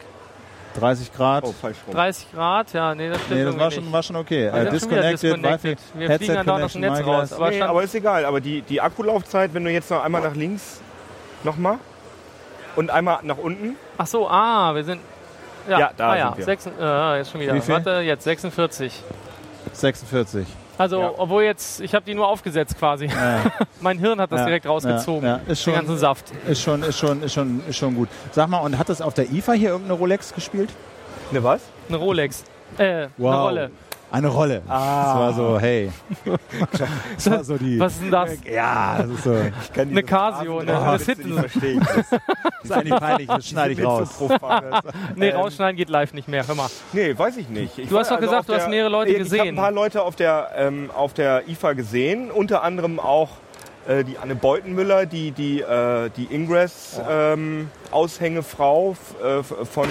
30 0.79 1.13
Grad. 1.15 1.45
Oh, 1.45 1.53
falsch 1.53 1.79
rum. 1.87 1.95
30 1.95 2.33
Grad, 2.33 2.73
ja, 2.73 2.95
nee, 2.95 3.09
das 3.09 3.23
stimmt 3.23 3.39
nee, 3.39 3.45
das 3.45 3.59
war 3.59 3.67
nicht. 3.67 3.75
schon, 3.77 3.93
war 3.93 4.03
schon 4.03 4.17
okay. 4.17 4.53
Wir 4.53 4.55
Äh, 4.55 4.71
disconnected, 4.71 5.23
disconnected. 5.23 5.79
Wir 5.95 6.09
Headset 6.09 6.19
fliegen 6.19 6.35
dann 6.35 6.47
da 6.47 6.65
aus 6.65 6.73
dem 6.73 6.81
Netz 6.83 7.07
raus. 7.07 7.33
Aber 7.33 7.51
nee, 7.51 7.63
aber 7.63 7.83
ist 7.83 7.95
egal. 7.95 8.25
Aber 8.25 8.41
die, 8.41 8.63
die 8.63 8.81
Akkulaufzeit, 8.81 9.55
wenn 9.55 9.65
du 9.65 9.71
jetzt 9.71 9.91
noch 9.91 10.05
einmal 10.05 10.21
nach 10.21 10.35
links 10.35 10.81
nochmal 11.45 11.79
und 12.77 12.91
einmal 12.91 13.21
nach 13.23 13.39
unten. 13.39 13.77
Ach 13.97 14.07
so, 14.07 14.29
ah, 14.29 14.75
wir 14.75 14.85
sind. 14.85 15.01
Ja, 15.69 15.79
Ja, 15.79 15.91
da 15.97 16.11
ah, 16.11 16.17
ja. 16.17 16.27
sind 16.29 16.39
wir. 16.39 16.45
Sechs, 16.45 16.67
äh, 16.67 17.17
jetzt 17.19 17.31
schon 17.31 17.41
wieder. 17.41 17.55
Wie 17.55 17.61
viel? 17.61 17.75
Warte, 17.75 18.01
jetzt 18.01 18.25
46. 18.25 19.03
46. 19.73 20.47
Also, 20.79 21.01
Ja. 21.01 21.13
obwohl 21.17 21.43
jetzt, 21.45 21.81
ich 21.81 21.95
habe 21.95 22.05
die 22.05 22.15
nur 22.15 22.29
aufgesetzt 22.29 22.79
quasi. 22.79 23.09
mein 23.81 23.99
Hirn 23.99 24.21
hat 24.21 24.31
das 24.33 24.41
Ja, 24.41 24.47
direkt 24.47 24.67
rausgezogen. 24.67 25.25
ja, 25.29 25.37
ja. 25.37 25.43
Ist 25.47 25.49
Den 25.49 25.57
schon- 25.57 25.75
ganzen 25.75 25.99
Saft. 25.99 26.25
Ist 26.47 26.63
schon, 26.63 26.83
ist 26.83 26.99
schon, 26.99 27.23
ist 27.23 27.33
schon, 27.33 27.63
ist 27.69 27.77
schon 27.77 27.95
gut. 27.95 28.09
Sag 28.33 28.49
mal, 28.49 28.59
und 28.59 28.79
hat 28.79 28.89
das 28.89 29.01
auf 29.01 29.15
der 29.15 29.31
IFA 29.31 29.53
hier 29.53 29.71
irgendeine 29.71 29.99
Rolex 29.99 30.35
gespielt? 30.35 30.71
Ne, 31.31 31.43
was? 31.43 31.63
Eine 31.89 31.97
Rolex. 31.99 32.45
Äh, 32.79 32.85
eine 32.85 33.09
Rolle. 33.19 33.71
Eine 34.11 34.29
Rolle. 34.29 34.63
Ah. 34.69 35.05
Das 35.05 35.15
war 35.17 35.33
so, 35.35 35.61
hey. 35.61 35.91
Das 37.17 37.31
war 37.31 37.45
so 37.45 37.57
die. 37.59 37.79
Was 37.81 37.95
ist 37.95 38.03
denn 38.03 38.11
das? 38.11 38.31
Ja, 38.51 38.99
das 39.03 39.11
ist 39.11 39.25
so. 39.25 39.33
Das 39.35 39.73
Kann 39.75 39.91
Eine 39.91 40.03
Casio, 40.03 40.59
eine, 40.61 40.81
eine 40.81 40.99
Sitten. 40.99 41.35
verstehen. 41.35 41.87
ist 42.63 42.73
eigentlich 42.73 43.01
peinlich, 43.01 43.29
das 43.29 43.47
schneide 43.49 43.73
ich 43.75 43.85
raus. 43.85 44.09
Nee, 45.17 45.31
Ähm, 45.31 45.37
rausschneiden 45.37 45.77
geht 45.77 45.89
live 45.91 46.13
nicht 46.15 46.29
mehr. 46.29 46.47
Hör 46.47 46.55
mal. 46.55 46.69
Nee, 46.93 47.19
weiß 47.19 47.37
ich 47.39 47.49
nicht. 47.49 47.79
Ich 47.79 47.89
Du 47.89 47.99
hast 47.99 48.11
doch 48.11 48.21
gesagt, 48.21 48.41
auf 48.41 48.47
du 48.47 48.55
hast 48.55 48.69
mehrere 48.69 48.91
Leute 48.91 49.11
ich 49.11 49.17
Ich 49.17 49.23
habe 49.25 49.31
gesehen. 49.39 49.49
ein 49.49 49.57
paar 49.57 49.73
Leute 49.73 50.03
auf 50.03 50.15
der, 50.17 50.51
ähm, 50.57 50.91
auf 50.95 51.13
der 51.13 51.49
IFA 51.49 51.73
gesehen, 51.73 52.31
unter 52.31 52.63
anderem 52.63 53.01
auch 53.01 53.31
äh, 53.89 54.05
die 54.05 54.19
Anne 54.19 54.35
Beutenmüller, 54.37 55.07
die, 55.07 55.33
die, 55.33 55.61
äh, 55.63 56.11
die 56.17 56.33
Ingress 56.33 57.01
ähm, 57.09 57.71
Aushängefrau 57.91 58.93
f- 58.93 59.15
äh, 59.23 59.43
von 59.65 59.89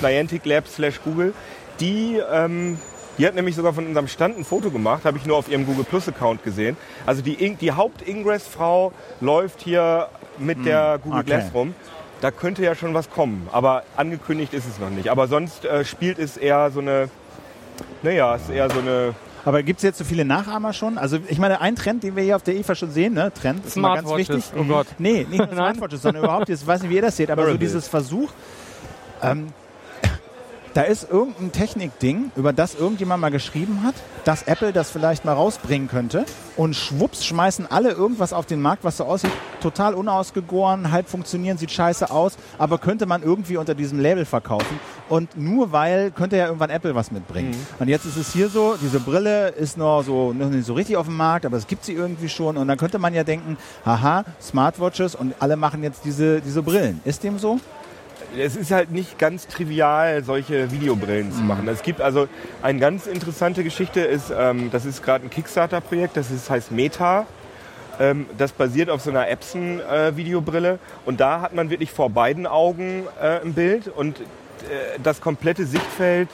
Niantic 0.00 0.44
Labs 0.46 0.74
slash 0.74 1.00
Google. 1.04 1.32
Die, 1.80 2.20
ähm, 2.32 2.78
die 3.18 3.26
hat 3.26 3.34
nämlich 3.34 3.54
sogar 3.56 3.72
von 3.74 3.86
unserem 3.86 4.08
Stand 4.08 4.38
ein 4.38 4.44
Foto 4.44 4.70
gemacht, 4.70 5.04
habe 5.04 5.18
ich 5.18 5.26
nur 5.26 5.36
auf 5.36 5.48
ihrem 5.48 5.66
Google 5.66 5.84
Plus 5.84 6.08
Account 6.08 6.42
gesehen. 6.44 6.76
Also 7.06 7.22
die, 7.22 7.34
In- 7.34 7.58
die 7.58 7.72
Haupt-Ingress-Frau 7.72 8.92
läuft 9.20 9.60
hier 9.62 10.08
mit 10.38 10.64
der 10.64 10.98
Google 11.02 11.20
okay. 11.20 11.26
Glass 11.30 11.44
rum. 11.54 11.74
Da 12.20 12.30
könnte 12.30 12.62
ja 12.62 12.74
schon 12.74 12.94
was 12.94 13.10
kommen, 13.10 13.48
aber 13.52 13.82
angekündigt 13.96 14.54
ist 14.54 14.66
es 14.68 14.78
noch 14.78 14.90
nicht. 14.90 15.08
Aber 15.08 15.26
sonst 15.26 15.64
äh, 15.64 15.84
spielt 15.84 16.18
es 16.20 16.36
eher 16.36 16.70
so 16.70 16.80
eine, 16.80 17.08
naja, 18.02 18.36
es 18.36 18.42
ist 18.42 18.50
eher 18.50 18.70
so 18.70 18.78
eine, 18.78 19.14
Aber 19.44 19.62
gibt 19.64 19.78
es 19.78 19.82
jetzt 19.82 19.98
so 19.98 20.04
viele 20.04 20.24
Nachahmer 20.24 20.72
schon? 20.72 20.98
Also 20.98 21.18
ich 21.28 21.38
meine, 21.38 21.60
ein 21.60 21.74
Trend, 21.74 22.04
den 22.04 22.14
wir 22.14 22.22
hier 22.22 22.36
auf 22.36 22.44
der 22.44 22.54
IFA 22.54 22.76
schon 22.76 22.92
sehen, 22.92 23.14
ne? 23.14 23.32
Trend 23.34 23.66
ist 23.66 23.76
immer 23.76 23.96
ganz 23.96 24.06
Smartwatches. 24.08 24.36
wichtig. 24.36 24.52
Oh 24.56 24.62
Gott. 24.64 24.86
Nee, 24.98 25.26
nicht 25.28 25.38
nur. 25.38 25.48
Smartwatches, 25.52 26.00
sondern 26.02 26.22
überhaupt, 26.22 26.48
ich 26.48 26.64
weiß 26.64 26.82
nicht, 26.82 26.90
wie 26.90 26.96
ihr 26.96 27.02
das 27.02 27.16
seht, 27.16 27.28
aber 27.30 27.44
so 27.50 27.56
dieses 27.56 27.88
Versuch, 27.88 28.30
ähm, 29.20 29.48
da 30.74 30.82
ist 30.82 31.10
irgendein 31.10 31.52
Technikding, 31.52 32.32
über 32.36 32.52
das 32.52 32.74
irgendjemand 32.74 33.20
mal 33.20 33.30
geschrieben 33.30 33.82
hat, 33.82 33.94
dass 34.24 34.44
Apple 34.44 34.72
das 34.72 34.90
vielleicht 34.90 35.24
mal 35.24 35.34
rausbringen 35.34 35.88
könnte 35.88 36.24
und 36.56 36.74
schwupps 36.74 37.24
schmeißen 37.24 37.70
alle 37.70 37.90
irgendwas 37.90 38.32
auf 38.32 38.46
den 38.46 38.60
Markt, 38.60 38.84
was 38.84 38.96
so 38.96 39.04
aussieht, 39.04 39.32
total 39.60 39.94
unausgegoren, 39.94 40.90
halb 40.90 41.08
funktionieren, 41.08 41.58
sieht 41.58 41.70
scheiße 41.70 42.10
aus, 42.10 42.36
aber 42.58 42.78
könnte 42.78 43.06
man 43.06 43.22
irgendwie 43.22 43.56
unter 43.56 43.74
diesem 43.74 44.00
Label 44.00 44.24
verkaufen 44.24 44.80
und 45.08 45.36
nur 45.36 45.72
weil 45.72 46.10
könnte 46.10 46.36
ja 46.36 46.46
irgendwann 46.46 46.70
Apple 46.70 46.94
was 46.94 47.10
mitbringen. 47.10 47.54
Und 47.78 47.88
jetzt 47.88 48.06
ist 48.06 48.16
es 48.16 48.32
hier 48.32 48.48
so, 48.48 48.76
diese 48.80 49.00
Brille 49.00 49.48
ist 49.48 49.76
noch 49.76 50.02
so 50.02 50.32
noch 50.32 50.48
nicht 50.48 50.66
so 50.66 50.74
richtig 50.74 50.96
auf 50.96 51.06
dem 51.06 51.16
Markt, 51.16 51.44
aber 51.44 51.56
es 51.56 51.66
gibt 51.66 51.84
sie 51.84 51.92
irgendwie 51.92 52.28
schon 52.28 52.56
und 52.56 52.68
dann 52.68 52.78
könnte 52.78 52.98
man 52.98 53.14
ja 53.14 53.24
denken, 53.24 53.56
haha, 53.84 54.24
Smartwatches 54.40 55.14
und 55.14 55.34
alle 55.38 55.56
machen 55.56 55.82
jetzt 55.82 56.04
diese 56.04 56.40
diese 56.40 56.62
Brillen. 56.62 57.00
Ist 57.04 57.24
dem 57.24 57.38
so? 57.38 57.60
Es 58.38 58.56
ist 58.56 58.70
halt 58.70 58.90
nicht 58.90 59.18
ganz 59.18 59.46
trivial, 59.46 60.24
solche 60.24 60.70
Videobrillen 60.70 61.32
zu 61.32 61.42
machen. 61.42 61.68
Es 61.68 61.82
gibt 61.82 62.00
also 62.00 62.28
eine 62.62 62.78
ganz 62.78 63.06
interessante 63.06 63.64
Geschichte, 63.64 64.00
ist, 64.00 64.32
ähm, 64.36 64.70
das 64.70 64.84
ist 64.84 65.02
gerade 65.02 65.24
ein 65.26 65.30
Kickstarter-Projekt, 65.30 66.16
das 66.16 66.30
ist, 66.30 66.48
heißt 66.50 66.72
Meta. 66.72 67.26
Ähm, 68.00 68.26
das 68.38 68.52
basiert 68.52 68.88
auf 68.90 69.02
so 69.02 69.10
einer 69.10 69.28
Epson-Videobrille 69.28 70.78
und 71.04 71.20
da 71.20 71.40
hat 71.42 71.54
man 71.54 71.70
wirklich 71.70 71.90
vor 71.90 72.10
beiden 72.10 72.46
Augen 72.46 73.04
äh, 73.20 73.40
ein 73.44 73.52
Bild 73.54 73.88
und 73.88 74.20
äh, 74.20 74.24
das 75.02 75.20
komplette 75.20 75.66
Sichtfeld 75.66 76.28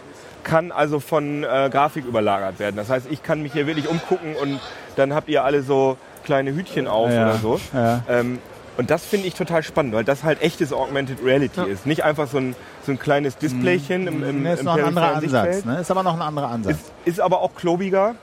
kann 0.45 0.71
also 0.73 1.01
von 1.01 1.43
äh, 1.43 1.69
Grafik 1.71 2.05
überlagert 2.07 2.59
werden. 2.59 2.77
Das 2.77 2.91
heißt, 2.91 3.07
ich 3.11 3.23
kann 3.23 3.43
mich 3.43 3.53
hier 3.53 3.67
wirklich 3.67 3.89
umgucken 3.89 4.35
und 4.41 4.61
dann 4.97 5.13
habt 5.15 5.29
ihr 5.29 5.45
alle 5.45 5.63
so 5.63 5.97
kleine 6.25 6.55
Hütchen 6.55 6.87
auf 6.87 7.11
Ja, 7.11 7.23
oder 7.25 7.35
so. 7.39 7.61
ja. 7.75 8.03
Ähm, 8.09 8.39
Und 8.79 8.91
das 8.91 9.05
finde 9.05 9.27
ich 9.27 9.35
total 9.35 9.65
spannend, 9.65 9.93
weil 9.93 10.05
das 10.05 10.23
halt 10.23 10.41
echtes 10.41 10.73
Augmented 10.73 11.19
Reality 11.23 11.63
ist. 11.63 11.85
Nicht 11.85 12.05
einfach 12.05 12.29
so 12.29 12.39
ein, 12.39 12.55
so 12.87 12.93
ein 12.93 12.99
kleines 12.99 13.37
Displaychen 13.37 14.07
im, 14.07 14.23
im, 14.23 14.47
ist 14.47 14.61
im 14.61 14.67
noch 14.67 14.77
ein 14.77 14.85
anderer 14.85 15.17
Ansatz. 15.17 15.65
Ne? 15.65 15.81
Ist 15.81 15.91
aber 15.91 16.05
noch 16.05 16.15
ein 16.15 16.23
anderer 16.23 16.49
Ansatz. 16.49 16.77
Ist, 16.77 16.93
ist 17.05 17.21
aber 17.21 17.41
auch 17.41 17.57
klobiger. 17.57 18.15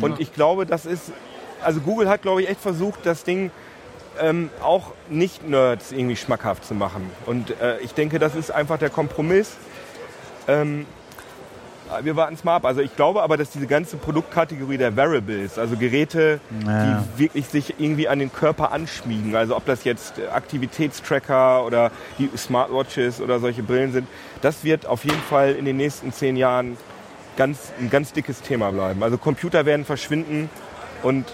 Und 0.00 0.20
ich 0.20 0.32
glaube, 0.32 0.64
das 0.64 0.86
ist, 0.86 1.12
also 1.62 1.80
Google 1.80 2.08
hat, 2.08 2.22
glaube 2.22 2.42
ich, 2.42 2.48
echt 2.48 2.60
versucht, 2.60 3.00
das 3.04 3.24
Ding 3.24 3.50
ähm, 4.20 4.50
auch 4.62 4.92
nicht-Nerds 5.08 5.92
irgendwie 5.92 6.16
schmackhaft 6.16 6.64
zu 6.64 6.74
machen. 6.74 7.10
Und 7.26 7.60
äh, 7.60 7.78
ich 7.80 7.92
denke, 7.92 8.18
das 8.18 8.34
ist 8.34 8.50
einfach 8.50 8.78
der 8.78 8.90
Kompromiss. 8.90 9.56
Ähm, 10.48 10.86
wir 12.02 12.16
warten 12.16 12.34
es 12.34 12.44
mal 12.44 12.56
ab. 12.56 12.64
Also 12.64 12.80
ich 12.80 12.94
glaube 12.96 13.22
aber, 13.22 13.36
dass 13.36 13.50
diese 13.50 13.66
ganze 13.66 13.96
Produktkategorie 13.96 14.76
der 14.76 14.96
Wearables, 14.96 15.58
also 15.58 15.76
Geräte, 15.76 16.40
Ja. 16.66 17.02
die 17.16 17.18
wirklich 17.20 17.46
sich 17.46 17.74
irgendwie 17.78 18.08
an 18.08 18.18
den 18.18 18.32
Körper 18.32 18.72
anschmiegen, 18.72 19.34
also 19.36 19.56
ob 19.56 19.64
das 19.66 19.84
jetzt 19.84 20.18
äh, 20.18 20.28
Aktivitätstracker 20.28 21.64
oder 21.64 21.90
die 22.18 22.30
Smartwatches 22.36 23.20
oder 23.20 23.38
solche 23.38 23.62
Brillen 23.62 23.92
sind, 23.92 24.08
das 24.42 24.64
wird 24.64 24.86
auf 24.86 25.04
jeden 25.04 25.22
Fall 25.22 25.52
in 25.52 25.64
den 25.64 25.76
nächsten 25.76 26.12
zehn 26.12 26.36
Jahren 26.36 26.76
ganz, 27.36 27.72
ein 27.80 27.90
ganz 27.90 28.12
dickes 28.12 28.40
Thema 28.42 28.70
bleiben. 28.72 29.02
Also 29.02 29.18
Computer 29.18 29.66
werden 29.66 29.84
verschwinden 29.84 30.48
und 31.02 31.24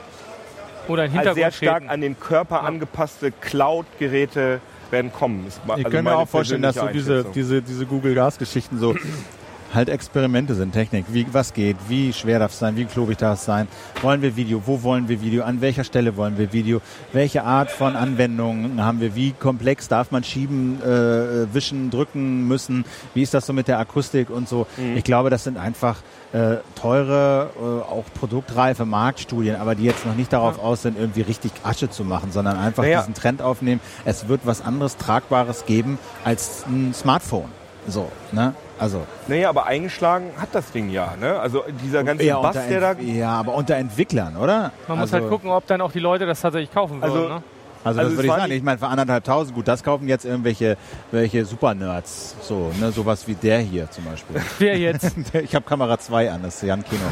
Oder 0.89 1.05
ein 1.05 1.17
als 1.17 1.35
sehr 1.35 1.51
Hintergrund 1.51 1.55
stark 1.55 1.83
an 1.89 2.01
den 2.01 2.19
Körper 2.19 2.63
angepasste 2.65 3.31
Cloud-Geräte 3.31 4.61
werden 4.91 5.13
kommen. 5.13 5.47
Ist 5.47 5.61
Ich 5.65 5.73
also 5.73 5.91
kann 5.91 6.05
mir 6.05 6.17
auch 6.17 6.29
vorstellen, 6.29 6.63
dass 6.63 6.75
so 6.75 6.89
diese, 6.89 7.25
diese, 7.25 7.63
diese 7.63 7.87
Google 7.87 8.15
Gas-Geschichten 8.15 8.79
so 8.79 8.95
halt 9.75 9.89
Experimente 9.89 10.55
sind, 10.55 10.73
Technik. 10.73 11.07
Wie, 11.09 11.27
was 11.33 11.53
geht? 11.53 11.77
Wie 11.89 12.13
schwer 12.13 12.39
darf 12.39 12.53
es 12.53 12.59
sein? 12.59 12.77
Wie 12.77 12.85
klobig 12.85 13.19
darf 13.19 13.39
es 13.39 13.45
sein? 13.45 13.69
Wollen 14.03 14.23
wir 14.23 14.37
Video? 14.37 14.63
Wo 14.67 14.83
wollen 14.83 15.09
wir 15.09 15.21
Video? 15.21 15.45
An 15.45 15.61
welcher 15.61 15.85
Stelle 15.85 16.17
wollen 16.17 16.39
wir 16.39 16.53
Video? 16.53 16.81
Welche 17.13 17.45
Art 17.45 17.71
von 17.71 17.97
Anwendungen 17.97 18.85
haben 18.85 19.01
wir? 19.01 19.15
Wie 19.15 19.33
komplex 19.33 19.89
darf 19.89 20.11
man 20.11 20.25
schieben, 20.25 20.81
äh, 20.83 21.53
wischen, 21.55 21.91
drücken 21.91 22.47
müssen? 22.49 22.85
Wie 23.15 23.23
ist 23.23 23.35
das 23.35 23.47
so 23.47 23.53
mit 23.53 23.69
der 23.69 23.79
Akustik 23.79 24.31
und 24.31 24.49
so? 24.49 24.67
Mhm. 24.77 24.97
Ich 24.97 25.05
glaube, 25.05 25.31
das 25.31 25.45
sind 25.45 25.59
einfach 25.59 26.03
äh, 26.33 26.57
teure, 26.75 27.51
äh, 27.57 27.91
auch 27.91 28.05
produktreife 28.19 28.85
Marktstudien, 28.87 29.57
aber 29.57 29.75
die 29.75 29.85
jetzt 29.85 30.07
noch 30.07 30.15
nicht 30.15 30.33
darauf 30.33 30.59
aus 30.59 30.83
sind, 30.83 30.99
irgendwie 30.99 31.23
richtig 31.23 31.53
Asche 31.63 31.91
zu 31.91 32.05
machen, 32.05 32.33
sondern 32.33 32.59
einfach 32.59 32.83
Naja. 32.83 33.01
diesen 33.01 33.15
Trend 33.15 33.43
aufnehmen. 33.43 33.81
Es 34.05 34.29
wird 34.29 34.43
was 34.45 34.63
anderes 34.63 34.97
Tragbares 34.97 35.67
geben 35.67 35.99
als 36.25 36.65
ein 36.67 36.95
Smartphone. 36.95 37.51
So, 37.87 38.11
ne? 38.31 38.55
Also 38.79 39.07
Naja, 39.29 39.49
aber 39.49 39.67
eingeschlagen 39.67 40.31
hat 40.39 40.49
das 40.53 40.73
Ding 40.73 40.91
ja. 40.91 41.15
Ne? 41.21 41.39
Also 41.39 41.65
dieser 41.85 42.03
ganze 42.05 42.27
Bass, 42.27 42.59
der 42.69 42.81
da... 42.81 42.93
Ja, 43.01 43.31
aber 43.31 43.55
unter 43.55 43.77
Entwicklern, 43.77 44.37
oder? 44.37 44.73
Man 44.89 44.99
muss 44.99 45.13
also, 45.13 45.25
halt 45.25 45.29
gucken, 45.29 45.51
ob 45.51 45.67
dann 45.67 45.81
auch 45.81 45.93
die 45.93 46.01
Leute 46.01 46.27
das 46.27 46.41
tatsächlich 46.41 46.73
kaufen 46.73 47.01
würden. 47.01 47.05
Also- 47.05 47.29
ne? 47.29 47.43
Also, 47.85 47.99
Also 47.99 48.03
das 48.03 48.07
es 48.11 48.17
würde 48.17 48.29
ich 48.29 48.35
sagen. 48.35 48.53
Ich 48.53 48.63
meine, 48.63 48.79
für 48.79 48.87
anderthalbtausend, 48.89 49.55
gut, 49.55 49.69
das 49.69 49.83
kaufen 49.83 50.09
jetzt 50.09 50.25
irgendwelche 50.25 50.77
welche 51.11 51.45
Super-Nerds. 51.45 52.37
So, 52.43 52.73
ne, 52.81 52.93
sowas 52.93 53.27
wie 53.27 53.35
der 53.35 53.59
hier 53.59 53.91
zum 53.91 54.05
Beispiel. 54.05 54.41
Wer 54.59 54.79
jetzt? 54.79 55.15
ich 55.35 55.55
habe 55.55 55.65
Kamera 55.65 55.99
2 55.99 56.31
an, 56.31 56.43
das 56.43 56.57
ist 56.57 56.63
Jan 56.63 56.85
Kino. 56.85 57.03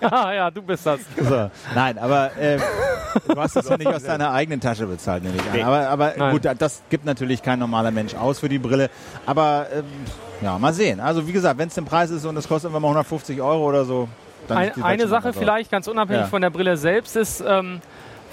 ah 0.00 0.32
ja, 0.32 0.50
du 0.50 0.62
bist 0.62 0.86
das. 0.86 1.00
So. 1.20 1.50
Nein, 1.74 1.98
aber 1.98 2.36
äh, 2.36 2.58
du 3.28 3.40
hast 3.40 3.56
das 3.56 3.68
ja 3.68 3.76
nicht 3.76 3.86
aus 3.88 4.02
deiner 4.04 4.32
eigenen 4.32 4.60
Tasche 4.60 4.86
bezahlt, 4.86 5.22
nehme 5.24 5.36
ich 5.36 5.42
an. 5.42 5.52
Nee. 5.52 5.62
Aber, 5.62 5.88
aber 5.88 6.14
Nein. 6.16 6.32
gut, 6.32 6.48
das 6.58 6.82
gibt 6.90 7.04
natürlich 7.04 7.42
kein 7.42 7.58
normaler 7.58 7.90
Mensch 7.90 8.14
aus 8.14 8.38
für 8.38 8.48
die 8.48 8.58
Brille. 8.58 8.90
Aber 9.26 9.66
ähm, 9.74 9.84
ja, 10.42 10.58
mal 10.58 10.72
sehen. 10.72 11.00
Also 11.00 11.26
wie 11.26 11.32
gesagt, 11.32 11.58
wenn 11.58 11.68
es 11.68 11.74
den 11.74 11.84
Preis 11.84 12.10
ist 12.10 12.24
und 12.24 12.36
es 12.36 12.46
kostet 12.48 12.70
immer 12.70 12.80
mal 12.80 12.88
150 12.88 13.40
Euro 13.40 13.68
oder 13.68 13.84
so, 13.84 14.08
dann 14.48 14.58
Ein, 14.58 14.82
eine 14.82 15.08
Sache 15.08 15.32
vielleicht, 15.32 15.70
ganz 15.70 15.88
unabhängig 15.88 16.24
Ja. 16.24 16.28
von 16.28 16.42
der 16.42 16.50
Brille 16.50 16.76
selbst, 16.76 17.16
ist, 17.16 17.42
ähm, 17.46 17.80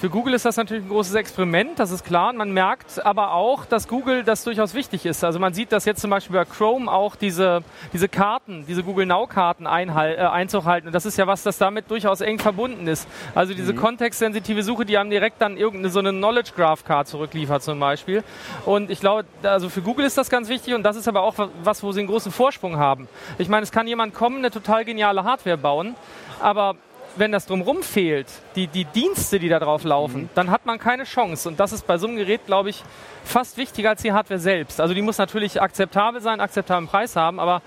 für 0.01 0.09
Google 0.09 0.33
ist 0.33 0.45
das 0.45 0.57
natürlich 0.57 0.83
ein 0.83 0.89
großes 0.89 1.13
Experiment, 1.13 1.77
das 1.77 1.91
ist 1.91 2.03
klar. 2.03 2.33
Man 2.33 2.51
merkt 2.53 3.05
aber 3.05 3.33
auch, 3.33 3.65
dass 3.65 3.87
Google 3.87 4.23
das 4.23 4.43
durchaus 4.43 4.73
wichtig 4.73 5.05
ist. 5.05 5.23
Also 5.23 5.37
man 5.37 5.53
sieht, 5.53 5.71
dass 5.71 5.85
jetzt 5.85 6.01
zum 6.01 6.09
Beispiel 6.09 6.35
bei 6.35 6.43
Chrome 6.43 6.91
auch 6.91 7.15
diese, 7.15 7.61
diese 7.93 8.09
Karten, 8.09 8.65
diese 8.67 8.81
Google 8.81 9.05
Now-Karten 9.05 9.67
einhal- 9.67 10.15
äh, 10.15 10.21
Einzug 10.21 10.65
halten. 10.65 10.87
Und 10.87 10.93
das 10.93 11.05
ist 11.05 11.19
ja 11.19 11.27
was, 11.27 11.43
das 11.43 11.59
damit 11.59 11.91
durchaus 11.91 12.21
eng 12.21 12.39
verbunden 12.39 12.87
ist. 12.87 13.07
Also 13.35 13.53
diese 13.53 13.75
kontextsensitive 13.75 14.63
Suche, 14.63 14.85
die 14.85 14.97
einem 14.97 15.11
direkt 15.11 15.39
dann 15.39 15.55
irgendeine 15.55 15.91
so 15.91 15.99
eine 15.99 16.09
Knowledge 16.09 16.53
Graph 16.55 16.83
Card 16.83 17.07
zurückliefert 17.07 17.61
zum 17.61 17.79
Beispiel. 17.79 18.23
Und 18.65 18.89
ich 18.89 19.01
glaube, 19.01 19.25
also 19.43 19.69
für 19.69 19.83
Google 19.83 20.07
ist 20.07 20.17
das 20.17 20.31
ganz 20.31 20.49
wichtig 20.49 20.73
und 20.73 20.81
das 20.81 20.95
ist 20.95 21.07
aber 21.07 21.21
auch 21.21 21.35
was, 21.63 21.83
wo 21.83 21.91
sie 21.91 21.99
einen 21.99 22.09
großen 22.09 22.31
Vorsprung 22.31 22.77
haben. 22.77 23.07
Ich 23.37 23.49
meine, 23.49 23.61
es 23.61 23.71
kann 23.71 23.85
jemand 23.85 24.15
kommen, 24.15 24.37
eine 24.37 24.49
total 24.49 24.83
geniale 24.83 25.23
Hardware 25.25 25.59
bauen, 25.59 25.93
aber 26.39 26.75
wenn 27.15 27.31
das 27.31 27.45
drumherum 27.45 27.83
fehlt, 27.83 28.27
die, 28.55 28.67
die 28.67 28.85
Dienste, 28.85 29.39
die 29.39 29.49
da 29.49 29.59
drauf 29.59 29.83
laufen, 29.83 30.29
dann 30.35 30.51
hat 30.51 30.65
man 30.65 30.79
keine 30.79 31.03
Chance. 31.03 31.49
Und 31.49 31.59
das 31.59 31.71
ist 31.71 31.85
bei 31.85 31.97
so 31.97 32.07
einem 32.07 32.17
Gerät, 32.17 32.45
glaube 32.45 32.69
ich, 32.69 32.83
fast 33.23 33.57
wichtiger 33.57 33.89
als 33.89 34.01
die 34.01 34.11
Hardware 34.11 34.39
selbst. 34.39 34.79
Also 34.79 34.93
die 34.93 35.01
muss 35.01 35.17
natürlich 35.17 35.61
akzeptabel 35.61 36.21
sein, 36.21 36.39
akzeptablen 36.39 36.87
Preis 36.87 37.15
haben, 37.15 37.39
aber 37.39 37.61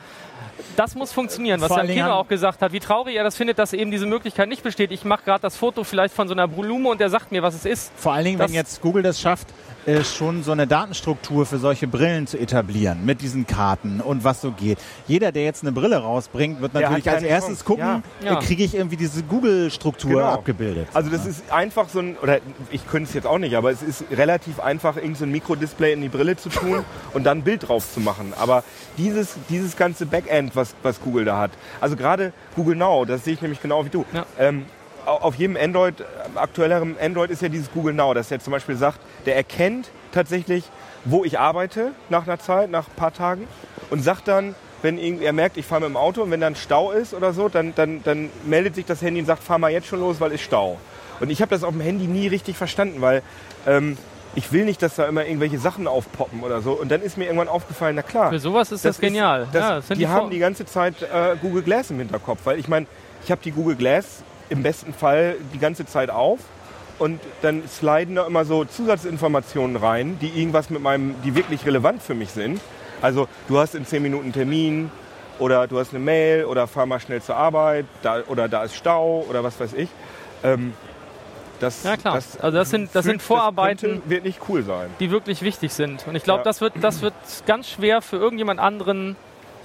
das 0.76 0.95
muss 0.95 1.12
funktionieren, 1.12 1.61
was 1.61 1.72
Dingen 1.74 1.89
Kino 1.95 2.11
auch 2.12 2.26
gesagt 2.28 2.61
hat. 2.62 2.72
Wie 2.72 2.80
traurig 2.80 3.16
er 3.16 3.24
das 3.24 3.37
findet, 3.37 3.59
dass 3.59 3.72
eben 3.72 3.91
diese 3.91 4.07
Möglichkeit 4.07 4.49
nicht 4.49 4.62
besteht. 4.62 4.91
Ich 4.93 5.05
mache 5.05 5.22
gerade 5.24 5.41
das 5.43 5.57
Foto 5.57 5.85
vielleicht 5.85 6.14
von 6.14 6.26
so 6.28 6.35
einer 6.35 6.49
Blume 6.49 6.89
und 6.89 7.01
der 7.01 7.11
sagt 7.11 7.30
mir, 7.32 7.43
was 7.43 7.55
es 7.55 7.64
ist. 7.64 7.93
Vor 7.97 8.12
allen 8.12 8.24
Dingen, 8.24 8.39
Das- 8.39 8.49
wenn 8.49 8.55
jetzt 8.55 8.80
Google 8.80 9.03
das 9.03 9.20
schafft, 9.20 9.49
äh, 9.87 10.03
schon 10.03 10.43
so 10.43 10.53
eine 10.53 10.66
Datenstruktur 10.66 11.45
für 11.45 11.59
solche 11.59 11.87
Brillen 11.87 12.26
zu 12.26 12.39
etablieren 12.39 13.05
mit 13.05 13.20
diesen 13.20 13.47
Karten 13.47 14.01
und 14.01 14.24
was 14.24 14.41
so 14.41 14.51
geht. 14.53 14.78
Jeder, 15.07 15.30
der 15.30 15.45
jetzt 15.45 15.62
eine 15.62 15.72
Brille 15.72 15.99
rausbringt, 15.99 16.61
wird 16.62 16.72
natürlich 16.74 17.09
als 17.11 17.22
erstes 17.22 17.59
Chance. 17.59 17.64
gucken, 17.64 18.03
Ja. 18.22 18.39
äh, 18.39 18.43
kriege 18.43 18.64
ich 18.64 18.74
irgendwie 18.74 18.97
diese 18.97 19.22
Google-Struktur 19.22 20.11
Genau. 20.12 20.24
abgebildet. 20.32 20.89
Also 20.95 21.11
das 21.11 21.26
ist 21.26 21.53
einfach 21.53 21.89
so 21.91 21.99
ein, 22.01 22.16
oder 22.22 22.39
ich 22.70 22.87
könnte 22.89 23.09
es 23.09 23.14
jetzt 23.14 23.26
auch 23.26 23.39
nicht, 23.39 23.55
aber 23.57 23.70
es 23.70 23.82
ist 23.82 24.05
relativ 24.11 24.59
einfach, 24.59 24.97
irgend 24.97 25.18
so 25.18 25.24
ein 25.24 25.30
Mikrodisplay 25.30 25.93
in 25.93 26.01
die 26.01 26.09
Brille 26.09 26.37
zu 26.37 26.49
tun 26.49 26.82
und 27.12 27.24
dann 27.24 27.39
ein 27.39 27.43
Bild 27.43 27.68
drauf 27.68 27.85
zu 27.93 28.01
machen. 28.01 28.32
Aber 28.41 28.64
dieses, 28.97 29.37
dieses 29.51 29.76
ganze 29.76 30.07
Backend, 30.24 30.56
was, 30.56 30.74
was 30.82 31.00
Google 31.00 31.24
da 31.24 31.38
hat, 31.38 31.50
also 31.80 31.96
gerade 31.96 32.32
Google 32.56 32.76
Now, 32.76 33.04
das 33.04 33.24
sehe 33.24 33.34
ich 33.34 33.42
nämlich 33.42 33.60
genau 33.60 33.84
wie 33.84 33.90
du. 33.90 34.04
Ja. 34.12 34.26
Ähm, 34.38 34.66
au- 35.06 35.18
auf 35.18 35.34
jedem 35.36 35.56
Android, 35.56 36.00
äh, 36.00 36.04
aktuellerem 36.36 36.96
Android 37.00 37.30
ist 37.30 37.42
ja 37.42 37.48
dieses 37.48 37.70
Google 37.72 37.94
Now, 37.94 38.14
dass 38.14 38.28
der 38.28 38.40
zum 38.40 38.52
Beispiel 38.52 38.76
sagt, 38.76 38.98
der 39.26 39.36
erkennt 39.36 39.90
tatsächlich, 40.12 40.64
wo 41.04 41.24
ich 41.24 41.38
arbeite 41.38 41.92
nach 42.08 42.26
einer 42.26 42.38
Zeit, 42.38 42.70
nach 42.70 42.88
ein 42.88 42.94
paar 42.96 43.12
Tagen 43.12 43.46
und 43.90 44.02
sagt 44.02 44.28
dann, 44.28 44.54
wenn 44.82 44.98
er 44.98 45.32
merkt, 45.32 45.56
ich 45.56 45.64
fahre 45.64 45.80
mit 45.82 45.90
dem 45.90 45.96
Auto 45.96 46.22
und 46.22 46.30
wenn 46.30 46.40
dann 46.40 46.56
Stau 46.56 46.90
ist 46.90 47.14
oder 47.14 47.32
so, 47.32 47.48
dann, 47.48 47.74
dann, 47.74 48.02
dann 48.04 48.28
meldet 48.44 48.74
sich 48.74 48.84
das 48.84 49.00
Handy 49.00 49.20
und 49.20 49.26
sagt, 49.26 49.42
fahr 49.42 49.58
mal 49.58 49.70
jetzt 49.72 49.86
schon 49.86 50.00
los, 50.00 50.20
weil 50.20 50.32
ist 50.32 50.42
Stau. 50.42 50.78
Und 51.20 51.30
ich 51.30 51.40
habe 51.40 51.50
das 51.50 51.64
auf 51.64 51.70
dem 51.72 51.80
Handy 51.80 52.06
nie 52.06 52.26
richtig 52.28 52.56
verstanden, 52.56 53.00
weil 53.00 53.22
ähm, 53.66 53.96
ich 54.35 54.53
will 54.53 54.64
nicht, 54.64 54.82
dass 54.82 54.97
da 54.97 55.07
immer 55.07 55.24
irgendwelche 55.24 55.59
Sachen 55.59 55.87
aufpoppen 55.87 56.43
oder 56.43 56.61
so. 56.61 56.72
Und 56.72 56.91
dann 56.91 57.03
ist 57.03 57.16
mir 57.16 57.24
irgendwann 57.24 57.49
aufgefallen, 57.49 57.97
na 57.97 58.03
klar. 58.03 58.30
Für 58.30 58.39
sowas 58.39 58.72
ist 58.72 58.85
das, 58.85 58.99
genial. 58.99 59.49
das, 59.53 59.62
ja, 59.62 59.76
das 59.76 59.89
sind 59.89 59.97
die, 59.97 60.05
die 60.05 60.09
haben 60.09 60.30
die 60.30 60.39
ganze 60.39 60.66
Zeit 60.66 61.03
äh, 61.03 61.37
Google 61.41 61.62
Glass 61.62 61.91
im 61.91 61.99
Hinterkopf, 61.99 62.41
weil 62.45 62.59
ich 62.59 62.68
meine, 62.68 62.87
ich 63.24 63.30
habe 63.30 63.41
die 63.43 63.53
Google 63.53 63.76
Glass 63.76 64.22
im 64.49 64.62
besten 64.62 64.93
Fall 64.93 65.37
die 65.53 65.59
ganze 65.59 65.87
Zeit 65.87 66.11
auf 66.11 66.41
und 66.99 67.20
dann 67.43 67.66
sliden 67.68 68.14
da 68.14 68.26
immer 68.26 68.45
so 68.45 68.64
Zusatzinformationen 68.64 69.76
rein, 69.76 70.18
die 70.20 70.28
irgendwas 70.28 70.70
mit 70.70 70.82
meinem, 70.82 71.14
die 71.24 71.35
wirklich 71.35 71.64
relevant 71.66 72.03
für 72.03 72.14
mich 72.14 72.30
sind. 72.30 72.61
Also 73.03 73.28
du 73.49 73.59
hast 73.59 73.74
in 73.74 73.87
10 73.87 74.03
Minuten 74.03 74.32
Termin 74.32 74.91
oder 75.39 75.66
du 75.66 75.78
hast 75.78 75.91
eine 75.91 76.03
Mail 76.03 76.45
oder 76.45 76.66
fahr 76.66 76.87
mal 76.87 77.01
schnell 77.01 77.20
zur 77.20 77.37
Arbeit 77.37 77.87
da, 78.03 78.22
oder 78.28 78.49
da 78.49 78.64
ist 78.64 78.76
Stau 78.76 79.24
oder 79.28 79.43
was 79.43 79.59
weiß 79.59 79.72
ich. 79.74 79.89
Ähm, 80.43 80.74
das, 81.64 81.82
Ja, 81.82 81.96
klar. 81.96 82.14
Das, 82.14 82.38
Also 82.40 82.56
das 82.58 82.70
sind- 82.70 82.90
das 82.94 83.04
sind 83.04 83.14
fühlt- 83.14 83.22
Vorarbeiten. 83.22 83.90
könnte, 83.90 84.10
wird 84.10 84.24
nicht 84.24 84.40
cool 84.48 84.62
sein. 84.62 84.90
die 85.00 85.10
wirklich 85.10 85.42
wichtig 85.42 85.72
sind. 85.72 86.06
Und 86.06 86.14
ich 86.14 86.22
glaube, 86.22 86.40
Ja. 86.40 86.44
das, 86.44 86.60
wird, 86.60 86.74
das 86.80 87.02
wird 87.02 87.14
ganz 87.46 87.68
schwer 87.68 88.02
für 88.02 88.16
irgendjemand 88.16 88.60
anderen 88.60 89.16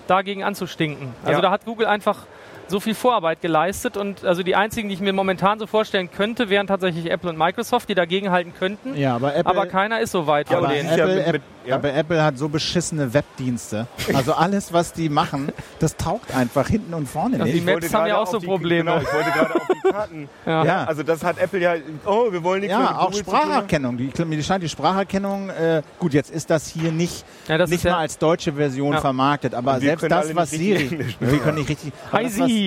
dagegen 0.08 0.44
anzustinken. 0.44 1.14
Also 1.24 1.38
Ja. 1.38 1.42
da 1.42 1.52
hat 1.52 1.66
Google 1.66 1.86
einfach 1.88 2.26
so 2.70 2.80
viel 2.80 2.96
Vorarbeit 2.96 3.42
geleistet 3.42 3.98
und 3.98 4.24
also 4.26 4.44
die 4.44 4.56
einzigen, 4.56 4.90
die 4.90 4.96
ich 4.96 5.02
mir 5.02 5.14
momentan 5.14 5.60
so 5.60 5.68
vorstellen 5.68 6.10
könnte, 6.12 6.50
wären 6.50 6.68
tatsächlich 6.68 7.10
Apple 7.12 7.30
und 7.32 7.38
Microsoft, 7.38 7.90
die 7.90 7.96
dagegen 7.96 8.32
halten 8.32 8.54
könnten. 8.58 8.96
ja, 8.96 9.16
aber 9.16 9.36
Apple, 9.36 9.52
Aber 9.52 9.66
keiner 9.66 10.00
ist 10.00 10.12
so 10.12 10.28
weit 10.28 10.50
Ja, 10.50 10.60
aber 10.60 10.76
ist 10.76 10.84
ja 10.86 10.92
Apple, 11.06 11.16
mit- 11.16 11.32
mit- 11.34 11.42
ja. 11.66 11.76
aber 11.76 11.94
Apple 11.94 12.24
hat 12.24 12.38
so 12.38 12.48
beschissene 12.50 13.14
Webdienste. 13.14 13.88
Also 14.14 14.34
alles, 14.34 14.72
was 14.74 14.94
die 14.94 15.10
machen, 15.10 15.50
das 15.80 15.96
taugt 15.98 16.34
einfach 16.36 16.68
hinten 16.68 16.94
und 16.94 17.08
vorne 17.08 17.38
Ja, 17.38 17.44
nicht. 17.46 17.56
die 17.58 17.62
Maps 17.62 17.94
haben 17.94 18.08
ja 18.08 18.18
auch 18.18 18.28
so 18.28 18.40
die- 18.40 18.46
Probleme. 18.48 18.92
Genau, 18.92 19.02
ich 19.02 19.14
wollte 19.14 19.32
gerade 19.32 19.56
auf 19.56 19.68
die 19.68 19.90
Karten. 19.92 20.30
Ja. 20.46 20.64
Ja. 20.66 20.84
Also 20.86 21.04
das 21.04 21.24
hat 21.24 21.38
Apple 21.40 21.60
ja, 21.60 21.74
oh, 22.06 22.32
wir 22.32 22.44
wollen 22.44 22.62
nichts 22.62 22.76
mehr 22.76 22.86
Ja, 22.86 22.92
mit 22.92 23.00
auch. 23.00 23.14
Spracherkennung. 23.14 23.98
Die, 23.98 24.26
mir 24.26 24.42
scheint 24.44 24.64
die 24.64 24.70
Spracherkennung, 24.70 25.50
äh, 25.50 25.82
gut, 26.00 26.14
jetzt 26.14 26.32
ist 26.32 26.50
das 26.50 26.68
hier 26.68 26.92
nicht, 26.92 27.24
Ja, 27.48 27.58
das 27.58 27.70
nicht 27.70 27.84
mal 27.84 27.96
als 27.96 28.18
deutsche 28.18 28.54
Version 28.54 28.94
Ja. 28.94 29.02
vermarktet, 29.02 29.54
aber 29.54 29.80
selbst 29.80 30.10
das, 30.10 30.36
was 30.36 30.52
Siri, 30.52 31.06
wir 31.20 31.40
können 31.40 31.58
nicht 31.58 31.70
richtig, 31.70 31.92
aber 32.12 32.22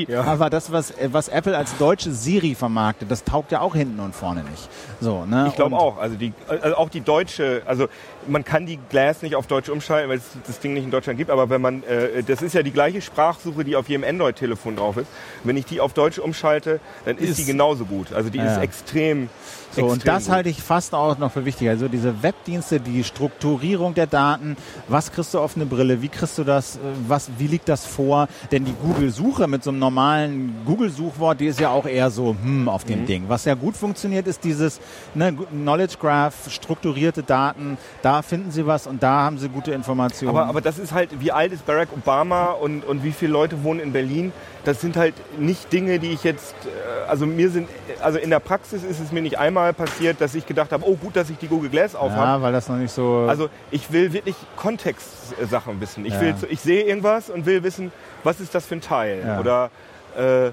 Das, 0.09 0.17
was, 0.19 0.27
aber 0.29 0.51
das, 0.51 0.73
was, 0.73 0.91
äh, 0.93 1.09
was 1.13 1.29
Apple 1.29 1.57
als 1.57 1.77
deutsche 1.79 2.13
Siri 2.13 2.55
vermarktet, 2.55 3.11
das 3.11 3.25
taugt 3.25 3.53
ja 3.53 3.61
auch 3.61 3.75
hinten 3.75 4.01
und 4.01 4.15
vorne 4.15 4.43
nicht. 4.45 4.69
So, 5.01 5.25
ne? 5.25 5.47
Ich 5.49 5.55
glaube 5.57 5.77
auch. 5.77 5.99
Also, 5.99 6.17
die, 6.17 6.33
also 6.49 6.77
auch 6.77 6.89
die 6.89 7.01
deutsche, 7.01 7.63
also 7.67 7.89
man 8.29 8.45
kann 8.45 8.67
die 8.67 8.79
Glass 8.91 9.23
nicht 9.23 9.35
auf 9.37 9.47
Deutsch 9.47 9.69
umschalten, 9.69 10.09
weil 10.11 10.19
es 10.19 10.25
das 10.47 10.61
Ding 10.61 10.75
nicht 10.75 10.85
in 10.85 10.91
Deutschland 10.91 11.19
gibt. 11.19 11.31
Aber 11.31 11.51
wenn 11.51 11.61
man, 11.61 11.83
äh, 11.85 12.23
das 12.23 12.43
ist 12.43 12.55
ja 12.55 12.63
die 12.63 12.71
gleiche 12.73 13.01
Sprachsuche, 13.03 13.65
die 13.65 13.77
auf 13.77 13.89
jedem 13.89 14.05
Android-Telefon 14.05 14.77
drauf 14.77 14.97
ist. 14.97 15.09
Wenn 15.45 15.57
ich 15.57 15.65
die 15.67 15.81
auf 15.81 15.93
Deutsch 15.93 16.19
umschalte, 16.19 16.81
dann 17.05 17.17
ist, 17.19 17.31
Ist- 17.31 17.39
die 17.39 17.45
genauso 17.45 17.85
gut. 17.85 18.13
Also 18.13 18.31
die 18.31 18.39
Ja. 18.39 18.55
ist 18.57 18.63
extrem 18.63 19.29
So, 19.75 19.87
und 19.87 20.07
das 20.07 20.25
gut. 20.27 20.35
halte 20.35 20.49
ich 20.49 20.63
fast 20.63 20.95
auch 20.95 21.17
noch 21.19 21.33
für 21.33 21.45
wichtig. 21.45 21.69
Also 21.69 21.89
diese 21.89 22.23
Webdienste, 22.23 22.79
die 22.81 23.05
Strukturierung 23.05 23.95
der 23.95 24.07
Daten, 24.07 24.57
was 24.89 25.13
kriegst 25.13 25.33
du 25.35 25.39
auf 25.39 25.57
eine 25.57 25.67
Brille, 25.67 26.03
wie 26.03 26.09
kriegst 26.09 26.37
du 26.39 26.45
das, 26.45 26.77
äh, 26.77 26.81
was, 27.09 27.31
wie 27.39 27.47
liegt 27.47 27.69
das 27.69 27.87
vor? 27.87 28.29
Denn 28.51 28.65
die 28.65 28.75
Google-Suche 28.75 29.49
mit 29.49 29.65
so 29.65 29.71
einem 29.71 29.79
normalen 29.79 30.55
Google-Suchwort, 30.67 31.41
die 31.41 31.47
ist 31.47 31.61
ja 31.61 31.71
auch 31.71 31.87
eher 31.87 32.11
so, 32.11 32.37
hm, 32.43 32.69
auf 32.69 32.85
Mhm. 32.85 32.89
dem 32.89 33.07
Ding. 33.07 33.25
Was 33.29 33.45
ja 33.45 33.55
gut 33.55 33.77
funktioniert, 33.77 34.27
ist 34.27 34.45
dieses 34.45 34.81
ne, 35.15 35.33
Knowledge 35.33 35.97
Graph, 36.01 36.51
strukturierte 36.51 37.23
Daten, 37.23 37.79
da 38.03 38.23
finden 38.23 38.51
sie 38.51 38.67
was 38.67 38.87
und 38.87 39.03
da 39.03 39.23
haben 39.23 39.39
sie 39.39 39.49
gute 39.49 39.73
Informationen. 39.73 40.31
Aber, 40.37 40.47
aber 40.47 40.61
das 40.61 40.79
ist 40.79 40.93
halt, 40.93 41.21
wie 41.21 41.33
alt 41.33 41.53
ist 41.53 41.65
Barack 41.65 41.89
Obama 41.97 42.51
und, 42.51 42.85
und 42.85 43.05
wie 43.05 43.13
viele 43.13 43.33
Leute 43.33 43.63
wohnen 43.65 43.81
in 43.81 43.93
Berlin? 43.93 44.33
Das 44.65 44.81
sind 44.81 44.97
halt 44.97 45.15
nicht 45.39 45.73
Dinge, 45.73 45.99
die 45.99 46.11
ich 46.11 46.23
jetzt, 46.25 46.55
äh, 46.67 47.09
also 47.09 47.27
mir 47.27 47.51
sind, 47.51 47.69
also 48.01 48.19
in 48.19 48.31
der 48.31 48.39
Praxis 48.41 48.83
ist 48.85 49.01
es 49.01 49.13
mir 49.13 49.23
nicht 49.23 49.39
einmal 49.39 49.62
passiert, 49.73 50.21
dass 50.21 50.35
ich 50.35 50.47
gedacht 50.47 50.73
habe, 50.73 50.85
oh 50.87 50.97
gut, 50.97 51.15
dass 51.15 51.31
ich 51.31 51.39
die 51.39 51.47
Google 51.49 51.71
Glass 51.71 51.95
aufhabe. 51.95 52.23
ja, 52.23 52.43
weil 52.43 52.53
das 52.53 52.69
noch 52.69 52.77
nicht 52.77 52.93
so. 52.93 53.27
Also 53.29 53.49
ich 53.71 53.93
will 53.93 54.13
wirklich 54.13 54.35
Kontextsachen 54.57 55.81
wissen. 55.81 56.05
Ich, 56.07 56.15
Ja. 56.15 56.21
will, 56.21 56.35
ich 56.51 56.61
sehe 56.61 56.83
irgendwas 56.85 57.31
und 57.31 57.47
will 57.47 57.63
wissen, 57.63 57.93
was 58.25 58.41
ist 58.41 58.55
das 58.55 58.67
für 58.67 58.75
ein 58.77 58.81
Teil? 58.81 59.23
Ja. 59.25 59.39
Oder, 59.41 59.71
äh, 60.17 60.51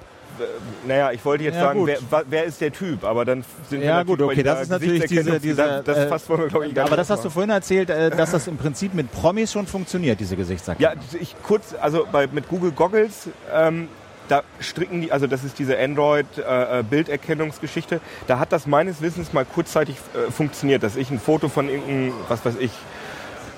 naja, 0.87 1.11
ich 1.11 1.25
wollte 1.25 1.43
jetzt 1.43 1.55
Ja, 1.55 1.61
sagen, 1.61 1.85
wer, 1.85 1.97
wer 2.29 2.43
ist 2.45 2.61
der 2.61 2.71
Typ? 2.71 3.03
Aber 3.03 3.25
dann 3.25 3.43
sind 3.69 3.81
wir 3.81 3.87
Ja 3.87 3.95
natürlich 3.97 4.19
gut, 4.19 4.27
okay, 4.31 4.43
das 4.43 4.61
ist 4.61 4.69
natürlich 4.69 5.05
diese, 5.05 5.39
diese 5.39 5.81
das, 5.83 6.07
das 6.07 6.29
wollen 6.29 6.53
wir, 6.53 6.61
ich, 6.63 6.79
aber 6.81 6.95
das 6.95 7.09
hast 7.09 7.25
du 7.25 7.29
vorhin 7.29 7.49
erzählt, 7.49 7.89
äh, 7.89 8.09
dass 8.09 8.31
das 8.31 8.47
im 8.47 8.55
Prinzip 8.57 8.93
mit 8.93 9.11
Promis 9.11 9.51
schon 9.51 9.65
funktioniert, 9.67 10.19
diese 10.19 10.35
Ja, 10.35 10.39
Gesichtserkennung. 10.39 10.93
ich 11.19 11.35
kurz, 11.43 11.75
also 11.81 12.07
bei, 12.11 12.27
mit 12.27 12.47
Google 12.47 12.71
Goggles, 12.71 13.27
ähm, 13.53 13.89
da 14.29 14.43
stricken 14.59 15.01
die, 15.01 15.11
also 15.11 15.27
das 15.27 15.43
ist 15.43 15.59
diese 15.59 15.77
Android-Bilderkennungsgeschichte, 15.77 17.99
da 18.27 18.39
hat 18.39 18.53
das 18.53 18.65
meines 18.67 19.01
Wissens 19.01 19.33
mal 19.33 19.43
kurzzeitig 19.43 19.97
äh, 20.13 20.31
funktioniert, 20.31 20.83
dass 20.83 20.95
ich 20.95 21.11
ein 21.11 21.19
Foto 21.19 21.49
von 21.49 21.67
irgendeinem, 21.67 22.13
was 22.29 22.45
weiß 22.45 22.55
ich, 22.59 22.71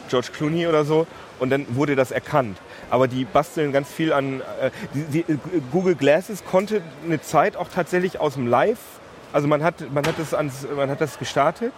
George 0.10 0.30
Clooney 0.34 0.66
oder 0.68 0.84
so, 0.84 1.06
und 1.40 1.52
dann 1.52 1.68
wurde 1.76 1.96
das 1.96 2.10
erkannt. 2.12 2.58
Aber 2.90 3.08
die 3.08 3.26
basteln 3.26 3.72
ganz 3.72 3.92
viel 3.92 4.14
an. 4.14 4.42
Äh, 4.42 4.72
die, 4.94 5.24
die, 5.24 5.32
äh, 5.32 5.38
Google 5.72 5.94
Glasses 5.96 6.44
konnte 6.46 6.82
eine 7.06 7.22
Zeit 7.22 7.56
auch 7.56 7.68
tatsächlich 7.70 8.20
aus 8.20 8.34
dem 8.34 8.48
Live, 8.48 8.80
also 9.34 9.48
man 9.48 9.64
hat, 9.64 9.76
man 9.94 10.06
hat, 10.06 10.16
das, 10.18 10.34
ans, 10.34 10.68
man 10.76 10.90
hat 10.90 11.00
das 11.00 11.18
gestartet 11.18 11.72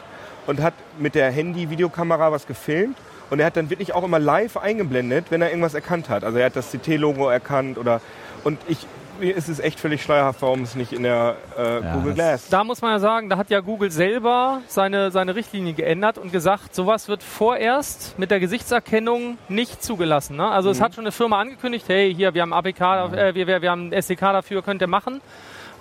und 0.48 0.62
hat 0.62 0.74
mit 0.98 1.16
der 1.16 1.32
Handy-Videokamera 1.32 2.32
was 2.32 2.48
gefilmt. 2.48 2.98
Und 3.30 3.40
er 3.40 3.48
hat 3.48 3.58
dann 3.58 3.70
wirklich 3.70 3.94
auch 3.94 4.04
immer 4.04 4.20
live 4.20 4.58
eingeblendet, 4.58 5.26
wenn 5.30 5.42
er 5.42 5.50
irgendwas 5.50 5.74
erkannt 5.74 6.10
hat. 6.10 6.24
Also 6.24 6.38
er 6.38 6.48
hat 6.48 6.56
das 6.56 6.72
CT-Logo 6.72 7.30
erkannt 7.30 7.78
oder. 7.78 8.02
Und 8.44 8.60
ich, 8.68 8.86
mir 9.20 9.36
ist 9.36 9.48
es 9.48 9.60
echt 9.60 9.80
völlig 9.80 10.04
schleierhaft, 10.04 10.42
warum 10.42 10.64
es 10.64 10.76
nicht 10.76 10.92
in 10.92 11.04
der 11.04 11.36
äh, 11.58 11.82
Ja, 11.82 11.94
Google 11.94 12.14
Glass. 12.14 12.50
Da 12.50 12.64
muss 12.64 12.82
man 12.82 12.92
ja 12.92 13.00
sagen, 13.00 13.30
da 13.30 13.38
hat 13.38 13.50
ja 13.50 13.62
Google 13.62 13.92
selber 13.92 14.62
seine, 14.68 15.12
seine 15.12 15.36
Richtlinie 15.36 15.74
geändert 15.74 16.18
und 16.18 16.32
gesagt, 16.32 16.76
sowas 16.76 17.08
wird 17.08 17.24
vorerst 17.24 18.18
mit 18.20 18.32
der 18.32 18.40
Gesichtserkennung 18.40 19.38
nicht 19.48 19.84
zugelassen. 19.84 20.36
Ne? 20.36 20.48
Also 20.48 20.70
es 20.70 20.82
hat 20.82 20.96
schon 20.96 21.04
eine 21.06 21.12
Firma 21.12 21.40
angekündigt, 21.40 21.86
hey, 21.88 22.14
hier, 22.14 22.34
wir 22.34 22.42
haben 22.42 22.54
APK, 22.54 22.82
äh, 23.16 23.36
wir, 23.36 23.48
wir, 23.48 23.62
wir 23.62 23.72
haben 23.72 23.90
ein 23.90 23.94
SDK 23.94 24.34
dafür, 24.34 24.62
könnt 24.62 24.82
ihr 24.82 24.88
machen. 24.88 25.22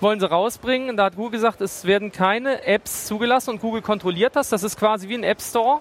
Wollen 0.00 0.18
sie 0.18 0.28
rausbringen. 0.28 0.90
Und 0.90 0.96
da 0.96 1.04
hat 1.04 1.16
Google 1.16 1.32
gesagt, 1.32 1.60
es 1.60 1.84
werden 1.84 2.10
keine 2.10 2.64
Apps 2.66 3.06
zugelassen 3.06 3.50
und 3.50 3.60
Google 3.60 3.82
kontrolliert 3.82 4.34
das. 4.34 4.48
Das 4.48 4.64
ist 4.64 4.76
quasi 4.76 5.08
wie 5.08 5.14
ein 5.14 5.22
App 5.22 5.40
Store. 5.40 5.80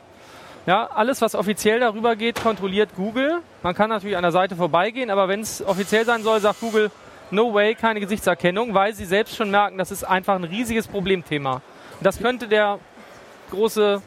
Ja, 0.66 0.88
alles, 0.94 1.22
was 1.22 1.34
offiziell 1.34 1.80
darüber 1.80 2.16
geht, 2.16 2.42
kontrolliert 2.42 2.90
Google. 2.96 3.42
Man 3.64 3.74
kann 3.74 3.90
natürlich 3.90 4.16
an 4.16 4.22
der 4.22 4.32
Seite 4.32 4.56
vorbeigehen, 4.56 5.10
aber 5.10 5.28
wenn 5.28 5.42
es 5.42 5.66
offiziell 5.66 6.06
sein 6.06 6.22
soll, 6.22 6.40
sagt 6.40 6.60
Google, 6.60 6.92
no 7.32 7.54
way, 7.54 7.74
keine 7.74 8.00
Gesichtserkennung, 8.00 8.74
weil 8.74 8.94
sie 8.94 9.06
selbst 9.06 9.36
schon 9.36 9.50
merken, 9.50 9.78
das 9.78 9.92
ist 9.92 10.04
einfach 10.04 10.36
ein 10.36 10.44
riesiges 10.44 10.88
Problemthema. 10.88 11.56
Und 11.56 12.06
das 12.06 12.20
könnte 12.20 12.48
der 12.48 12.80
große, 13.50 14.02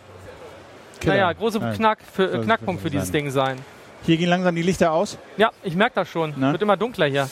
Killer. 1.01 1.15
naja, 1.15 1.33
große. 1.33 1.59
Knack 1.77 1.99
für, 2.13 2.33
äh, 2.33 2.39
Knackpunkt 2.39 2.83
für 2.83 2.91
dieses 2.91 3.09
sein. 3.09 3.13
Ding 3.13 3.31
sein. 3.31 3.59
Hier 4.05 4.17
gehen 4.17 4.29
langsam 4.29 4.55
die 4.55 4.63
Lichter 4.63 4.93
aus. 4.93 5.19
Ja, 5.37 5.51
ich 5.63 5.75
merke 5.75 5.95
das 5.97 6.09
schon. 6.09 6.39
Ne? 6.39 6.53
Wird 6.53 6.63
immer 6.63 6.77
dunkler 6.77 7.07
hier. 7.07 7.29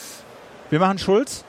Wir 0.70 0.81
machen 0.81 0.99
Schulz. 0.99 1.45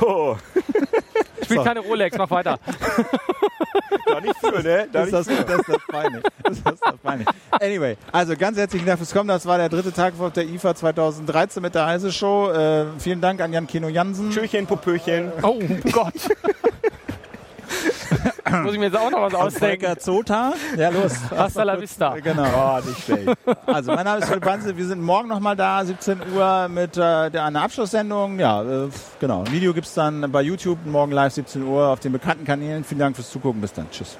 Oh, 0.00 0.36
Spielt 1.44 1.60
So. 1.60 1.64
keine 1.64 1.80
Rolex, 1.80 2.16
mach 2.16 2.30
weiter. 2.30 2.58
da 4.06 4.20
nicht 4.20 4.36
für, 4.38 4.62
ne? 4.62 4.88
Da 4.92 5.06
Das 5.06 5.12
ist 5.26 5.30
nicht 5.30 5.48
das, 5.48 5.56
das, 5.56 5.58
ist 5.60 5.68
das 5.68 5.86
peinlich. 5.90 6.22
Das 6.44 6.56
ist 6.58 6.64
das 6.66 6.96
peinlich. 7.02 7.28
Anyway, 7.60 7.96
also 8.12 8.36
ganz 8.36 8.56
herzlichen 8.58 8.86
Dank 8.86 8.98
fürs 8.98 9.12
Kommen. 9.12 9.28
Das 9.28 9.44
war 9.46 9.58
der 9.58 9.68
dritte 9.68 9.92
Tag 9.92 10.14
auf 10.18 10.32
der 10.32 10.44
IFA 10.44 10.74
2013 10.74 11.62
mit 11.62 11.74
der 11.74 11.86
Heise 11.86 12.12
Show. 12.12 12.50
Äh, 12.50 12.86
vielen 12.98 13.20
Dank 13.20 13.40
an 13.40 13.52
Jan 13.52 13.66
Kino 13.66 13.88
Jansen. 13.88 14.30
Tschüchen, 14.30 14.66
Popöchen. 14.66 15.32
Oh 15.42 15.58
Gott. 15.92 16.14
Muss 18.62 18.72
ich 18.72 18.78
mir 18.78 18.86
jetzt 18.86 18.96
auch 18.96 19.10
noch 19.10 19.22
was 19.22 19.34
ausdenken. 19.34 19.86
Volker 19.86 19.98
Zota. 19.98 20.52
Ja, 20.76 20.90
los. 20.90 21.12
Hasta 21.30 21.62
la 21.62 21.80
vista. 21.80 22.18
Genau. 22.18 22.44
Oh, 22.44 22.86
nicht 22.86 23.04
schlecht. 23.04 23.28
Also, 23.66 23.92
mein 23.92 24.04
Name 24.04 24.18
ist 24.20 24.28
Philipp 24.28 24.44
Banse. 24.44 24.76
Wir 24.76 24.86
sind 24.86 25.02
morgen 25.02 25.28
nochmal 25.28 25.56
da, 25.56 25.84
17 25.84 26.18
Uhr 26.34 26.68
mit 26.68 26.96
äh, 26.96 27.30
der, 27.30 27.44
einer 27.44 27.62
Abschlusssendung. 27.62 28.38
Ja, 28.38 28.62
äh, 28.62 28.88
genau. 29.20 29.44
Video 29.50 29.72
gibt's 29.72 29.94
dann 29.94 30.30
bei 30.30 30.42
YouTube 30.42 30.78
morgen 30.84 31.12
live 31.12 31.32
17 31.32 31.62
Uhr 31.62 31.88
auf 31.88 32.00
den 32.00 32.12
bekannten 32.12 32.44
Kanälen. 32.44 32.84
Vielen 32.84 33.00
Dank 33.00 33.16
fürs 33.16 33.30
Zugucken. 33.30 33.60
Bis 33.60 33.72
dann. 33.72 33.90
Tschüss. 33.90 34.16